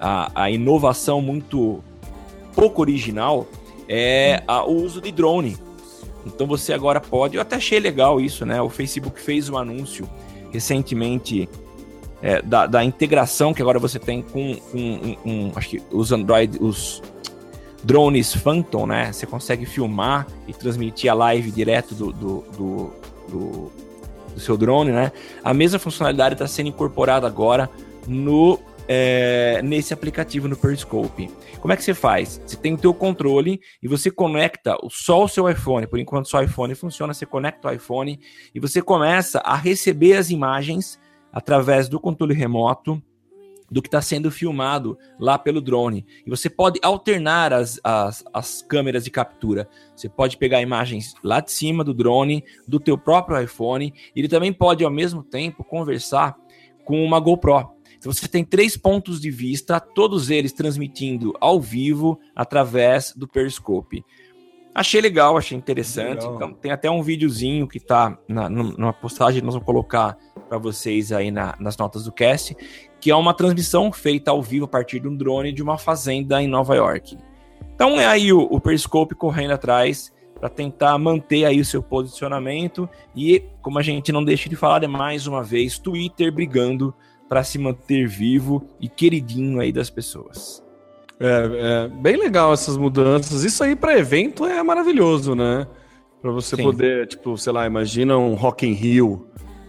a, 0.00 0.44
a 0.44 0.50
inovação 0.50 1.20
muito 1.20 1.82
pouco 2.54 2.80
original 2.80 3.46
é 3.88 4.42
a, 4.46 4.64
o 4.64 4.84
uso 4.84 5.00
de 5.00 5.10
drone. 5.10 5.56
Então 6.26 6.46
você 6.46 6.72
agora 6.72 7.00
pode, 7.00 7.36
eu 7.36 7.42
até 7.42 7.56
achei 7.56 7.80
legal 7.80 8.20
isso, 8.20 8.44
né? 8.44 8.60
O 8.60 8.68
Facebook 8.68 9.20
fez 9.20 9.48
um 9.48 9.56
anúncio 9.56 10.08
recentemente 10.52 11.48
é, 12.22 12.42
da, 12.42 12.66
da, 12.66 12.84
integração 12.84 13.54
que 13.54 13.62
agora 13.62 13.78
você 13.78 13.98
tem 13.98 14.22
com, 14.22 14.54
com 14.54 14.78
um, 14.78 15.16
um, 15.24 15.52
acho 15.54 15.70
que 15.70 15.82
os 15.90 16.10
Android, 16.10 16.58
os 16.60 17.02
drones 17.82 18.34
Phantom, 18.34 18.86
né? 18.86 19.12
Você 19.12 19.26
consegue 19.26 19.64
filmar 19.64 20.26
e 20.46 20.52
transmitir 20.52 21.10
a 21.10 21.14
live 21.14 21.50
direto 21.50 21.94
do, 21.94 22.12
do, 22.12 22.44
do, 22.56 22.92
do, 23.28 23.72
do 24.34 24.40
seu 24.40 24.56
drone, 24.56 24.90
né? 24.90 25.12
A 25.44 25.54
mesma 25.54 25.78
funcionalidade 25.78 26.34
está 26.34 26.46
sendo 26.46 26.68
incorporada 26.68 27.26
agora 27.26 27.70
no 28.06 28.58
é, 28.88 29.60
nesse 29.62 29.92
aplicativo 29.92 30.48
no 30.48 30.56
Periscope. 30.56 31.30
Como 31.60 31.72
é 31.72 31.76
que 31.76 31.84
você 31.84 31.92
faz? 31.92 32.40
Você 32.46 32.56
tem 32.56 32.72
o 32.72 32.78
teu 32.78 32.94
controle 32.94 33.60
e 33.82 33.86
você 33.86 34.10
conecta 34.10 34.76
só 34.90 35.24
o 35.24 35.28
seu 35.28 35.48
iPhone. 35.48 35.86
Por 35.86 35.98
enquanto 35.98 36.28
só 36.28 36.38
o 36.38 36.42
iPhone 36.42 36.74
funciona, 36.74 37.12
você 37.12 37.26
conecta 37.26 37.68
o 37.68 37.72
iPhone 37.72 38.18
e 38.54 38.58
você 38.58 38.80
começa 38.80 39.40
a 39.40 39.54
receber 39.56 40.14
as 40.14 40.30
imagens 40.30 40.98
através 41.38 41.88
do 41.88 42.00
controle 42.00 42.34
remoto 42.34 43.00
do 43.70 43.80
que 43.80 43.86
está 43.86 44.02
sendo 44.02 44.28
filmado 44.28 44.98
lá 45.20 45.38
pelo 45.38 45.60
drone. 45.60 46.04
E 46.26 46.28
você 46.28 46.50
pode 46.50 46.80
alternar 46.82 47.52
as, 47.52 47.78
as, 47.84 48.24
as 48.32 48.60
câmeras 48.60 49.04
de 49.04 49.10
captura. 49.12 49.68
Você 49.94 50.08
pode 50.08 50.36
pegar 50.36 50.60
imagens 50.60 51.14
lá 51.22 51.38
de 51.38 51.52
cima 51.52 51.84
do 51.84 51.94
drone, 51.94 52.42
do 52.66 52.80
teu 52.80 52.98
próprio 52.98 53.40
iPhone. 53.40 53.94
Ele 54.16 54.26
também 54.26 54.52
pode, 54.52 54.82
ao 54.82 54.90
mesmo 54.90 55.22
tempo, 55.22 55.62
conversar 55.62 56.36
com 56.84 57.04
uma 57.04 57.20
GoPro. 57.20 57.70
Então 57.96 58.12
você 58.12 58.26
tem 58.26 58.44
três 58.44 58.76
pontos 58.76 59.20
de 59.20 59.30
vista, 59.30 59.78
todos 59.78 60.30
eles 60.30 60.52
transmitindo 60.52 61.34
ao 61.40 61.60
vivo 61.60 62.18
através 62.34 63.14
do 63.14 63.28
Periscope. 63.28 64.04
Achei 64.74 65.00
legal, 65.00 65.36
achei 65.36 65.56
interessante. 65.56 66.20
Legal. 66.20 66.34
Então, 66.34 66.52
tem 66.52 66.70
até 66.70 66.90
um 66.90 67.02
videozinho 67.02 67.66
que 67.66 67.80
tá 67.80 68.16
na, 68.28 68.48
numa 68.48 68.92
postagem, 68.92 69.42
nós 69.42 69.54
vamos 69.54 69.66
colocar 69.66 70.16
para 70.48 70.58
vocês 70.58 71.12
aí 71.12 71.30
na, 71.30 71.54
nas 71.58 71.76
notas 71.76 72.04
do 72.04 72.12
cast, 72.12 72.56
que 73.00 73.10
é 73.10 73.16
uma 73.16 73.34
transmissão 73.34 73.92
feita 73.92 74.30
ao 74.30 74.42
vivo 74.42 74.64
a 74.64 74.68
partir 74.68 75.00
de 75.00 75.08
um 75.08 75.16
drone 75.16 75.52
de 75.52 75.62
uma 75.62 75.78
fazenda 75.78 76.42
em 76.42 76.48
Nova 76.48 76.74
York. 76.74 77.18
Então 77.74 78.00
é 78.00 78.06
aí 78.06 78.32
o, 78.32 78.40
o 78.40 78.60
Periscope 78.60 79.14
correndo 79.14 79.52
atrás 79.52 80.12
para 80.38 80.48
tentar 80.48 80.96
manter 80.98 81.44
aí 81.44 81.60
o 81.60 81.64
seu 81.64 81.82
posicionamento 81.82 82.88
e, 83.14 83.44
como 83.60 83.78
a 83.78 83.82
gente 83.82 84.12
não 84.12 84.24
deixa 84.24 84.48
de 84.48 84.56
falar, 84.56 84.84
é 84.84 84.88
mais 84.88 85.26
uma 85.26 85.42
vez 85.42 85.78
Twitter 85.78 86.32
brigando 86.32 86.94
para 87.28 87.42
se 87.44 87.58
manter 87.58 88.06
vivo 88.06 88.66
e 88.80 88.88
queridinho 88.88 89.60
aí 89.60 89.72
das 89.72 89.90
pessoas. 89.90 90.62
É, 91.20 91.86
é, 91.86 91.88
bem 91.88 92.16
legal 92.16 92.52
essas 92.52 92.76
mudanças. 92.76 93.42
Isso 93.42 93.62
aí 93.64 93.74
para 93.74 93.98
evento 93.98 94.46
é 94.46 94.62
maravilhoso, 94.62 95.34
né? 95.34 95.66
Para 96.22 96.30
você 96.30 96.56
Sim. 96.56 96.62
poder, 96.62 97.06
tipo, 97.06 97.36
sei 97.36 97.52
lá, 97.52 97.66
imagina 97.66 98.16
um 98.16 98.34
Rock 98.34 98.66
in 98.66 98.72
Rio, 98.72 99.26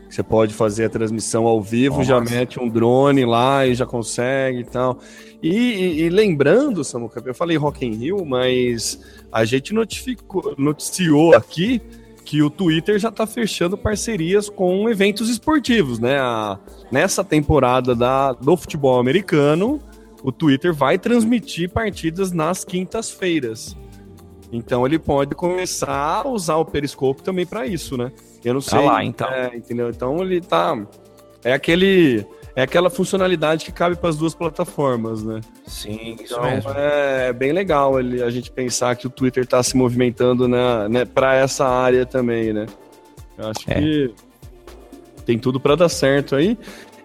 Você 0.09 0.23
pode 0.23 0.53
fazer 0.53 0.85
a 0.85 0.89
transmissão 0.89 1.45
ao 1.45 1.61
vivo, 1.61 1.97
Nossa. 1.97 2.07
já 2.07 2.19
mete 2.19 2.59
um 2.59 2.67
drone 2.67 3.25
lá 3.25 3.67
e 3.67 3.75
já 3.75 3.85
consegue 3.85 4.61
e 4.61 4.63
tal. 4.63 4.97
E, 5.41 5.49
e, 5.49 6.01
e 6.01 6.09
lembrando, 6.09 6.83
Samuca, 6.83 7.21
eu 7.23 7.33
falei 7.33 7.57
Rock 7.57 7.85
in 7.85 7.93
Rio, 7.93 8.25
mas 8.25 8.99
a 9.31 9.45
gente 9.45 9.73
notificou, 9.73 10.55
noticiou 10.57 11.35
aqui 11.35 11.81
que 12.25 12.41
o 12.43 12.49
Twitter 12.49 12.99
já 12.99 13.09
está 13.09 13.25
fechando 13.25 13.77
parcerias 13.77 14.49
com 14.49 14.87
eventos 14.89 15.29
esportivos, 15.29 15.99
né? 15.99 16.19
A, 16.19 16.59
nessa 16.91 17.23
temporada 17.23 17.95
da, 17.95 18.33
do 18.33 18.55
futebol 18.57 18.99
americano, 18.99 19.79
o 20.23 20.31
Twitter 20.31 20.73
vai 20.73 20.97
transmitir 20.97 21.69
partidas 21.69 22.31
nas 22.31 22.63
quintas-feiras. 22.63 23.75
Então 24.51 24.85
ele 24.85 24.97
pode 24.97 25.35
começar 25.35 26.23
a 26.23 26.27
usar 26.27 26.57
o 26.57 26.65
Periscope 26.65 27.21
também 27.21 27.45
para 27.45 27.67
isso, 27.67 27.95
né? 27.97 28.11
Eu 28.43 28.55
não 28.55 28.61
tá 28.61 28.69
sei. 28.69 28.79
Tá 28.79 28.85
lá, 28.85 29.03
então. 29.03 29.29
É, 29.29 29.55
entendeu? 29.55 29.89
Então 29.89 30.21
ele 30.21 30.41
tá. 30.41 30.77
É 31.43 31.53
aquele. 31.53 32.25
É 32.55 32.63
aquela 32.63 32.89
funcionalidade 32.89 33.63
que 33.63 33.71
cabe 33.71 33.95
para 33.95 34.09
as 34.09 34.17
duas 34.17 34.33
plataformas, 34.33 35.23
né? 35.23 35.39
Sim, 35.65 36.17
isso 36.21 36.33
então, 36.33 36.43
mesmo. 36.43 36.71
É 36.75 37.31
bem 37.31 37.53
legal 37.53 37.99
ele, 37.99 38.21
a 38.21 38.29
gente 38.29 38.51
pensar 38.51 38.95
que 38.95 39.07
o 39.07 39.09
Twitter 39.09 39.43
está 39.43 39.61
se 39.63 39.77
movimentando 39.77 40.47
né, 40.47 40.89
né, 40.89 41.05
para 41.05 41.35
essa 41.35 41.65
área 41.65 42.05
também, 42.05 42.51
né? 42.51 42.65
Eu 43.37 43.47
acho 43.47 43.71
é. 43.71 43.75
que 43.75 44.13
tem 45.25 45.37
tudo 45.37 45.59
para 45.59 45.75
dar 45.75 45.89
certo 45.89 46.35
aí. 46.35 46.57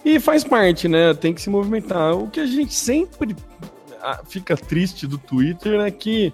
E 0.04 0.20
faz 0.20 0.44
parte, 0.44 0.86
né? 0.86 1.14
Tem 1.14 1.32
que 1.32 1.40
se 1.40 1.48
movimentar. 1.48 2.14
O 2.14 2.28
que 2.28 2.40
a 2.40 2.46
gente 2.46 2.74
sempre 2.74 3.34
ah, 4.02 4.20
fica 4.28 4.56
triste 4.56 5.06
do 5.06 5.16
Twitter 5.16 5.80
é 5.80 5.90
que 5.90 6.32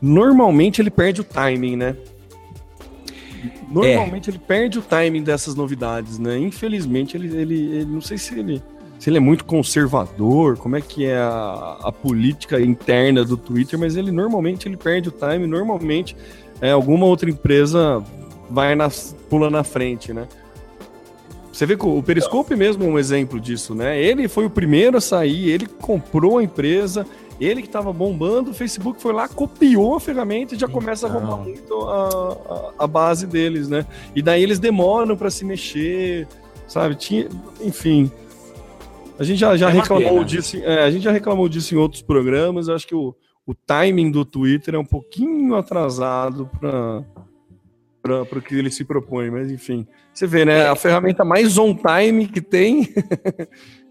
normalmente 0.00 0.82
ele 0.82 0.90
perde 0.90 1.20
o 1.20 1.24
timing, 1.24 1.76
né? 1.76 1.96
Normalmente 3.68 4.28
é. 4.28 4.32
ele 4.32 4.38
perde 4.38 4.78
o 4.78 4.82
timing 4.82 5.22
dessas 5.22 5.54
novidades, 5.54 6.18
né? 6.18 6.36
Infelizmente, 6.38 7.16
ele, 7.16 7.34
ele, 7.36 7.76
ele, 7.76 7.84
não 7.84 8.00
sei 8.00 8.18
se 8.18 8.38
ele, 8.38 8.62
se 8.98 9.08
ele 9.08 9.16
é 9.16 9.20
muito 9.20 9.44
conservador, 9.44 10.56
como 10.56 10.76
é 10.76 10.80
que 10.80 11.06
é 11.06 11.16
a, 11.16 11.78
a 11.80 11.92
política 11.92 12.60
interna 12.60 13.24
do 13.24 13.36
Twitter, 13.36 13.78
mas 13.78 13.96
ele 13.96 14.10
normalmente 14.10 14.68
ele 14.68 14.76
perde 14.76 15.08
o 15.08 15.12
timing, 15.12 15.46
normalmente 15.46 16.16
é, 16.60 16.70
alguma 16.70 17.06
outra 17.06 17.30
empresa 17.30 18.02
vai 18.50 18.74
na, 18.74 18.88
pula 19.30 19.48
na 19.48 19.64
frente, 19.64 20.12
né? 20.12 20.26
Você 21.52 21.66
vê 21.66 21.76
que 21.76 21.84
o 21.86 22.02
Periscope 22.02 22.56
mesmo 22.56 22.84
é 22.84 22.86
um 22.86 22.98
exemplo 22.98 23.38
disso, 23.38 23.74
né? 23.74 24.00
Ele 24.02 24.26
foi 24.26 24.46
o 24.46 24.50
primeiro 24.50 24.96
a 24.96 25.00
sair, 25.00 25.50
ele 25.50 25.66
comprou 25.66 26.38
a 26.38 26.42
empresa, 26.42 27.06
ele 27.38 27.60
que 27.60 27.68
estava 27.68 27.92
bombando, 27.92 28.52
o 28.52 28.54
Facebook 28.54 29.02
foi 29.02 29.12
lá, 29.12 29.28
copiou 29.28 29.96
a 29.96 30.00
ferramenta 30.00 30.54
e 30.54 30.58
já 30.58 30.66
começa 30.66 31.06
então... 31.06 31.18
a 31.18 31.20
roubar 31.20 31.44
muito 31.44 31.74
a, 31.82 32.72
a, 32.78 32.84
a, 32.84 32.86
base 32.86 33.26
deles, 33.26 33.68
né? 33.68 33.86
E 34.16 34.22
daí 34.22 34.42
eles 34.42 34.58
demoram 34.58 35.14
para 35.14 35.28
se 35.28 35.44
mexer, 35.44 36.26
sabe? 36.66 36.94
Tinha, 36.94 37.28
enfim. 37.60 38.10
A 39.18 39.24
gente 39.24 39.38
já, 39.38 39.54
já 39.54 39.68
é 39.68 39.72
reclamou 39.72 40.14
pena. 40.14 40.24
disso. 40.24 40.56
É, 40.56 40.84
a 40.84 40.90
gente 40.90 41.02
já 41.02 41.12
reclamou 41.12 41.48
disso 41.48 41.74
em 41.74 41.78
outros 41.78 42.00
programas. 42.00 42.68
Eu 42.68 42.74
acho 42.74 42.86
que 42.86 42.94
o, 42.94 43.14
o 43.46 43.54
timing 43.54 44.10
do 44.10 44.24
Twitter 44.24 44.74
é 44.74 44.78
um 44.78 44.84
pouquinho 44.84 45.54
atrasado 45.54 46.48
para 46.58 47.04
para 48.02 48.22
o 48.22 48.42
que 48.42 48.54
ele 48.56 48.70
se 48.70 48.84
propõe, 48.84 49.30
mas 49.30 49.50
enfim. 49.50 49.86
Você 50.12 50.26
vê, 50.26 50.44
né? 50.44 50.66
A 50.66 50.74
ferramenta 50.74 51.24
mais 51.24 51.56
on 51.56 51.74
time 51.74 52.26
que 52.26 52.40
tem 52.40 52.92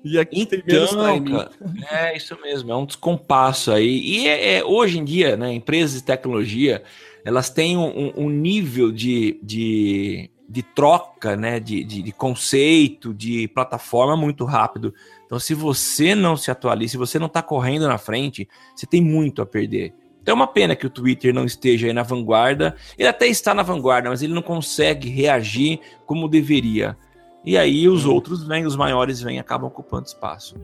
E 0.04 0.18
aqui 0.18 0.42
então, 0.42 0.60
tem 0.60 0.64
menos 0.66 0.94
Cara, 0.94 1.52
é 1.92 2.18
isso 2.18 2.38
mesmo, 2.42 2.72
é 2.72 2.76
um 2.76 2.86
descompasso 2.86 3.72
aí. 3.72 4.00
E 4.00 4.28
é, 4.28 4.58
é, 4.58 4.66
hoje 4.66 5.00
em 5.00 5.04
dia, 5.04 5.38
né, 5.38 5.54
empresas 5.54 6.00
de 6.00 6.04
tecnologia, 6.04 6.84
elas 7.24 7.50
têm 7.50 7.78
um, 7.78 8.12
um 8.18 8.30
nível 8.30 8.92
de, 8.92 9.40
de, 9.44 10.30
de 10.50 10.64
troca, 10.64 11.36
né, 11.36 11.60
de, 11.60 11.84
de, 11.84 12.02
de, 12.02 12.12
conceito, 12.12 13.14
de 13.14 13.48
plataforma 13.50 14.18
muito 14.18 14.44
rápido. 14.44 14.94
Então, 15.26 15.40
se 15.40 15.54
você 15.54 16.16
não 16.16 16.36
se 16.36 16.50
atualiza, 16.50 16.92
se 16.92 16.98
você 16.98 17.20
não 17.20 17.28
está 17.28 17.44
correndo 17.44 17.88
na 17.88 18.00
frente, 18.00 18.50
você 18.76 18.88
tem 18.88 19.02
muito 19.02 19.42
a 19.42 19.46
perder. 19.46 19.94
Então 20.22 20.34
é 20.34 20.36
uma 20.36 20.48
pena 20.48 20.76
que 20.76 20.86
o 20.86 20.90
Twitter 20.90 21.34
não 21.34 21.46
esteja 21.46 21.88
aí 21.88 21.94
na 21.94 22.04
vanguarda. 22.04 22.76
Ele 22.98 23.08
até 23.08 23.28
está 23.28 23.54
na 23.54 23.64
vanguarda, 23.64 24.10
mas 24.10 24.22
ele 24.22 24.34
não 24.34 24.42
consegue 24.42 25.10
reagir 25.10 25.80
como 26.06 26.28
deveria. 26.28 26.96
E 27.44 27.58
aí 27.58 27.88
os 27.88 28.06
hum. 28.06 28.14
outros 28.14 28.46
vêm, 28.46 28.66
os 28.66 28.76
maiores 28.76 29.22
vêm, 29.22 29.40
acabam 29.40 29.68
ocupando 29.68 30.06
espaço. 30.06 30.56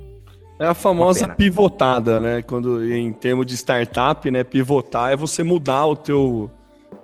É 0.59 0.65
a 0.65 0.73
famosa 0.73 1.27
pivotada, 1.27 2.19
né? 2.19 2.41
Quando 2.41 2.83
em 2.91 3.11
termos 3.13 3.45
de 3.45 3.55
startup, 3.55 4.29
né, 4.29 4.43
pivotar 4.43 5.11
é 5.11 5.15
você 5.15 5.43
mudar 5.43 5.85
o 5.85 5.95
teu 5.95 6.49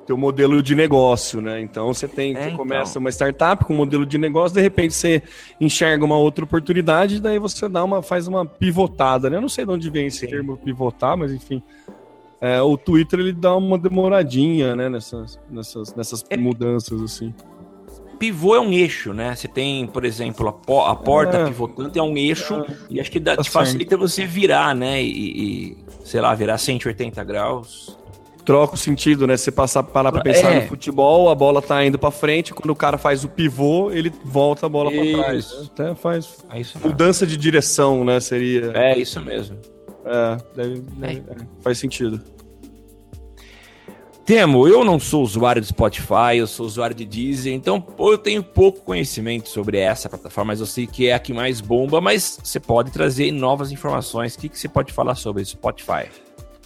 teu 0.06 0.18
modelo 0.18 0.62
de 0.62 0.76
negócio, 0.76 1.40
né? 1.40 1.62
Então 1.62 1.94
você 1.94 2.08
tem, 2.08 2.36
é, 2.36 2.36
você 2.36 2.46
então. 2.48 2.58
começa 2.58 3.00
uma 3.00 3.10
startup 3.10 3.64
com 3.64 3.74
um 3.74 3.78
modelo 3.78 4.06
de 4.06 4.18
negócio, 4.18 4.54
de 4.54 4.62
repente 4.62 4.94
você 4.94 5.24
enxerga 5.62 6.04
uma 6.04 6.18
outra 6.18 6.44
oportunidade, 6.44 7.22
daí 7.22 7.40
você 7.40 7.70
dá 7.70 7.84
uma 7.84 8.02
faz 8.02 8.28
uma 8.28 8.46
pivotada, 8.46 9.30
né? 9.30 9.38
Eu 9.38 9.42
não 9.42 9.48
sei 9.48 9.66
de 9.66 9.72
onde 9.72 9.90
vem 9.90 10.08
esse 10.08 10.20
Sim. 10.20 10.28
termo 10.28 10.58
pivotar, 10.58 11.16
mas 11.16 11.32
enfim, 11.32 11.64
é, 12.44 12.62
o 12.62 12.78
Twitter 12.78 13.22
ele 13.22 13.32
dá 13.32 13.56
uma 13.56 13.78
demoradinha, 13.78 14.76
né? 14.76 14.90
Nessas 14.90 15.40
nessas, 15.50 15.96
nessas 15.96 16.26
é. 16.30 16.36
mudanças 16.36 17.02
assim 17.02 17.34
pivô 18.24 18.56
é 18.56 18.60
um 18.62 18.72
eixo, 18.72 19.12
né? 19.12 19.36
Você 19.36 19.50
tem, 19.50 19.86
por 19.86 20.06
exemplo, 20.06 20.48
a, 20.48 20.54
po 20.54 20.80
a 20.80 20.96
porta 20.96 21.40
é. 21.40 21.46
pivotante 21.46 22.00
é 22.00 22.02
um 22.02 22.16
eixo 22.16 22.66
e 22.90 23.02
acho 23.02 23.12
que 23.12 23.20
dá, 23.20 23.36
te 23.36 23.50
facilita 23.50 23.98
você 23.98 24.26
virar, 24.26 24.74
né? 24.74 25.04
E, 25.04 25.74
e, 25.74 25.78
sei 26.06 26.22
lá, 26.22 26.34
virar 26.34 26.58
180 26.58 27.22
graus. 27.26 27.98
Troca 28.46 28.76
o 28.76 28.78
sentido, 28.78 29.28
né? 29.28 29.36
Você 29.36 29.52
passar 29.52 29.84
para 29.84 30.10
pra 30.10 30.22
pensar 30.22 30.54
é. 30.54 30.62
no 30.62 30.68
futebol, 30.70 31.30
a 31.30 31.36
bola 31.36 31.62
tá 31.62 31.84
indo 31.86 32.00
para 32.00 32.12
frente, 32.12 32.54
quando 32.54 32.70
o 32.70 32.76
cara 32.76 32.98
faz 32.98 33.26
o 33.26 33.30
pivô, 33.30 33.92
ele 33.92 34.12
volta 34.24 34.68
a 34.68 34.70
bola 34.70 34.90
para 34.90 35.24
trás. 35.24 35.70
Até 35.74 35.94
faz 35.94 36.46
é 36.50 36.88
mudança 36.88 37.28
de 37.28 37.36
direção, 37.36 38.06
né? 38.06 38.22
Seria. 38.22 38.72
É 38.74 38.98
isso 38.98 39.20
mesmo. 39.20 39.58
É, 40.06 40.38
deve, 40.56 40.80
deve, 40.82 41.20
é. 41.20 41.36
faz 41.62 41.78
sentido. 41.78 42.22
Temo, 44.26 44.66
eu 44.70 44.86
não 44.86 45.00
sou 45.00 45.22
usuário 45.22 45.62
do 45.62 45.68
Spotify, 45.68 46.38
eu 46.38 46.48
sou 46.48 46.66
usuário 46.66 46.96
de 46.96 47.04
Deezer, 47.04 47.54
então 47.54 47.86
eu 48.00 48.18
tenho 48.18 48.42
pouco 48.42 48.80
conhecimento 48.80 49.50
sobre 49.50 49.78
essa 49.78 50.08
plataforma, 50.08 50.54
mas 50.54 50.62
eu 50.62 50.66
sei 50.66 50.88
que 50.88 51.08
é 51.10 51.14
a 51.14 51.20
que 51.20 51.34
mais 51.34 51.60
bomba, 51.60 52.00
mas 52.00 52.40
você 52.42 52.58
pode 52.58 52.90
trazer 52.90 53.34
novas 53.34 53.70
informações. 53.70 54.36
O 54.36 54.40
que, 54.40 54.48
que 54.48 54.58
você 54.58 54.70
pode 54.70 54.94
falar 54.94 55.16
sobre 55.16 55.44
Spotify? 55.44 56.08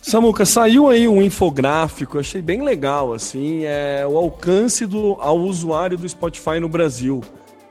Samuca, 0.03 0.45
saiu 0.45 0.88
aí 0.88 1.07
um 1.07 1.19
infográfico, 1.19 2.19
achei 2.19 2.43
bem 2.43 2.61
legal, 2.61 3.11
assim, 3.11 3.63
é 3.63 4.05
o 4.07 4.15
alcance 4.17 4.85
do, 4.85 5.17
ao 5.19 5.39
usuário 5.39 5.97
do 5.97 6.07
Spotify 6.07 6.59
no 6.59 6.69
Brasil 6.69 7.21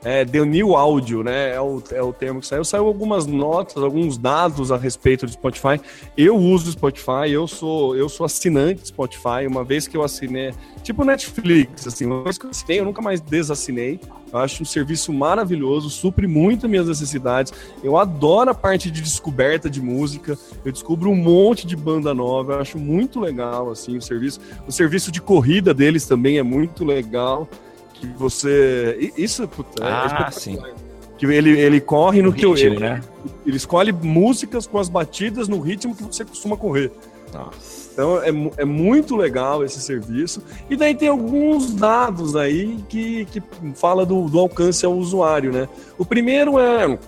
é, 0.03 0.23
The 0.23 0.45
New 0.45 0.75
Audio, 0.75 1.23
né? 1.23 1.53
É 1.55 1.61
o, 1.61 1.81
é 1.91 2.01
o 2.01 2.13
termo 2.13 2.39
que 2.39 2.47
saiu. 2.47 2.63
Saiu 2.63 2.85
algumas 2.85 3.25
notas, 3.25 3.81
alguns 3.81 4.17
dados 4.17 4.71
a 4.71 4.77
respeito 4.77 5.25
do 5.25 5.31
Spotify. 5.31 5.79
Eu 6.15 6.35
uso 6.35 6.69
o 6.69 6.71
Spotify, 6.71 7.31
eu 7.31 7.47
sou, 7.47 7.95
eu 7.95 8.07
sou 8.07 8.25
assinante 8.25 8.81
do 8.81 8.87
Spotify. 8.87 9.47
Uma 9.47 9.63
vez 9.63 9.87
que 9.87 9.97
eu 9.97 10.03
assinei, 10.03 10.53
tipo 10.83 11.03
Netflix, 11.03 11.87
assim, 11.87 12.05
uma 12.05 12.23
vez 12.23 12.37
que 12.37 12.45
eu 12.45 12.49
assinei, 12.49 12.79
eu 12.79 12.85
nunca 12.85 13.01
mais 13.01 13.19
desassinei. 13.19 13.99
Eu 14.31 14.39
acho 14.39 14.61
um 14.61 14.65
serviço 14.65 15.13
maravilhoso, 15.13 15.89
supre 15.89 16.27
muito 16.27 16.67
minhas 16.67 16.87
necessidades. 16.87 17.53
Eu 17.81 17.97
adoro 17.97 18.49
a 18.49 18.53
parte 18.53 18.91
de 18.91 19.01
descoberta 19.01 19.69
de 19.69 19.81
música. 19.81 20.37
Eu 20.65 20.71
descubro 20.71 21.09
um 21.09 21.15
monte 21.15 21.65
de 21.65 21.75
banda 21.75 22.13
nova. 22.13 22.53
Eu 22.53 22.59
acho 22.59 22.77
muito 22.77 23.19
legal 23.19 23.71
assim 23.71 23.97
o 23.97 24.01
serviço. 24.01 24.39
O 24.67 24.71
serviço 24.71 25.11
de 25.11 25.21
corrida 25.21 25.73
deles 25.73 26.05
também 26.05 26.37
é 26.37 26.43
muito 26.43 26.83
legal 26.83 27.47
que 27.99 28.07
você. 28.07 29.11
Isso, 29.17 29.47
puta, 29.47 29.83
é 29.83 29.87
ah, 29.87 30.25
é 30.27 30.31
sim. 30.31 30.57
Que 31.17 31.25
ele, 31.25 31.59
ele 31.59 31.81
corre 31.81 32.21
no, 32.21 32.29
no 32.29 32.33
que 32.33 32.45
ritmo, 32.45 32.73
ele, 32.73 32.79
né? 32.79 33.01
ele 33.45 33.57
escolhe 33.57 33.91
músicas 33.91 34.67
com 34.67 34.77
as 34.77 34.87
batidas 34.87 35.47
no 35.47 35.59
ritmo 35.59 35.95
que 35.95 36.03
você 36.03 36.23
costuma 36.23 36.55
correr. 36.55 36.91
Nossa. 37.33 37.87
Então 37.91 38.21
é, 38.21 38.29
é 38.57 38.65
muito 38.65 39.15
legal 39.15 39.63
esse 39.63 39.81
serviço. 39.81 40.43
E 40.69 40.75
daí 40.75 40.93
tem 40.93 41.07
alguns 41.07 41.73
dados 41.73 42.35
aí 42.35 42.77
que, 42.87 43.25
que 43.25 43.41
fala 43.73 44.05
do, 44.05 44.29
do 44.29 44.39
alcance 44.39 44.85
ao 44.85 44.93
usuário, 44.93 45.51
né? 45.51 45.67
O 45.97 46.05
primeiro 46.05 46.59
é 46.59 46.99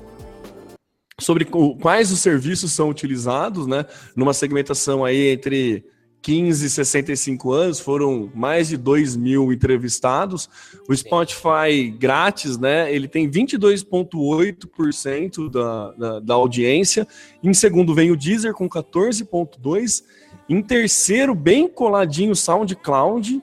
sobre 1.19 1.45
quais 1.45 2.11
os 2.11 2.19
serviços 2.19 2.71
são 2.71 2.89
utilizados, 2.89 3.67
né? 3.67 3.85
Numa 4.15 4.33
segmentação 4.33 5.05
aí 5.05 5.27
entre 5.27 5.85
15 6.21 6.65
e 6.65 6.69
65 6.69 7.51
anos, 7.51 7.79
foram 7.79 8.31
mais 8.35 8.67
de 8.67 8.75
2 8.77 9.15
mil 9.15 9.53
entrevistados. 9.53 10.49
O 10.87 10.95
Spotify 10.95 11.89
grátis, 11.97 12.55
né? 12.57 12.93
Ele 12.93 13.07
tem 13.07 13.27
22,8% 13.29 15.49
da, 15.49 15.91
da, 15.91 16.19
da 16.19 16.33
audiência. 16.33 17.07
Em 17.41 17.53
segundo 17.53 17.95
vem 17.95 18.11
o 18.11 18.17
Deezer 18.17 18.53
com 18.53 18.69
14,2%. 18.69 20.03
Em 20.47 20.61
terceiro, 20.61 21.33
bem 21.35 21.67
coladinho, 21.67 22.31
o 22.31 22.35
SoundCloud 22.35 23.41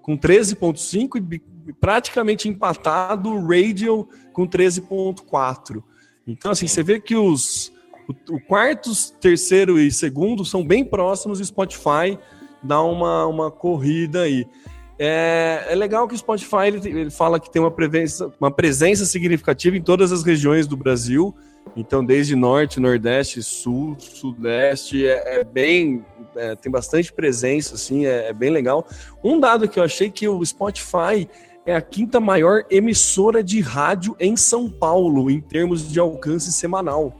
com 0.00 0.16
13,5% 0.16 1.42
e 1.66 1.72
praticamente 1.74 2.48
empatado 2.48 3.46
Radio 3.46 4.08
com 4.32 4.46
13,4%. 4.46 5.82
Então, 6.26 6.52
assim, 6.52 6.66
você 6.66 6.82
vê 6.82 6.98
que 7.00 7.16
os 7.16 7.72
o, 8.08 8.36
o 8.36 8.40
quarto, 8.40 8.90
terceiro 9.20 9.78
e 9.78 9.92
segundo 9.92 10.44
são 10.44 10.64
bem 10.64 10.84
próximos 10.84 11.40
e 11.40 11.44
Spotify 11.44 12.18
dá 12.62 12.82
uma, 12.82 13.26
uma 13.26 13.50
corrida 13.50 14.22
aí. 14.22 14.46
É, 14.98 15.66
é 15.68 15.74
legal 15.76 16.08
que 16.08 16.14
o 16.14 16.18
Spotify 16.18 16.66
ele, 16.66 16.88
ele 16.88 17.10
fala 17.10 17.38
que 17.38 17.50
tem 17.50 17.62
uma 17.62 17.70
presença, 17.70 18.32
uma 18.40 18.50
presença 18.50 19.04
significativa 19.04 19.76
em 19.76 19.82
todas 19.82 20.10
as 20.10 20.24
regiões 20.24 20.66
do 20.66 20.76
Brasil. 20.76 21.34
Então, 21.76 22.04
desde 22.04 22.34
norte, 22.34 22.80
nordeste, 22.80 23.42
sul, 23.42 23.94
sudeste, 23.98 25.06
é, 25.06 25.40
é 25.40 25.44
bem. 25.44 26.04
é, 26.34 26.56
tem 26.56 26.72
bastante 26.72 27.12
presença, 27.12 27.74
assim, 27.74 28.06
é, 28.06 28.28
é 28.28 28.32
bem 28.32 28.50
legal. 28.50 28.86
Um 29.22 29.38
dado 29.38 29.68
que 29.68 29.78
eu 29.78 29.84
achei 29.84 30.10
que 30.10 30.26
o 30.26 30.44
Spotify 30.44 31.28
é 31.64 31.76
a 31.76 31.82
quinta 31.82 32.18
maior 32.18 32.64
emissora 32.70 33.44
de 33.44 33.60
rádio 33.60 34.16
em 34.18 34.34
São 34.36 34.70
Paulo, 34.70 35.30
em 35.30 35.40
termos 35.40 35.92
de 35.92 36.00
alcance 36.00 36.50
semanal. 36.50 37.14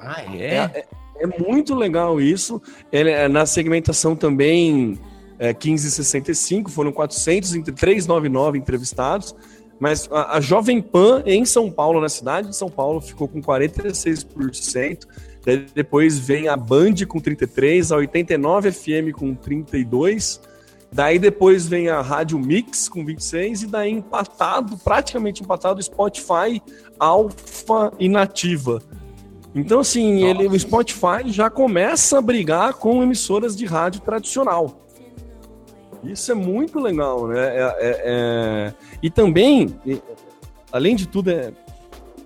Ah, 0.00 0.22
É, 0.34 0.56
é- 0.80 0.86
é 1.20 1.26
muito 1.26 1.74
legal 1.74 2.20
isso. 2.20 2.60
Ele, 2.90 3.10
é, 3.10 3.28
na 3.28 3.46
segmentação 3.46 4.16
também 4.16 4.98
é, 5.38 5.48
1565, 5.52 6.70
foram 6.70 6.92
400 6.92 7.54
entre 7.54 7.72
399 7.72 8.58
entrevistados. 8.58 9.34
Mas 9.78 10.08
a, 10.10 10.36
a 10.36 10.40
Jovem 10.40 10.80
Pan 10.80 11.22
em 11.26 11.44
São 11.44 11.70
Paulo, 11.70 12.00
na 12.00 12.08
cidade 12.08 12.48
de 12.48 12.56
São 12.56 12.68
Paulo, 12.68 13.00
ficou 13.00 13.26
com 13.28 13.40
46%. 13.42 15.06
Daí 15.44 15.66
depois 15.74 16.18
vem 16.18 16.48
a 16.48 16.56
Band 16.56 16.94
com 17.08 17.20
33%, 17.20 17.92
a 17.92 17.96
89 17.96 18.72
FM 18.72 19.12
com 19.12 19.34
32%. 19.34 20.40
Daí 20.92 21.18
depois 21.18 21.66
vem 21.66 21.88
a 21.88 22.00
Rádio 22.00 22.38
Mix 22.38 22.88
com 22.88 23.04
26 23.04 23.64
e 23.64 23.66
daí 23.66 23.90
empatado, 23.90 24.78
praticamente 24.78 25.42
empatado, 25.42 25.82
Spotify, 25.82 26.62
Alfa 27.00 27.92
e 27.98 28.08
Nativa. 28.08 28.80
Então, 29.54 29.80
assim, 29.80 30.24
ele, 30.24 30.48
o 30.48 30.58
Spotify 30.58 31.26
já 31.26 31.48
começa 31.48 32.18
a 32.18 32.20
brigar 32.20 32.74
com 32.74 33.02
emissoras 33.02 33.56
de 33.56 33.64
rádio 33.64 34.00
tradicional. 34.00 34.80
Isso 36.02 36.32
é 36.32 36.34
muito 36.34 36.80
legal, 36.80 37.28
né? 37.28 37.40
É- 37.40 37.60
é- 37.60 38.02
é- 38.04 38.74
E 39.02 39.08
também, 39.08 39.78
além 40.72 40.96
de 40.96 41.06
tudo, 41.06 41.30
é... 41.30 41.52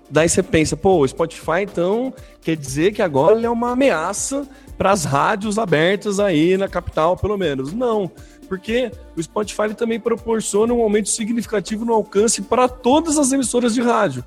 daí 0.09 0.27
você 0.27 0.41
pensa, 0.41 0.75
pô, 0.75 0.97
o 0.97 1.07
Spotify, 1.07 1.61
então, 1.61 2.13
quer 2.41 2.55
dizer 2.57 2.93
que 2.93 3.01
agora 3.01 3.35
ele 3.35 3.45
é 3.45 3.49
uma 3.49 3.71
ameaça 3.71 4.47
para 4.77 4.91
as 4.91 5.05
rádios 5.05 5.59
abertas 5.59 6.19
aí 6.19 6.57
na 6.57 6.67
capital, 6.67 7.15
pelo 7.15 7.37
menos. 7.37 7.73
Não, 7.73 8.11
porque 8.47 8.91
o 9.15 9.21
Spotify 9.21 9.73
também 9.75 9.99
proporciona 9.99 10.73
um 10.73 10.81
aumento 10.81 11.09
significativo 11.09 11.85
no 11.85 11.93
alcance 11.93 12.41
para 12.41 12.67
todas 12.67 13.17
as 13.17 13.31
emissoras 13.31 13.73
de 13.73 13.81
rádio. 13.81 14.23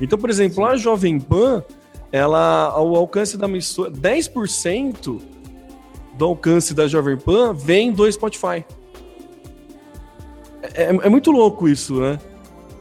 Então, 0.00 0.18
por 0.18 0.30
exemplo, 0.30 0.64
a 0.64 0.76
Jovem 0.76 1.20
Pan, 1.20 1.62
ela, 2.12 2.80
o 2.80 2.96
alcance 2.96 3.36
da 3.36 3.46
emissora, 3.46 3.90
10% 3.90 5.20
do 6.16 6.24
alcance 6.24 6.72
da 6.74 6.86
Jovem 6.88 7.16
Pan 7.16 7.52
vem 7.52 7.92
do 7.92 8.10
Spotify. 8.10 8.64
É, 10.74 10.84
é 10.84 11.08
muito 11.08 11.30
louco 11.30 11.68
isso, 11.68 12.00
né? 12.00 12.18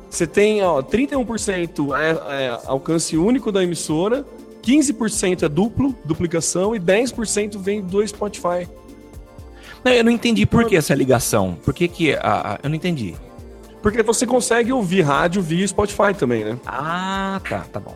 Você 0.09 0.25
tem 0.25 0.63
ó, 0.63 0.81
31% 0.81 1.89
é, 1.97 2.45
é 2.45 2.59
alcance 2.65 3.17
único 3.17 3.51
da 3.51 3.61
emissora, 3.63 4.25
15% 4.63 5.43
é 5.43 5.49
duplo, 5.49 5.93
duplicação, 6.05 6.75
e 6.75 6.79
10% 6.79 7.57
vem 7.59 7.81
do 7.81 8.05
Spotify. 8.07 8.67
Não, 9.83 9.91
eu 9.91 10.03
não 10.03 10.11
entendi 10.11 10.45
por 10.45 10.65
que 10.65 10.75
essa 10.75 10.95
ligação. 10.95 11.57
Por 11.63 11.73
que 11.73 11.87
que... 11.87 12.13
a- 12.13 12.53
a- 12.53 12.59
eu 12.63 12.69
não 12.69 12.75
entendi. 12.75 13.13
Porque 13.83 14.01
você 14.01 14.25
consegue 14.25 14.71
ouvir 14.71 15.01
rádio 15.01 15.43
via 15.43 15.67
Spotify 15.67 16.13
também, 16.17 16.43
né? 16.43 16.57
Ah, 16.65 17.39
tá, 17.47 17.65
tá 17.71 17.79
bom. 17.79 17.95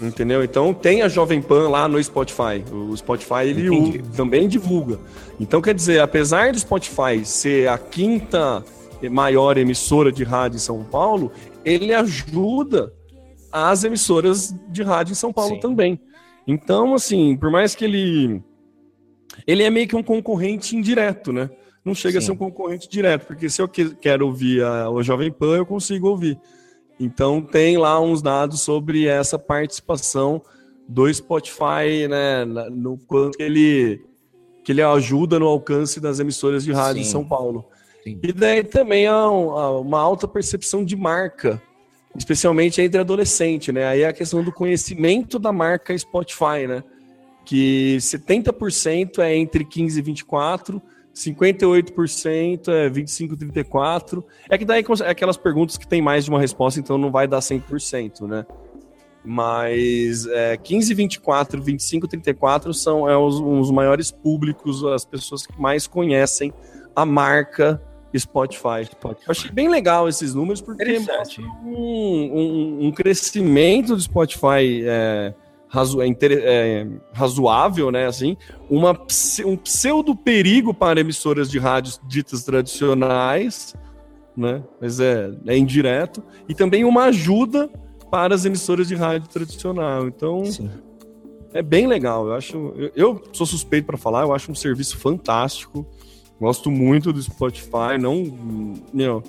Entendeu? 0.00 0.44
Então 0.44 0.72
tem 0.72 1.02
a 1.02 1.08
Jovem 1.08 1.42
Pan 1.42 1.68
lá 1.68 1.88
no 1.88 2.02
Spotify. 2.02 2.62
O 2.72 2.96
Spotify 2.96 3.46
ele 3.46 3.68
o- 3.68 4.02
também 4.16 4.46
divulga. 4.46 4.98
Então 5.40 5.60
quer 5.60 5.74
dizer, 5.74 6.00
apesar 6.00 6.52
do 6.52 6.58
Spotify 6.58 7.24
ser 7.24 7.68
a 7.68 7.76
quinta 7.76 8.64
maior 9.10 9.56
emissora 9.58 10.12
de 10.12 10.22
rádio 10.24 10.56
em 10.56 10.60
São 10.60 10.84
Paulo, 10.84 11.32
ele 11.64 11.92
ajuda 11.92 12.92
as 13.50 13.82
emissoras 13.82 14.54
de 14.68 14.82
rádio 14.82 15.12
em 15.12 15.16
São 15.16 15.32
Paulo 15.32 15.54
Sim. 15.54 15.60
também. 15.60 16.00
Então, 16.46 16.94
assim, 16.94 17.36
por 17.36 17.50
mais 17.50 17.74
que 17.74 17.84
ele 17.84 18.42
ele 19.46 19.62
é 19.62 19.70
meio 19.70 19.86
que 19.88 19.96
um 19.96 20.02
concorrente 20.02 20.76
indireto, 20.76 21.32
né? 21.32 21.50
Não 21.84 21.94
chega 21.94 22.18
a 22.18 22.20
Sim. 22.20 22.26
ser 22.26 22.32
um 22.32 22.36
concorrente 22.36 22.88
direto, 22.88 23.26
porque 23.26 23.48
se 23.48 23.60
eu 23.62 23.68
que- 23.68 23.94
quero 23.96 24.26
ouvir 24.26 24.62
a, 24.62 24.90
o 24.90 25.02
Jovem 25.02 25.30
Pan, 25.30 25.56
eu 25.56 25.66
consigo 25.66 26.08
ouvir. 26.08 26.38
Então 26.98 27.40
tem 27.40 27.76
lá 27.76 28.00
uns 28.00 28.20
dados 28.20 28.60
sobre 28.60 29.06
essa 29.06 29.38
participação 29.38 30.42
do 30.88 31.12
Spotify, 31.12 32.08
né, 32.08 32.44
no 32.44 32.96
quanto 32.96 33.36
que 33.36 33.42
ele 33.42 34.04
que 34.64 34.72
ele 34.72 34.82
ajuda 34.82 35.38
no 35.38 35.46
alcance 35.46 35.98
das 35.98 36.20
emissoras 36.20 36.62
de 36.62 36.72
rádio 36.72 37.02
Sim. 37.02 37.08
em 37.08 37.10
São 37.10 37.24
Paulo. 37.24 37.64
Sim. 38.04 38.18
E 38.22 38.32
daí 38.32 38.62
também 38.62 39.06
há 39.06 39.14
há 39.14 39.80
uma 39.80 39.98
alta 39.98 40.28
percepção 40.28 40.84
de 40.84 40.94
marca, 40.94 41.62
especialmente 42.16 42.80
entre 42.80 43.00
adolescente, 43.00 43.72
né? 43.72 43.86
Aí 43.86 44.02
é 44.02 44.08
a 44.08 44.12
questão 44.12 44.42
do 44.42 44.52
conhecimento 44.52 45.38
da 45.38 45.52
marca 45.52 45.96
Spotify, 45.96 46.66
né? 46.66 46.82
Que 47.44 47.96
70% 47.98 49.20
é 49.20 49.34
entre 49.36 49.64
15 49.64 49.98
e 49.98 50.02
24, 50.02 50.82
58% 51.18 52.68
é 52.68 52.88
25 52.88 53.34
e 53.34 53.36
34. 53.36 54.24
É 54.48 54.56
que 54.56 54.64
daí 54.64 54.84
é 55.04 55.10
aquelas 55.10 55.36
perguntas 55.36 55.76
que 55.76 55.86
tem 55.86 56.00
mais 56.00 56.24
de 56.24 56.30
uma 56.30 56.40
resposta, 56.40 56.78
então 56.80 56.96
não 56.96 57.10
vai 57.10 57.26
dar 57.26 57.40
100%, 57.40 58.26
né? 58.26 58.46
Mas 59.24 60.26
é, 60.26 60.56
15, 60.56 60.94
24, 60.94 61.60
25, 61.62 62.08
34 62.08 62.72
são 62.72 63.08
é, 63.08 63.16
os, 63.16 63.34
os 63.40 63.70
maiores 63.70 64.10
públicos, 64.10 64.84
as 64.84 65.04
pessoas 65.04 65.46
que 65.46 65.60
mais 65.60 65.86
conhecem 65.86 66.52
a 66.94 67.04
marca 67.04 67.82
Spotify. 68.16 68.88
Eu 69.04 69.16
achei 69.28 69.50
bem 69.50 69.68
legal 69.68 70.08
esses 70.08 70.34
números, 70.34 70.62
porque 70.62 70.82
mostra 71.00 71.42
um, 71.62 71.68
um- 71.74 72.86
um 72.86 72.92
crescimento 72.92 73.94
do 73.94 74.00
Spotify 74.00 74.82
é, 74.86 75.34
razo- 75.68 76.00
é, 76.02 76.08
é, 76.10 76.86
razoável, 77.12 77.90
né? 77.90 78.06
Assim, 78.06 78.36
uma, 78.68 78.98
um 79.44 79.56
pseudo 79.56 80.16
perigo 80.16 80.72
para 80.72 81.00
emissoras 81.00 81.50
de 81.50 81.58
rádios 81.58 82.00
ditas 82.06 82.44
tradicionais, 82.44 83.74
né? 84.36 84.62
Mas 84.80 85.00
é, 85.00 85.30
é 85.46 85.56
indireto, 85.56 86.22
e 86.48 86.54
também 86.54 86.84
uma 86.84 87.04
ajuda 87.04 87.70
para 88.10 88.34
as 88.34 88.44
emissoras 88.44 88.88
de 88.88 88.94
rádio 88.94 89.28
tradicional. 89.28 90.06
Então, 90.06 90.44
Sim. 90.46 90.70
é 91.52 91.62
bem 91.62 91.86
legal. 91.86 92.26
Eu 92.26 92.34
acho, 92.34 92.56
eu, 92.76 92.90
eu 92.96 93.22
sou 93.32 93.46
suspeito 93.46 93.86
para 93.86 93.98
falar. 93.98 94.22
Eu 94.22 94.32
acho 94.34 94.50
um 94.50 94.54
serviço 94.54 94.96
fantástico. 94.96 95.86
Gosto 96.40 96.70
muito 96.70 97.12
do 97.12 97.20
Spotify. 97.20 97.98
Não, 98.00 98.82
não, 98.94 99.22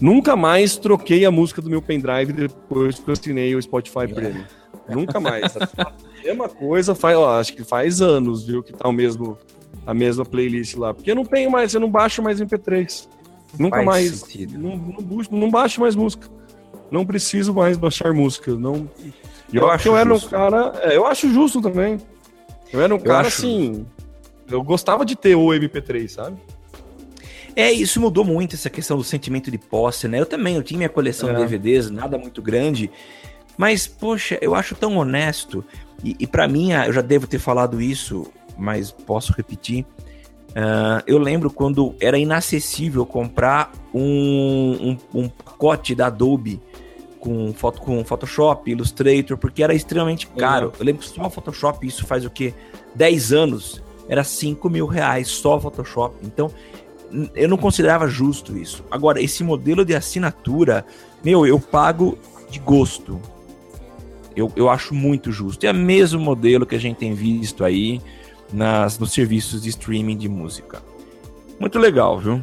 nunca 0.00 0.34
mais 0.36 0.76
troquei 0.76 1.24
a 1.24 1.30
música 1.30 1.60
do 1.60 1.68
meu 1.68 1.82
pendrive 1.82 2.32
depois 2.32 2.98
que 2.98 3.08
eu 3.08 3.12
assinei 3.12 3.54
o 3.54 3.60
Spotify 3.60 4.06
Premium. 4.08 4.44
Nunca 4.94 5.18
mais. 5.20 5.56
A 6.22 6.24
mesma 6.24 6.48
coisa 6.48 6.94
faz, 6.94 7.16
ó, 7.16 7.40
acho 7.40 7.54
que 7.54 7.64
faz 7.64 8.00
anos, 8.00 8.44
viu, 8.44 8.62
que 8.62 8.72
tá 8.72 8.88
o 8.88 8.92
mesmo 8.92 9.36
a 9.84 9.92
mesma 9.92 10.24
playlist 10.24 10.76
lá. 10.76 10.94
Porque 10.94 11.10
eu 11.10 11.14
não 11.16 11.24
tenho 11.24 11.50
mais, 11.50 11.74
eu 11.74 11.80
não 11.80 11.90
baixo 11.90 12.22
mais 12.22 12.40
MP3. 12.40 13.08
Nunca 13.58 13.76
Faz 13.76 13.86
mais. 13.86 14.10
sentido. 14.20 14.56
Não, 14.58 14.76
não, 14.76 15.02
busco- 15.02 15.34
não 15.36 15.50
baixo 15.50 15.80
mais 15.80 15.96
música. 15.96 16.28
Não 16.90 17.04
preciso 17.04 17.52
mais 17.52 17.76
baixar 17.76 18.12
música. 18.14 18.54
Não. 18.54 18.88
Eu 19.52 19.62
Eu, 19.62 19.70
acho 19.70 19.88
eu 19.88 19.96
era 19.96 20.08
um 20.08 20.14
justo. 20.14 20.30
cara. 20.30 20.72
é, 20.82 20.96
eu 20.96 21.04
acho 21.06 21.28
justo 21.32 21.60
também. 21.60 21.98
Eu 22.72 22.80
era 22.80 22.94
um 22.94 22.98
cara 23.00 23.26
acho 23.26 23.38
assim. 23.44 23.84
Eu 24.48 24.62
gostava 24.62 25.04
de 25.04 25.16
ter 25.16 25.34
o 25.34 25.48
MP3, 25.48 26.08
sabe? 26.08 26.36
É, 27.54 27.70
isso 27.70 28.00
mudou 28.00 28.24
muito, 28.24 28.54
essa 28.54 28.70
questão 28.70 28.96
do 28.96 29.04
sentimento 29.04 29.50
de 29.50 29.58
posse, 29.58 30.08
né? 30.08 30.20
Eu 30.20 30.26
também, 30.26 30.54
eu 30.56 30.62
tinha 30.62 30.78
minha 30.78 30.88
coleção 30.88 31.28
É. 31.30 31.34
de 31.34 31.40
DVDs, 31.40 31.90
nada 31.90 32.16
muito 32.16 32.40
grande. 32.40 32.90
Mas, 33.56 33.86
poxa, 33.86 34.38
eu 34.40 34.54
acho 34.54 34.74
tão 34.74 34.96
honesto. 34.96 35.64
E, 36.02 36.16
e 36.18 36.26
para 36.26 36.48
mim, 36.48 36.72
ah, 36.72 36.86
eu 36.86 36.92
já 36.92 37.00
devo 37.00 37.26
ter 37.26 37.38
falado 37.38 37.80
isso, 37.80 38.26
mas 38.56 38.90
posso 38.90 39.32
repetir. 39.32 39.86
Ah, 40.54 41.02
eu 41.06 41.18
lembro 41.18 41.50
quando 41.50 41.94
era 42.00 42.18
inacessível 42.18 43.06
comprar 43.06 43.72
um, 43.94 44.96
um, 45.14 45.22
um 45.22 45.28
pacote 45.28 45.94
da 45.94 46.06
Adobe 46.06 46.60
com, 47.20 47.52
foto, 47.54 47.80
com 47.80 48.04
Photoshop, 48.04 48.70
Illustrator, 48.70 49.36
porque 49.38 49.62
era 49.62 49.74
extremamente 49.74 50.26
caro. 50.26 50.72
Eu 50.78 50.84
lembro 50.84 51.02
que 51.02 51.08
só 51.08 51.26
o 51.26 51.30
Photoshop, 51.30 51.86
isso 51.86 52.04
faz 52.04 52.24
o 52.24 52.30
quê? 52.30 52.52
10 52.94 53.32
anos, 53.32 53.82
era 54.08 54.24
5 54.24 54.68
mil 54.68 54.86
reais 54.86 55.28
só 55.28 55.56
o 55.56 55.60
Photoshop. 55.60 56.16
Então, 56.22 56.50
eu 57.34 57.48
não 57.48 57.56
considerava 57.56 58.08
justo 58.08 58.56
isso. 58.56 58.84
Agora, 58.90 59.20
esse 59.22 59.44
modelo 59.44 59.84
de 59.84 59.94
assinatura, 59.94 60.84
meu, 61.22 61.46
eu 61.46 61.60
pago 61.60 62.18
de 62.50 62.58
gosto. 62.58 63.20
Eu, 64.36 64.52
eu 64.56 64.68
acho 64.70 64.94
muito 64.94 65.30
justo. 65.32 65.64
É 65.64 65.70
o 65.70 65.74
mesmo 65.74 66.20
modelo 66.20 66.66
que 66.66 66.74
a 66.74 66.80
gente 66.80 66.96
tem 66.96 67.14
visto 67.14 67.64
aí 67.64 68.00
nas, 68.52 68.98
nos 68.98 69.12
serviços 69.12 69.62
de 69.62 69.68
streaming 69.70 70.16
de 70.16 70.28
música. 70.28 70.82
Muito 71.58 71.78
legal, 71.78 72.18
viu? 72.18 72.42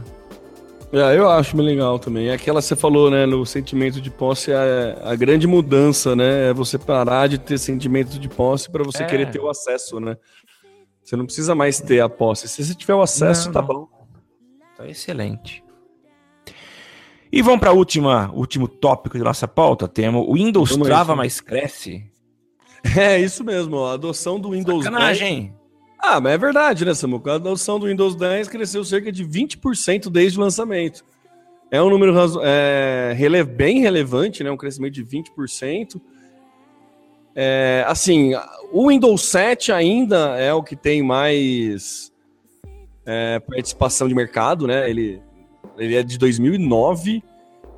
É, 0.91 1.15
eu 1.17 1.29
acho 1.29 1.55
legal 1.57 1.99
também. 1.99 2.29
É 2.29 2.33
aquela 2.33 2.61
que 2.61 2.67
você 2.67 2.75
falou, 2.75 3.11
né? 3.11 3.25
No 3.25 3.45
sentimento 3.45 4.01
de 4.01 4.09
posse, 4.09 4.51
é 4.51 4.97
a 5.03 5.15
grande 5.15 5.45
mudança, 5.45 6.15
né? 6.15 6.49
É 6.49 6.53
você 6.53 6.79
parar 6.79 7.27
de 7.27 7.37
ter 7.37 7.57
sentimento 7.59 8.17
de 8.17 8.27
posse 8.27 8.69
para 8.71 8.83
você 8.83 9.03
É. 9.03 9.05
querer 9.05 9.29
ter 9.29 9.39
o 9.39 9.49
acesso, 9.49 9.99
né? 9.99 10.17
Você 11.03 11.15
não 11.15 11.25
precisa 11.25 11.53
mais 11.53 11.79
ter 11.79 11.99
a 12.01 12.09
posse. 12.09 12.47
Se 12.47 12.63
você 12.63 12.73
tiver 12.73 12.95
o 12.95 13.01
acesso, 13.01 13.47
Não, 13.47 13.53
tá 13.53 13.61
não. 13.61 13.67
bom. 13.67 13.87
Tá 14.77 14.87
excelente. 14.87 15.63
E 17.31 17.41
vamos 17.41 17.59
para 17.59 17.71
última, 17.71 18.31
último 18.33 18.67
tópico 18.67 19.17
de 19.17 19.23
nossa 19.23 19.47
pauta. 19.47 19.87
Temos 19.87 20.25
o 20.27 20.33
Windows 20.33 20.71
aí, 20.71 20.81
trava, 20.83 21.15
mas 21.15 21.39
cresce. 21.39 22.05
É 22.97 23.19
isso 23.19 23.43
mesmo, 23.43 23.83
a 23.85 23.93
adoção 23.93 24.39
do 24.39 24.51
Windows 24.51 24.83
10. 24.83 24.85
Sacanagem. 24.85 25.53
Ah, 26.01 26.19
mas 26.21 26.33
é 26.33 26.37
verdade, 26.37 26.85
né, 26.85 26.93
Samuca? 26.93 27.33
A 27.33 27.35
adoção 27.35 27.77
do 27.77 27.87
Windows 27.87 28.15
10 28.15 28.47
cresceu 28.47 28.83
cerca 28.85 29.11
de 29.11 29.25
20% 29.25 30.09
desde 30.09 30.37
o 30.39 30.41
lançamento. 30.41 31.03
É 31.69 31.81
um 31.81 31.89
número 31.89 32.15
é, 32.41 33.13
rele- 33.15 33.43
bem 33.43 33.79
relevante, 33.81 34.43
né? 34.43 34.49
Um 34.49 34.57
crescimento 34.57 34.93
de 34.93 35.03
20%. 35.05 36.01
É, 37.35 37.83
assim, 37.87 38.31
o 38.71 38.87
Windows 38.89 39.23
7 39.25 39.71
ainda 39.71 40.35
é 40.39 40.53
o 40.53 40.63
que 40.63 40.75
tem 40.75 41.03
mais 41.03 42.11
é, 43.05 43.39
participação 43.39 44.07
de 44.07 44.15
mercado, 44.15 44.65
né? 44.65 44.89
Ele, 44.89 45.21
ele 45.79 45.95
é 45.95 46.03
de 46.03 46.17
2009 46.17 47.23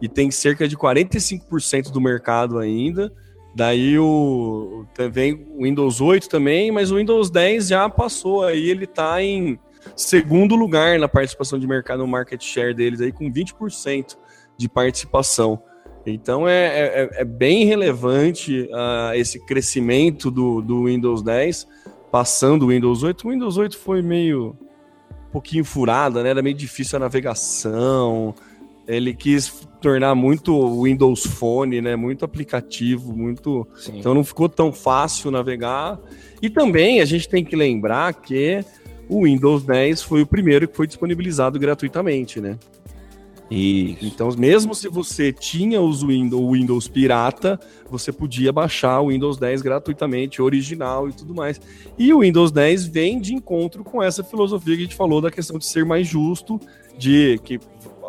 e 0.02 0.10
tem 0.10 0.32
cerca 0.32 0.68
de 0.68 0.76
45% 0.76 1.91
do 1.91 2.02
mercado 2.02 2.58
ainda. 2.58 3.14
Daí 3.56 3.99
o 3.99 4.86
também 4.93 5.45
o 5.56 5.64
Windows 5.64 6.02
8 6.02 6.30
também, 6.30 6.72
mas 6.72 6.91
o 6.91 6.95
Windows 6.95 7.30
10 7.30 7.68
já 7.68 7.89
passou 7.89 8.43
aí, 8.43 8.70
ele 8.70 8.88
tá 8.88 9.22
em 9.22 9.60
segundo 9.95 10.56
lugar 10.56 10.97
na 10.99 11.08
participação 11.08 11.60
de 11.60 11.68
mercado, 11.68 11.99
no 11.99 12.08
market 12.08 12.41
share 12.41 12.74
deles 12.74 13.02
aí 13.02 13.12
com 13.12 13.32
20% 13.32 14.18
de 14.58 14.70
participação. 14.70 15.62
Então 16.06 16.47
é, 16.47 16.66
é, 16.66 17.10
é 17.22 17.26
bem 17.26 17.66
relevante 17.66 18.68
ah, 18.74 19.12
esse 19.16 19.45
crescimento 19.45 20.32
do, 20.32 20.62
do 20.62 20.86
Windows 20.86 21.22
10 21.22 21.68
passando 22.12 22.64
o 22.64 22.68
Windows 22.68 23.04
8. 23.04 23.28
O 23.28 23.32
Windows 23.32 23.58
8 23.58 23.78
foi 23.78 24.02
meio 24.02 24.56
pouquinho 25.32 25.64
furada, 25.64 26.22
né? 26.24 26.30
Era 26.30 26.42
meio 26.42 26.56
difícil 26.56 26.98
a 26.98 27.00
navegação. 27.00 28.36
Ele 28.88 29.14
quis 29.14 29.68
tornar 29.80 30.16
muito 30.16 30.84
Windows 30.84 31.24
Phone, 31.24 31.82
né? 31.82 31.96
Muito 31.96 32.26
aplicativo, 32.26 33.16
muito 33.16 33.68
Sim. 33.78 34.00
então 34.00 34.14
não 34.14 34.24
ficou 34.24 34.50
tão 34.50 34.72
fácil 34.72 35.32
navegar. 35.32 36.00
E 36.42 36.50
também 36.50 37.02
a 37.02 37.06
gente 37.06 37.30
tem 37.30 37.44
que 37.44 37.56
lembrar 37.56 38.14
que 38.14 38.64
o 39.08 39.26
Windows 39.26 39.64
10 39.64 40.02
foi 40.04 40.22
o 40.22 40.26
primeiro 40.26 40.68
que 40.68 40.76
foi 40.76 40.88
disponibilizado 40.88 41.60
gratuitamente, 41.60 42.40
né? 42.40 42.58
Isso. 43.52 44.06
Então, 44.06 44.30
mesmo 44.38 44.74
se 44.74 44.88
você 44.88 45.34
tinha 45.34 45.82
os 45.82 46.02
Windows, 46.02 46.41
o 46.41 46.54
Windows 46.54 46.88
pirata, 46.88 47.60
você 47.89 48.10
podia 48.10 48.49
baixar 48.54 49.02
o 49.02 49.10
Windows 49.10 49.38
10 49.38 49.62
gratuitamente, 49.62 50.41
original 50.41 51.10
e 51.10 51.12
tudo 51.12 51.36
mais. 51.36 51.60
E 51.97 52.14
o 52.14 52.22
Windows 52.22 52.49
10 52.49 52.86
vem 52.86 53.20
de 53.20 53.34
encontro 53.34 53.84
com 53.84 54.02
essa 54.02 54.24
filosofia 54.24 54.76
que 54.76 54.84
a 54.84 54.86
gente 54.86 54.95
falou 54.95 55.20
da 55.20 55.30
questão 55.30 55.58
de 55.58 55.66
ser 55.66 55.84
mais 55.84 56.08
justo, 56.08 56.62
de 56.97 57.41
que 57.43 57.60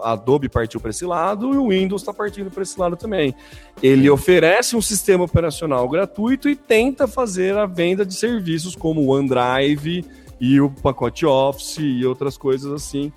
a 0.00 0.12
Adobe 0.12 0.48
partiu 0.48 0.80
para 0.80 0.90
esse 0.90 1.04
lado 1.04 1.52
e 1.52 1.56
o 1.56 1.68
Windows 1.70 2.02
está 2.02 2.14
partindo 2.14 2.48
para 2.48 2.62
esse 2.62 2.78
lado 2.78 2.96
também. 2.96 3.34
Ele 3.82 4.08
oferece 4.08 4.76
um 4.76 4.82
sistema 4.82 5.24
operacional 5.24 5.88
gratuito 5.88 6.48
e 6.48 6.54
tenta 6.54 7.08
fazer 7.08 7.56
a 7.56 7.66
venda 7.66 8.06
de 8.06 8.14
serviços 8.14 8.76
como 8.76 9.00
o 9.00 9.08
OneDrive 9.08 10.04
e 10.40 10.60
o 10.60 10.70
pacote 10.70 11.26
Office 11.26 11.78
e 11.78 12.06
outras 12.06 12.36
coisas 12.36 12.72
assim 12.72 13.12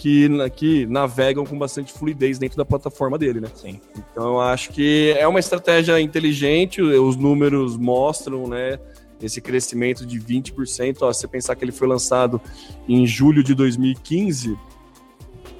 que, 0.00 0.30
que 0.56 0.86
navegam 0.86 1.44
com 1.44 1.58
bastante 1.58 1.92
fluidez 1.92 2.38
dentro 2.38 2.56
da 2.56 2.64
plataforma 2.64 3.18
dele, 3.18 3.38
né? 3.38 3.48
Sim. 3.54 3.78
Então 4.10 4.28
eu 4.28 4.40
acho 4.40 4.70
que 4.70 5.14
é 5.18 5.28
uma 5.28 5.38
estratégia 5.38 6.00
inteligente, 6.00 6.80
os 6.80 7.16
números 7.16 7.76
mostram, 7.76 8.48
né? 8.48 8.78
Esse 9.22 9.42
crescimento 9.42 10.06
de 10.06 10.18
20%. 10.18 10.96
Ó, 11.02 11.12
se 11.12 11.20
você 11.20 11.28
pensar 11.28 11.54
que 11.54 11.62
ele 11.62 11.72
foi 11.72 11.86
lançado 11.86 12.40
em 12.88 13.06
julho 13.06 13.44
de 13.44 13.54
2015, 13.54 14.56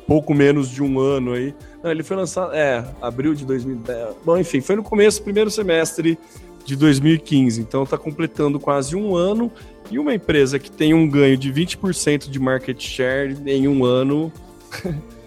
pouco 0.06 0.32
menos 0.32 0.70
de 0.70 0.82
um 0.82 0.98
ano 0.98 1.34
aí. 1.34 1.54
Não, 1.84 1.90
ele 1.90 2.02
foi 2.02 2.16
lançado, 2.16 2.54
é, 2.54 2.82
abril 3.02 3.34
de 3.34 3.44
2010. 3.44 4.16
Bom, 4.24 4.38
enfim, 4.38 4.62
foi 4.62 4.74
no 4.74 4.82
começo, 4.82 5.22
primeiro 5.22 5.50
semestre 5.50 6.18
de 6.64 6.76
2015. 6.76 7.60
Então 7.60 7.84
tá 7.84 7.96
completando 7.98 8.58
quase 8.58 8.96
um 8.96 9.14
ano. 9.14 9.50
E 9.90 9.98
uma 9.98 10.14
empresa 10.14 10.58
que 10.58 10.70
tem 10.70 10.94
um 10.94 11.08
ganho 11.08 11.36
de 11.36 11.52
20% 11.52 12.28
de 12.28 12.38
market 12.38 12.80
share 12.80 13.36
em 13.46 13.66
um 13.68 13.84
ano. 13.84 14.32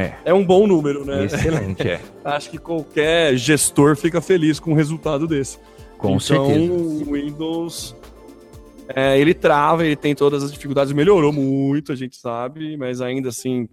É. 0.00 0.14
é 0.26 0.32
um 0.32 0.46
bom 0.46 0.64
número, 0.64 1.04
né? 1.04 1.24
Excelente, 1.24 1.82
é. 1.82 2.00
Acho 2.24 2.50
que 2.50 2.56
qualquer 2.56 3.36
gestor 3.36 3.96
fica 3.96 4.20
feliz 4.20 4.60
com 4.60 4.70
um 4.70 4.74
resultado 4.74 5.26
desse. 5.26 5.58
Com 5.98 6.10
então, 6.10 6.20
certeza. 6.20 6.72
o 6.72 7.14
Windows 7.14 7.96
é, 8.94 9.18
ele 9.18 9.34
trava, 9.34 9.84
ele 9.84 9.96
tem 9.96 10.14
todas 10.14 10.42
as 10.42 10.50
dificuldades, 10.50 10.92
melhorou 10.92 11.32
muito, 11.32 11.92
a 11.92 11.96
gente 11.96 12.16
sabe, 12.16 12.76
mas 12.76 13.00
ainda 13.00 13.28
assim 13.28 13.68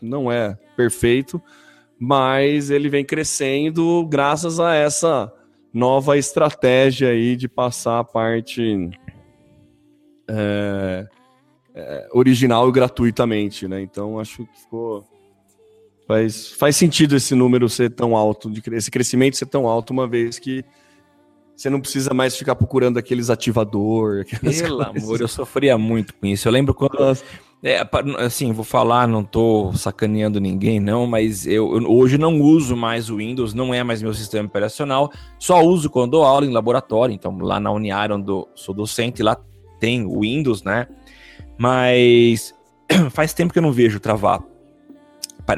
não 0.00 0.32
é 0.32 0.56
perfeito. 0.76 1.40
Mas 1.98 2.70
ele 2.70 2.88
vem 2.88 3.04
crescendo 3.04 4.04
graças 4.06 4.58
a 4.58 4.74
essa 4.74 5.32
nova 5.74 6.16
estratégia 6.16 7.08
aí 7.08 7.36
de 7.36 7.48
passar 7.48 7.98
a 7.98 8.04
parte 8.04 8.90
é, 10.30 11.06
é, 11.74 12.08
original 12.12 12.68
e 12.68 12.72
gratuitamente, 12.72 13.68
né? 13.68 13.82
Então 13.82 14.18
acho 14.18 14.46
que 14.46 14.60
ficou 14.60 15.04
Faz, 16.06 16.50
faz 16.52 16.76
sentido 16.76 17.16
esse 17.16 17.34
número 17.34 17.66
ser 17.66 17.90
tão 17.90 18.14
alto, 18.14 18.50
de, 18.50 18.62
esse 18.74 18.90
crescimento 18.90 19.38
ser 19.38 19.46
tão 19.46 19.66
alto, 19.66 19.90
uma 19.90 20.06
vez 20.06 20.38
que 20.38 20.62
você 21.56 21.70
não 21.70 21.80
precisa 21.80 22.12
mais 22.12 22.36
ficar 22.36 22.54
procurando 22.54 22.98
aqueles 22.98 23.30
ativador. 23.30 24.24
Pelo 24.40 24.84
coisas. 24.84 25.02
amor, 25.02 25.20
eu 25.20 25.28
sofria 25.28 25.78
muito 25.78 26.14
com 26.14 26.26
isso. 26.26 26.46
Eu 26.46 26.52
lembro 26.52 26.74
quando. 26.74 26.98
Nossa. 26.98 27.24
É, 27.66 27.80
assim, 28.18 28.52
vou 28.52 28.62
falar, 28.62 29.08
não 29.08 29.24
tô 29.24 29.72
sacaneando 29.72 30.38
ninguém, 30.38 30.78
não, 30.78 31.06
mas 31.06 31.46
eu, 31.46 31.80
eu 31.80 31.90
hoje 31.90 32.18
não 32.18 32.38
uso 32.38 32.76
mais 32.76 33.08
o 33.08 33.16
Windows, 33.16 33.54
não 33.54 33.72
é 33.72 33.82
mais 33.82 34.02
meu 34.02 34.12
sistema 34.12 34.46
operacional, 34.46 35.10
só 35.38 35.62
uso 35.62 35.88
quando 35.88 36.10
dou 36.10 36.24
aula 36.24 36.44
em 36.44 36.52
laboratório. 36.52 37.14
Então, 37.14 37.34
lá 37.38 37.58
na 37.58 37.72
Uniar, 37.72 38.12
onde 38.12 38.30
eu 38.30 38.46
sou 38.54 38.74
docente, 38.74 39.22
lá 39.22 39.34
tem 39.80 40.04
o 40.04 40.20
Windows, 40.20 40.62
né? 40.62 40.86
Mas 41.56 42.54
faz 43.10 43.32
tempo 43.32 43.50
que 43.50 43.58
eu 43.58 43.62
não 43.62 43.72
vejo 43.72 43.98
travar. 43.98 44.42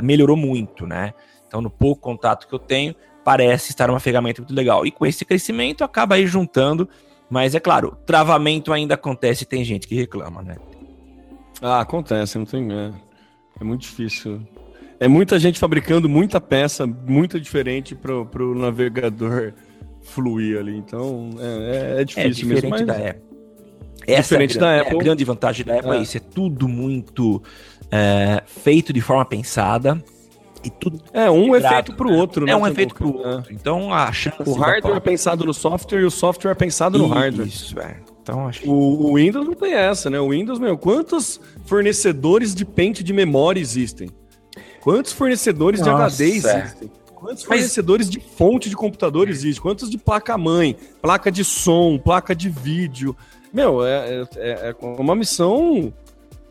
Melhorou 0.01 0.37
muito, 0.37 0.87
né? 0.87 1.13
Então, 1.49 1.61
no 1.61 1.71
pouco 1.71 2.03
contato 2.03 2.47
que 2.47 2.55
eu 2.55 2.61
tenho, 2.61 2.95
parece 3.25 3.73
estar 3.73 3.91
uma 3.91 3.99
ferramenta 3.99 4.41
muito 4.41 4.55
legal. 4.55 4.87
E 4.87 4.93
com 4.93 5.05
esse 5.05 5.25
crescimento, 5.25 5.83
acaba 5.83 6.15
aí 6.15 6.25
juntando. 6.25 6.89
Mas 7.29 7.57
é 7.57 7.59
claro, 7.59 7.99
travamento 8.07 8.73
ainda 8.73 8.95
acontece 8.95 9.43
e 9.43 9.47
tem 9.47 9.65
gente 9.65 9.89
que 9.89 9.97
reclama, 9.97 10.41
né? 10.41 10.55
Ah, 11.63 11.81
acontece, 11.81 12.39
não 12.39 12.45
tem. 12.45 12.71
É, 12.73 12.93
é 13.61 13.65
muito 13.65 13.83
difícil. 13.83 14.41
É 14.99 15.09
muita 15.09 15.39
gente 15.39 15.59
fabricando 15.59 16.09
muita 16.09 16.41
peça, 16.41 16.87
muito 16.87 17.39
diferente 17.41 17.95
pro, 17.95 18.25
pro 18.27 18.55
navegador 18.55 19.53
fluir 20.03 20.59
ali. 20.59 20.77
Então, 20.77 21.31
é, 21.39 21.95
é, 21.95 21.99
é 21.99 22.01
É 22.01 22.05
difícil 22.05 22.31
diferente 22.49 22.71
mesmo. 22.71 22.71
mas- 22.71 22.87
da 22.87 23.11
Apple. 23.11 23.27
Essa 24.07 24.23
Diferente 24.39 24.57
é 24.57 24.59
a, 24.59 24.61
da 24.61 24.67
gran- 24.67 24.77
é 24.77 24.81
Apple. 24.83 24.97
a 25.01 25.03
grande 25.03 25.25
vantagem 25.25 25.67
da 25.67 25.75
Apple 25.79 25.91
é 25.91 25.97
É. 25.97 26.03
isso. 26.03 26.17
É 26.17 26.21
tudo 26.21 26.69
muito 26.69 27.43
é, 27.91 28.43
feito 28.47 28.93
de 28.93 29.01
forma 29.01 29.25
pensada 29.25 30.01
e 30.63 30.71
tudo 30.71 31.01
É, 31.13 31.29
um 31.31 31.45
Quebrado, 31.51 31.67
efeito 31.75 31.95
pro 31.95 32.13
outro, 32.13 32.45
né? 32.47 32.53
é 32.53 32.57
um 32.57 32.67
efeito 32.67 32.95
pro 32.95 33.21
É. 33.25 33.35
outro. 33.37 33.53
Então 33.53 33.93
a 33.93 34.13
chance 34.13 34.37
O 34.49 34.53
hardware 34.53 34.95
é 34.95 34.99
Apple- 34.99 35.11
pensado 35.11 35.45
no 35.45 35.53
software 35.53 36.01
e 36.03 36.05
o 36.05 36.11
software 36.11 36.53
é 36.53 36.55
pensado 36.55 36.99
no 36.99 37.09
hardware. 37.09 37.49
Isso, 37.49 37.77
é. 37.81 37.97
Então 38.27 38.49
acho 38.49 38.69
O, 38.69 39.11
o 39.11 39.15
Windows 39.15 39.47
não 39.47 39.55
tem 39.55 39.73
essa, 39.73 40.11
né? 40.11 40.19
O 40.19 40.31
Windows, 40.31 40.59
meu, 40.59 40.77
quantos 40.77 41.41
fornecedores 41.65 42.57
de 42.57 42.65
pente 42.65 43.05
de 43.05 43.13
memória 43.13 43.61
existem? 43.61 44.11
Quantos 44.81 45.13
fornecedores 45.13 45.81
de 45.81 45.89
Nossa, 45.89 46.07
HD 46.07 46.25
é. 46.25 46.29
existem? 46.37 46.91
Quantos 47.15 47.45
Mas- 47.45 47.61
fornecedores 47.61 48.11
de 48.11 48.19
fonte 48.19 48.69
de 48.69 48.75
computador 48.75 49.29
existem? 49.29 49.63
Quantos 49.63 49.89
de 49.89 49.97
placa-mãe, 49.97 50.77
placa 51.01 51.31
de 51.31 51.45
som, 51.45 51.99
placa 51.99 52.35
de 52.35 52.49
vídeo? 52.49 53.17
Meu, 53.53 53.87
é, 53.87 54.27
é, 54.37 54.71
é 54.71 54.77
uma 54.81 55.15
missão 55.15 55.93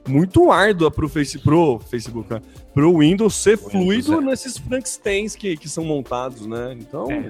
muito 0.07 0.51
árdua 0.51 0.89
pro, 0.89 1.09
face, 1.09 1.38
pro 1.39 1.80
Facebook, 1.80 2.32
né? 2.34 2.41
pro 2.73 2.99
Windows 2.99 3.36
ser 3.36 3.57
fluido 3.57 4.13
é. 4.15 4.21
nesses 4.21 4.57
Frankensteins 4.57 5.36
que, 5.36 5.57
que 5.57 5.67
são 5.67 5.84
montados, 5.84 6.45
né? 6.47 6.76
Então, 6.80 7.11
É. 7.11 7.30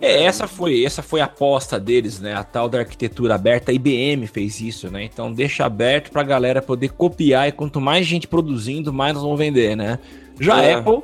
É, 0.00 0.24
essa 0.24 0.46
foi, 0.46 0.84
essa 0.84 1.02
foi 1.02 1.20
a 1.20 1.24
aposta 1.24 1.78
deles, 1.80 2.20
né? 2.20 2.34
A 2.34 2.44
tal 2.44 2.68
da 2.68 2.78
arquitetura 2.80 3.34
aberta. 3.34 3.70
A 3.70 3.74
IBM 3.74 4.26
fez 4.26 4.60
isso, 4.60 4.90
né? 4.90 5.04
Então 5.04 5.32
deixa 5.32 5.64
aberto 5.64 6.10
pra 6.10 6.22
galera 6.22 6.60
poder 6.60 6.90
copiar 6.90 7.48
e 7.48 7.52
quanto 7.52 7.80
mais 7.80 8.06
gente 8.06 8.26
produzindo, 8.28 8.92
mais 8.92 9.14
nós 9.14 9.22
vamos 9.22 9.38
vender, 9.38 9.76
né? 9.76 9.98
Já 10.40 10.62
É. 10.62 10.74
a 10.74 10.78
Apple 10.78 11.02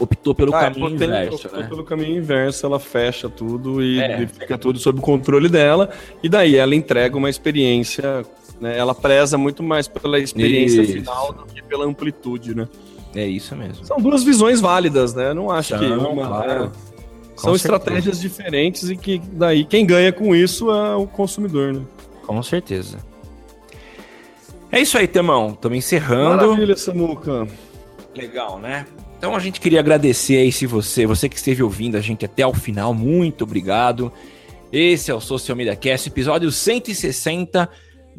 optou 0.00 0.34
pelo 0.34 0.54
Ah, 0.54 0.60
caminho 0.60 0.86
Apple 0.86 0.96
inverso, 1.04 1.46
optou 1.46 1.60
né? 1.60 1.66
Pelo 1.68 1.84
caminho 1.84 2.16
inverso, 2.18 2.64
ela 2.64 2.78
fecha 2.78 3.28
tudo 3.28 3.82
e, 3.82 4.00
É. 4.00 4.22
e 4.22 4.26
fica 4.26 4.56
tudo 4.56 4.78
sob 4.78 5.00
o 5.00 5.02
controle 5.02 5.48
dela. 5.48 5.90
E 6.22 6.28
daí 6.28 6.56
ela 6.56 6.74
entrega 6.74 7.16
uma 7.16 7.28
experiência, 7.28 8.24
né? 8.60 8.78
Ela 8.78 8.94
preza 8.94 9.36
muito 9.36 9.62
mais 9.62 9.88
pela 9.88 10.18
experiência 10.18 10.80
Isso. 10.82 10.92
final 10.92 11.32
do 11.32 11.44
que 11.46 11.62
pela 11.62 11.84
amplitude, 11.84 12.54
né? 12.54 12.68
É 13.14 13.26
isso 13.26 13.56
mesmo. 13.56 13.84
São 13.84 13.96
duas 13.98 14.22
visões 14.22 14.60
válidas, 14.60 15.14
né? 15.14 15.32
Não 15.34 15.50
acho 15.50 15.76
que 15.78 15.84
uma. 15.84 16.26
claro. 16.28 16.64
é, 16.64 16.97
Com 17.38 17.42
são 17.42 17.58
certeza. 17.58 17.76
estratégias 17.76 18.20
diferentes 18.20 18.90
e 18.90 18.96
que 18.96 19.22
daí 19.32 19.64
quem 19.64 19.86
ganha 19.86 20.12
com 20.12 20.34
isso 20.34 20.70
é 20.70 20.96
o 20.96 21.06
consumidor, 21.06 21.72
né? 21.72 21.82
Com 22.26 22.42
certeza. 22.42 22.98
É 24.72 24.80
isso 24.80 24.98
aí, 24.98 25.06
Temão. 25.06 25.50
Estamos 25.50 25.78
encerrando. 25.78 26.48
Maravilha, 26.48 26.76
Samuca. 26.76 27.46
Legal, 28.14 28.58
né? 28.58 28.86
Então 29.16 29.36
a 29.36 29.38
gente 29.38 29.60
queria 29.60 29.78
agradecer 29.78 30.36
aí 30.36 30.50
se 30.50 30.66
você, 30.66 31.06
você 31.06 31.28
que 31.28 31.36
esteve 31.36 31.62
ouvindo 31.62 31.96
a 31.96 32.00
gente 32.00 32.24
até 32.24 32.44
o 32.44 32.52
final, 32.52 32.92
muito 32.92 33.44
obrigado. 33.44 34.12
Esse 34.72 35.10
é 35.10 35.14
o 35.14 35.20
Social 35.20 35.56
Media 35.56 35.76
Cast, 35.76 36.08
episódio 36.08 36.50
160. 36.50 37.68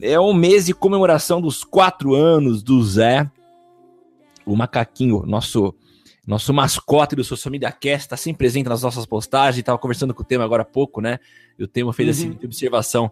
É 0.02 0.20
um 0.20 0.34
mês 0.34 0.66
de 0.66 0.74
comemoração 0.74 1.42
dos 1.42 1.64
quatro 1.64 2.16
anos 2.16 2.64
do 2.64 2.82
Zé, 2.82 3.30
o 4.46 4.56
macaquinho, 4.56 5.24
nosso 5.26 5.76
nosso 6.30 6.54
mascote 6.54 7.16
do 7.16 7.24
Social 7.24 7.52
Media 7.52 7.72
Cast, 7.72 8.06
está 8.06 8.16
sempre 8.16 8.38
presente 8.38 8.70
nas 8.70 8.84
nossas 8.84 9.04
postagens. 9.04 9.58
Estava 9.58 9.80
conversando 9.80 10.14
com 10.14 10.22
o 10.22 10.26
tema 10.26 10.44
agora 10.44 10.62
há 10.62 10.66
pouco, 10.66 11.02
né? 11.02 11.18
E 11.58 11.64
o 11.64 11.68
tema 11.68 11.92
fez 11.92 12.10
assim, 12.10 12.30
uhum. 12.30 12.38
observação. 12.44 13.12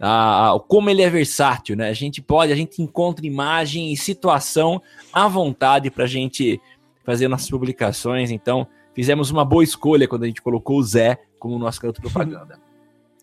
Ah, 0.00 0.52
como 0.66 0.90
ele 0.90 1.00
é 1.00 1.08
versátil, 1.08 1.76
né? 1.76 1.88
A 1.88 1.92
gente 1.92 2.20
pode, 2.20 2.52
a 2.52 2.56
gente 2.56 2.82
encontra 2.82 3.24
imagem 3.24 3.92
e 3.92 3.96
situação 3.96 4.82
à 5.12 5.28
vontade 5.28 5.92
para 5.92 6.04
a 6.04 6.08
gente 6.08 6.60
fazer 7.04 7.28
nossas 7.28 7.48
publicações. 7.48 8.32
Então, 8.32 8.66
fizemos 8.92 9.30
uma 9.30 9.44
boa 9.44 9.62
escolha 9.62 10.08
quando 10.08 10.24
a 10.24 10.26
gente 10.26 10.42
colocou 10.42 10.78
o 10.78 10.82
Zé 10.82 11.20
como 11.38 11.60
nosso 11.60 11.80
canto 11.80 12.00
propaganda. 12.02 12.65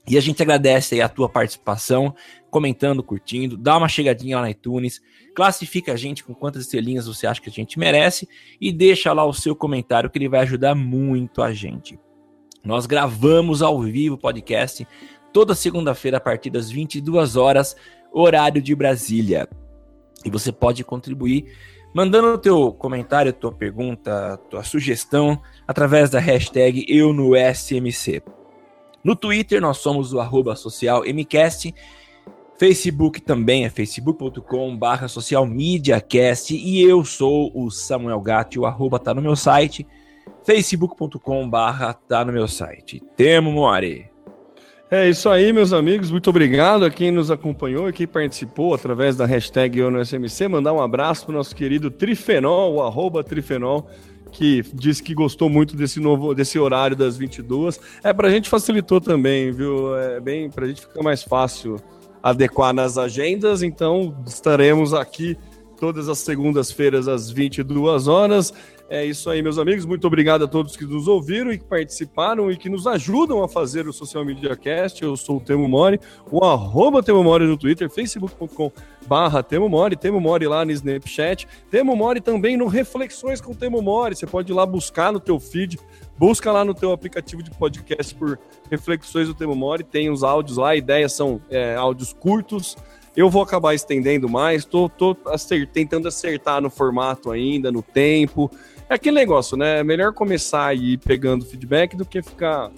E 0.08 0.18
a 0.18 0.22
gente 0.22 0.42
agradece 0.42 0.96
aí 0.96 1.02
a 1.02 1.08
tua 1.08 1.30
participação, 1.30 2.14
comentando, 2.50 3.02
curtindo, 3.02 3.56
dá 3.56 3.78
uma 3.78 3.88
chegadinha 3.88 4.36
lá 4.36 4.44
na 4.44 4.52
iTunes, 4.52 5.02
classifica 5.34 5.94
a 5.94 5.96
gente 5.96 6.24
com 6.24 6.34
quantas 6.34 6.64
estrelinhas 6.64 7.08
você 7.08 7.26
acha 7.26 7.42
que 7.42 7.50
a 7.50 7.54
gente 7.54 7.80
merece 7.80 8.28
e 8.60 8.72
deixa 8.72 9.14
lá 9.14 9.26
o 9.26 9.34
seu 9.34 9.56
comentário 9.56 10.10
que 10.10 10.18
ele 10.18 10.30
vai 10.30 10.42
ajudar 10.42 10.76
muito 10.76 11.42
a 11.42 11.54
gente. 11.54 11.98
Nós 12.64 12.86
gravamos 12.86 13.62
ao 13.62 13.82
vivo 13.82 14.16
o 14.16 14.18
podcast 14.18 14.88
toda 15.32 15.56
segunda-feira 15.56 16.18
a 16.18 16.22
partir 16.22 16.50
das 16.50 16.70
22 16.70 17.36
horas, 17.36 17.76
horário 18.12 18.62
de 18.62 18.76
Brasília. 18.76 19.50
E 20.24 20.30
você 20.30 20.52
pode 20.52 20.84
contribuir 20.84 21.46
mandando 21.94 22.28
o 22.30 22.38
teu 22.38 22.72
comentário, 22.74 23.32
tua 23.32 23.52
pergunta, 23.52 24.38
tua 24.50 24.64
sugestão 24.64 25.42
através 25.68 26.10
da 26.10 26.20
hashtag 26.20 26.86
eu 26.88 27.14
no 27.14 27.32
SMC. 27.36 28.22
No 29.04 29.16
Twitter, 29.16 29.60
nós 29.60 29.78
somos 29.78 30.14
o 30.14 30.20
arroba 30.20 30.56
social 30.56 31.04
MCast. 31.06 31.74
Facebook 32.58 33.22
também 33.22 33.66
é 33.66 33.70
facebook.com 33.70 34.78
barra 34.78 35.08
social 35.08 35.46
mediacast. 35.46 36.56
E 36.56 36.82
eu 36.82 37.04
sou 37.04 37.52
o 37.54 37.70
Samuel 37.70 38.22
Gatti, 38.22 38.60
o 38.60 38.66
arroba 38.66 39.00
tá 39.00 39.14
no 39.14 39.22
meu 39.22 39.36
site, 39.36 39.86
facebook.com 40.46 41.50
barra 41.50 41.94
tá 41.94 42.24
no 42.24 42.32
meu 42.32 42.48
site. 42.48 43.02
Temo 43.18 43.52
More. 43.52 44.14
É 44.90 45.10
isso 45.10 45.28
aí, 45.28 45.52
meus 45.52 45.74
amigos. 45.74 46.12
Muito 46.12 46.30
obrigado 46.30 46.86
a 46.86 46.90
quem 46.92 47.12
nos 47.12 47.32
acompanhou 47.32 47.90
e 47.90 47.94
quem 47.94 48.06
participou 48.06 48.76
através 48.76 49.16
da 49.16 49.26
hashtag 49.26 49.80
Eu. 49.80 49.92
Mandar 50.48 50.72
um 50.72 50.82
abraço 50.82 51.26
para 51.26 51.34
o 51.34 51.38
nosso 51.38 51.56
querido 51.56 51.90
Trifenol, 51.90 52.76
o 52.76 52.82
arroba 52.84 53.24
Trifenol 53.24 53.90
que 54.34 54.64
disse 54.74 55.02
que 55.02 55.14
gostou 55.14 55.50
muito 55.50 55.78
desse 55.78 56.00
novo 56.00 56.34
desse 56.34 56.58
horário 56.60 56.96
das 56.96 57.16
22. 57.16 57.80
É 58.04 58.12
para 58.12 58.28
a 58.28 58.32
gente 58.32 58.50
facilitou 58.50 59.00
também, 59.00 59.52
viu? 59.52 59.96
É 59.96 60.20
bem 60.20 60.50
para 60.50 60.66
a 60.66 60.68
gente 60.68 60.82
ficar 60.82 61.02
mais 61.04 61.24
fácil 61.24 61.78
adequar 62.22 62.74
nas 62.74 62.98
agendas. 62.98 63.62
Então 63.62 64.16
estaremos 64.26 64.94
aqui 64.94 65.38
todas 65.80 66.10
as 66.10 66.20
segundas-feiras 66.20 67.08
às 67.08 67.30
22 67.30 68.08
horas. 68.08 68.54
É 68.90 69.04
isso 69.04 69.30
aí, 69.30 69.42
meus 69.42 69.58
amigos. 69.58 69.86
Muito 69.86 70.06
obrigado 70.06 70.44
a 70.44 70.48
todos 70.48 70.76
que 70.76 70.86
nos 70.86 71.08
ouviram 71.08 71.52
e 71.52 71.58
que 71.58 71.64
participaram 71.64 72.52
e 72.52 72.58
que 72.58 72.70
nos 72.70 72.86
ajudam 72.86 73.44
a 73.44 73.48
fazer 73.48 73.88
o 73.88 73.94
Social 73.94 74.24
Media 74.24 74.56
Cast. 74.56 75.02
Eu 75.02 75.18
sou 75.18 75.38
o 75.38 75.40
Temo 75.40 75.68
Mori, 75.68 76.00
o 76.30 76.44
arroba 76.44 77.02
Temo 77.02 77.24
Mori 77.24 77.46
no 77.46 77.58
Twitter, 77.58 77.90
facebook.com 77.90 78.72
barra 79.08 79.42
Temo 79.42 79.68
Mori, 79.68 79.96
Temo 79.96 80.20
Mori 80.20 80.48
lá 80.48 80.64
no 80.64 80.72
Snapchat, 80.72 81.48
Temo 81.72 81.96
Mori 81.96 82.22
também 82.22 82.56
no 82.56 82.68
Reflexões 82.68 83.42
com 83.42 83.54
Temo 83.54 83.82
Mori. 83.82 84.16
Você 84.16 84.28
pode 84.28 84.52
ir 84.52 84.56
lá 84.56 84.66
buscar 84.66 85.12
no 85.12 85.20
teu 85.20 85.40
feed, 85.40 85.80
busca 86.18 86.52
lá 86.52 86.64
no 86.64 86.74
teu 86.74 86.92
aplicativo 86.92 87.42
de 87.42 87.52
podcast 87.52 88.14
por 88.14 88.38
Reflexões 88.70 89.28
do 89.28 89.34
Temo 89.34 89.56
Mori, 89.56 89.84
tem 89.84 90.10
os 90.10 90.24
áudios 90.24 90.58
lá, 90.58 90.70
a 90.70 90.76
ideia 90.76 91.10
são 91.10 91.42
é, 91.50 91.76
áudios 91.76 92.14
curtos, 92.14 92.78
eu 93.16 93.30
vou 93.30 93.42
acabar 93.42 93.74
estendendo 93.74 94.28
mais, 94.28 94.66
tô, 94.66 94.90
tô 94.90 95.16
acert, 95.28 95.70
tentando 95.72 96.08
acertar 96.08 96.62
no 96.62 96.70
formato 96.70 97.32
ainda, 97.32 97.72
no 97.72 97.82
tempo. 97.82 98.50
É 98.90 98.96
aquele 98.96 99.16
negócio, 99.16 99.56
né? 99.56 99.80
É 99.80 99.84
melhor 99.84 100.14
começar 100.14 100.66
aí 100.66 100.98
pegando 100.98 101.46
feedback 101.46 101.96
do 101.96 102.06
que 102.06 102.22
ficar 102.22 102.72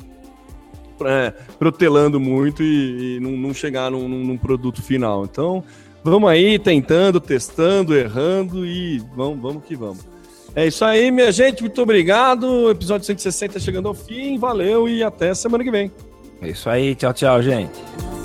é, 1.04 1.34
protelando 1.58 2.20
muito 2.20 2.64
e, 2.64 3.16
e 3.16 3.20
não, 3.20 3.32
não, 3.32 3.54
chegar 3.54 3.92
num, 3.92 4.08
num, 4.08 4.38
produto 4.38 4.82
final. 4.82 5.24
Então, 5.24 5.64
vamos 6.04 6.30
aí 6.30 6.60
tentando, 6.60 7.20
testando, 7.20 7.96
errando 7.96 8.66
e 8.66 9.00
vamos, 9.16 9.40
vamos 9.40 9.64
que 9.64 9.76
vamos. 9.76 10.06
É 10.56 10.68
isso 10.68 10.86
aí, 10.86 11.12
minha 11.12 11.32
gente. 11.32 11.62
Muito 11.62 11.82
obrigado. 11.82 12.44
O 12.44 12.70
episódio 12.70 13.06
160 13.06 13.60
chegando 13.60 13.88
ao 13.88 13.94
fim. 13.94 14.38
Valeu 14.38 14.88
e 14.88 15.04
até 15.04 15.34
semana 15.34 15.64
que 15.64 15.72
vem. 15.72 15.92
É 16.42 16.50
isso 16.50 16.70
aí. 16.70 16.96
Tchau, 16.96 17.14
tchau, 17.14 17.42
gente. 17.42 18.25